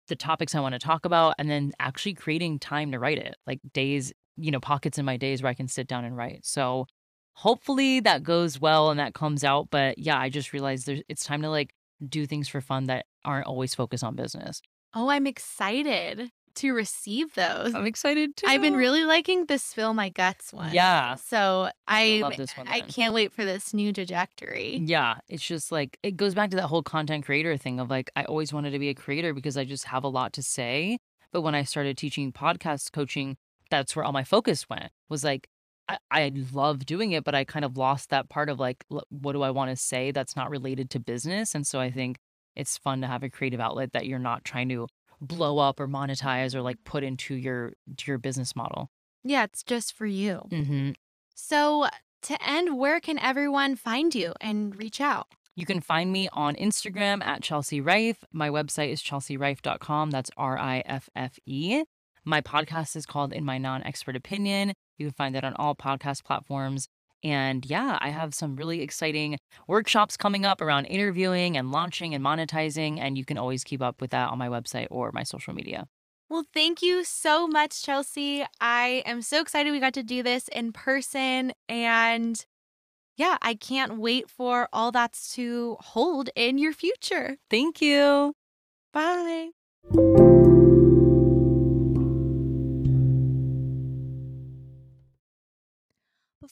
the 0.09 0.17
topics 0.17 0.55
I 0.55 0.61
want 0.61 0.75
to 0.75 0.79
talk 0.79 1.05
about, 1.05 1.35
and 1.39 1.51
then 1.51 1.73
actually 1.79 2.15
creating 2.15 2.59
time 2.59 2.93
to 2.93 2.99
write 2.99 3.19
it, 3.19 3.37
like 3.47 3.61
days, 3.73 4.13
you 4.37 4.51
know, 4.51 4.61
pockets 4.61 4.99
in 4.99 5.05
my 5.05 5.17
days 5.17 5.43
where 5.43 5.51
I 5.51 5.55
can 5.55 5.69
sit 5.69 5.87
down 5.87 6.05
and 6.05 6.17
write. 6.17 6.45
So 6.45 6.87
hopefully 7.35 8.01
that 8.01 8.23
goes 8.23 8.61
well 8.61 8.91
and 8.91 9.01
that 9.01 9.15
comes 9.15 9.45
out. 9.45 9.69
But 9.71 9.99
yeah, 9.99 10.19
I 10.19 10.29
just 10.29 10.53
realized 10.53 10.87
there's 10.87 11.03
it's 11.09 11.25
time 11.25 11.43
to 11.43 11.51
like 11.51 11.75
do 12.07 12.27
things 12.27 12.49
for 12.49 12.61
fun 12.61 12.85
that 12.85 13.07
aren't 13.25 13.47
always 13.47 13.75
focused 13.75 14.05
on 14.05 14.17
business. 14.17 14.61
Oh, 14.95 15.09
I'm 15.09 15.27
excited 15.27 16.31
to 16.57 16.73
receive 16.73 17.35
those. 17.35 17.75
I'm 17.75 17.87
excited 17.87 18.37
too. 18.37 18.47
I've 18.49 18.63
been 18.63 18.77
really 18.77 19.05
liking 19.05 19.47
the 19.47 19.59
spill 19.59 19.95
my 19.95 20.09
guts 20.09 20.53
one. 20.53 20.73
Yeah. 20.73 21.15
So 21.17 21.71
I 21.87 22.21
love 22.23 22.37
this 22.37 22.57
one 22.57 22.69
I 22.69 22.81
can't 22.81 23.15
wait 23.15 23.33
for 23.33 23.45
this 23.45 23.73
new 23.75 23.93
trajectory. 23.93 24.81
Yeah, 24.85 25.17
it's 25.29 25.43
just 25.43 25.73
like 25.73 25.99
it 26.03 26.17
goes 26.17 26.35
back 26.35 26.51
to 26.51 26.57
that 26.57 26.67
whole 26.67 26.83
content 26.83 27.25
creator 27.25 27.57
thing 27.57 27.81
of 27.81 27.91
like 27.91 28.11
I 28.17 28.25
always 28.25 28.53
wanted 28.53 28.71
to 28.73 28.79
be 28.79 28.89
a 28.89 28.95
creator 28.95 29.33
because 29.35 29.57
I 29.57 29.65
just 29.65 29.85
have 29.85 30.05
a 30.05 30.09
lot 30.09 30.33
to 30.35 30.43
say. 30.43 30.99
But 31.33 31.43
when 31.43 31.55
I 31.55 31.63
started 31.63 31.97
teaching 31.97 32.33
podcast 32.33 32.93
coaching, 32.93 33.37
that's 33.71 33.95
where 33.95 34.05
all 34.05 34.13
my 34.13 34.25
focus 34.25 34.69
went. 34.69 34.91
Was 35.09 35.25
like 35.25 35.49
I, 35.89 35.99
I 36.11 36.33
love 36.53 36.87
doing 36.87 37.13
it, 37.13 37.25
but 37.25 37.35
I 37.35 37.45
kind 37.45 37.65
of 37.65 37.77
lost 37.77 38.11
that 38.11 38.29
part 38.29 38.49
of 38.49 38.61
like 38.61 38.85
what 39.09 39.33
do 39.33 39.43
I 39.43 39.51
want 39.51 39.71
to 39.71 39.77
say 39.77 40.11
that's 40.11 40.37
not 40.37 40.51
related 40.51 40.91
to 40.91 41.01
business. 41.01 41.55
And 41.55 41.67
so 41.67 41.81
I 41.81 41.91
think 41.91 42.19
it's 42.57 42.79
fun 42.79 43.01
to 43.01 43.07
have 43.07 43.23
a 43.23 43.31
creative 43.31 43.61
outlet 43.61 43.93
that 43.93 44.07
you're 44.07 44.19
not 44.19 44.45
trying 44.45 44.69
to 44.71 44.89
blow 45.21 45.59
up 45.59 45.81
or 45.81 45.89
monetize 45.89 46.55
or 46.55 46.63
like 46.63 46.79
put 46.85 47.03
into 47.05 47.35
your 47.35 47.73
to 47.97 48.11
your 48.11 48.19
business 48.19 48.57
model. 48.57 48.91
Yeah, 49.23 49.45
it's 49.45 49.63
just 49.63 49.95
for 49.95 50.07
you. 50.07 50.43
Mm-hmm. 50.51 50.91
So 51.35 51.87
to 52.23 52.49
end, 52.49 52.79
where 52.79 53.01
can 53.01 53.19
everyone 53.19 53.77
find 53.77 54.15
you 54.15 54.35
and 54.41 54.77
reach 54.77 55.01
out? 55.01 55.27
You 55.57 55.67
can 55.67 55.81
find 55.81 56.13
me 56.13 56.29
on 56.33 56.55
Instagram 56.55 57.23
at 57.23 57.43
Chelsea 57.43 57.81
Riffe. 57.81 58.23
My 58.33 58.49
website 58.49 58.91
is 58.91 59.03
chelseariffe.com. 59.03 60.11
That's 60.11 60.31
R 60.37 60.59
I 60.59 60.83
F 60.87 61.09
F 61.15 61.39
E. 61.45 61.83
My 62.25 62.41
podcast 62.41 62.97
is 62.97 63.07
called 63.07 63.33
In 63.33 63.45
My 63.45 63.59
Non 63.59 63.83
Expert 63.83 64.17
Opinion. 64.17 64.75
You 64.99 65.07
can 65.07 65.15
find 65.15 65.35
that 65.35 65.45
on 65.45 65.55
all 65.55 65.75
podcast 65.75 66.25
platforms. 66.25 66.89
And 67.23 67.67
yeah, 67.67 67.99
I 68.01 68.11
have 68.11 68.35
some 68.35 68.57
really 68.57 68.81
exciting 68.81 69.39
workshops 69.67 70.17
coming 70.17 70.45
up 70.45 70.61
around 70.61 70.87
interviewing 70.87 71.57
and 71.57 71.71
launching 71.71 72.15
and 72.15 72.25
monetizing. 72.25 72.99
And 72.99 73.19
you 73.19 73.25
can 73.25 73.39
always 73.39 73.65
keep 73.65 73.83
up 73.83 74.01
with 74.01 74.11
that 74.11 74.31
on 74.31 74.39
my 74.39 74.49
website 74.49 74.89
or 74.91 75.11
my 75.13 75.23
social 75.23 75.55
media. 75.55 75.87
Well, 76.29 76.45
thank 76.55 76.81
you 76.81 77.03
so 77.03 77.49
much, 77.49 77.83
Chelsea. 77.83 78.47
I 78.61 79.03
am 79.05 79.21
so 79.21 79.41
excited 79.41 79.73
we 79.73 79.81
got 79.81 79.95
to 79.95 80.05
do 80.05 80.23
this 80.23 80.47
in 80.49 80.73
person. 80.73 81.53
And 81.69 82.45
yeah, 83.17 83.37
I 83.43 83.55
can't 83.55 83.99
wait 83.99 84.31
for 84.31 84.69
all 84.73 84.93
that's 84.93 85.35
to 85.35 85.77
hold 85.81 86.31
in 86.37 86.57
your 86.57 86.73
future. 86.73 87.37
Thank 87.51 87.83
you. 87.83 88.35
Bye. 88.93 89.51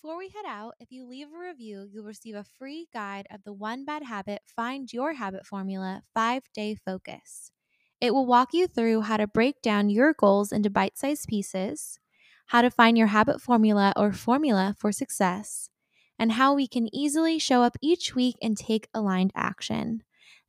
Before 0.00 0.16
we 0.16 0.28
head 0.28 0.44
out, 0.46 0.74
if 0.78 0.92
you 0.92 1.04
leave 1.04 1.26
a 1.34 1.38
review, 1.38 1.88
you'll 1.90 2.04
receive 2.04 2.36
a 2.36 2.44
free 2.44 2.86
guide 2.94 3.26
of 3.32 3.42
the 3.42 3.52
One 3.52 3.84
Bad 3.84 4.04
Habit 4.04 4.42
Find 4.54 4.92
Your 4.92 5.14
Habit 5.14 5.44
Formula 5.44 6.02
5 6.14 6.44
Day 6.54 6.76
Focus. 6.76 7.50
It 8.00 8.14
will 8.14 8.24
walk 8.24 8.54
you 8.54 8.68
through 8.68 9.00
how 9.00 9.16
to 9.16 9.26
break 9.26 9.60
down 9.60 9.90
your 9.90 10.12
goals 10.12 10.52
into 10.52 10.70
bite 10.70 10.96
sized 10.96 11.26
pieces, 11.26 11.98
how 12.46 12.62
to 12.62 12.70
find 12.70 12.96
your 12.96 13.08
habit 13.08 13.40
formula 13.40 13.92
or 13.96 14.12
formula 14.12 14.76
for 14.78 14.92
success, 14.92 15.68
and 16.16 16.30
how 16.30 16.54
we 16.54 16.68
can 16.68 16.94
easily 16.94 17.40
show 17.40 17.64
up 17.64 17.76
each 17.82 18.14
week 18.14 18.36
and 18.40 18.56
take 18.56 18.88
aligned 18.94 19.32
action. 19.34 20.04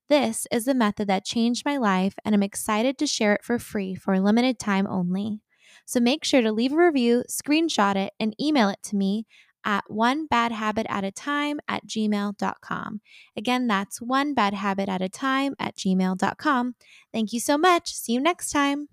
This 0.10 0.46
is 0.52 0.66
the 0.66 0.76
method 0.76 1.08
that 1.08 1.26
changed 1.26 1.66
my 1.66 1.78
life, 1.78 2.14
and 2.24 2.36
I'm 2.36 2.44
excited 2.44 3.00
to 3.00 3.08
share 3.08 3.34
it 3.34 3.44
for 3.44 3.58
free 3.58 3.96
for 3.96 4.14
a 4.14 4.22
limited 4.22 4.60
time 4.60 4.86
only. 4.86 5.42
So 5.90 6.00
make 6.00 6.24
sure 6.24 6.44
to 6.44 6.52
leave 6.52 6.72
a 6.72 6.78
review, 6.78 7.24
screenshot 7.28 7.96
it, 7.96 8.14
and 8.20 8.40
email 8.40 8.70
it 8.70 8.78
to 8.84 8.96
me 8.96 9.26
at 9.66 9.84
one 9.88 10.28
bad 10.28 10.52
habit 10.52 10.86
at 10.88 11.04
a 11.04 11.12
time 11.12 11.60
at 11.68 11.84
gmail.com. 11.88 13.02
Again, 13.36 13.66
that's 13.66 14.00
one 14.00 14.36
bad 14.36 14.54
habit 14.54 14.88
at 14.88 15.02
a 15.02 15.10
time 15.10 15.56
at 15.58 15.76
gmail.com. 15.76 16.76
Thank 17.12 17.34
you 17.34 17.40
so 17.40 17.58
much. 17.58 17.92
See 17.92 18.14
you 18.14 18.20
next 18.20 18.52
time. 18.52 18.90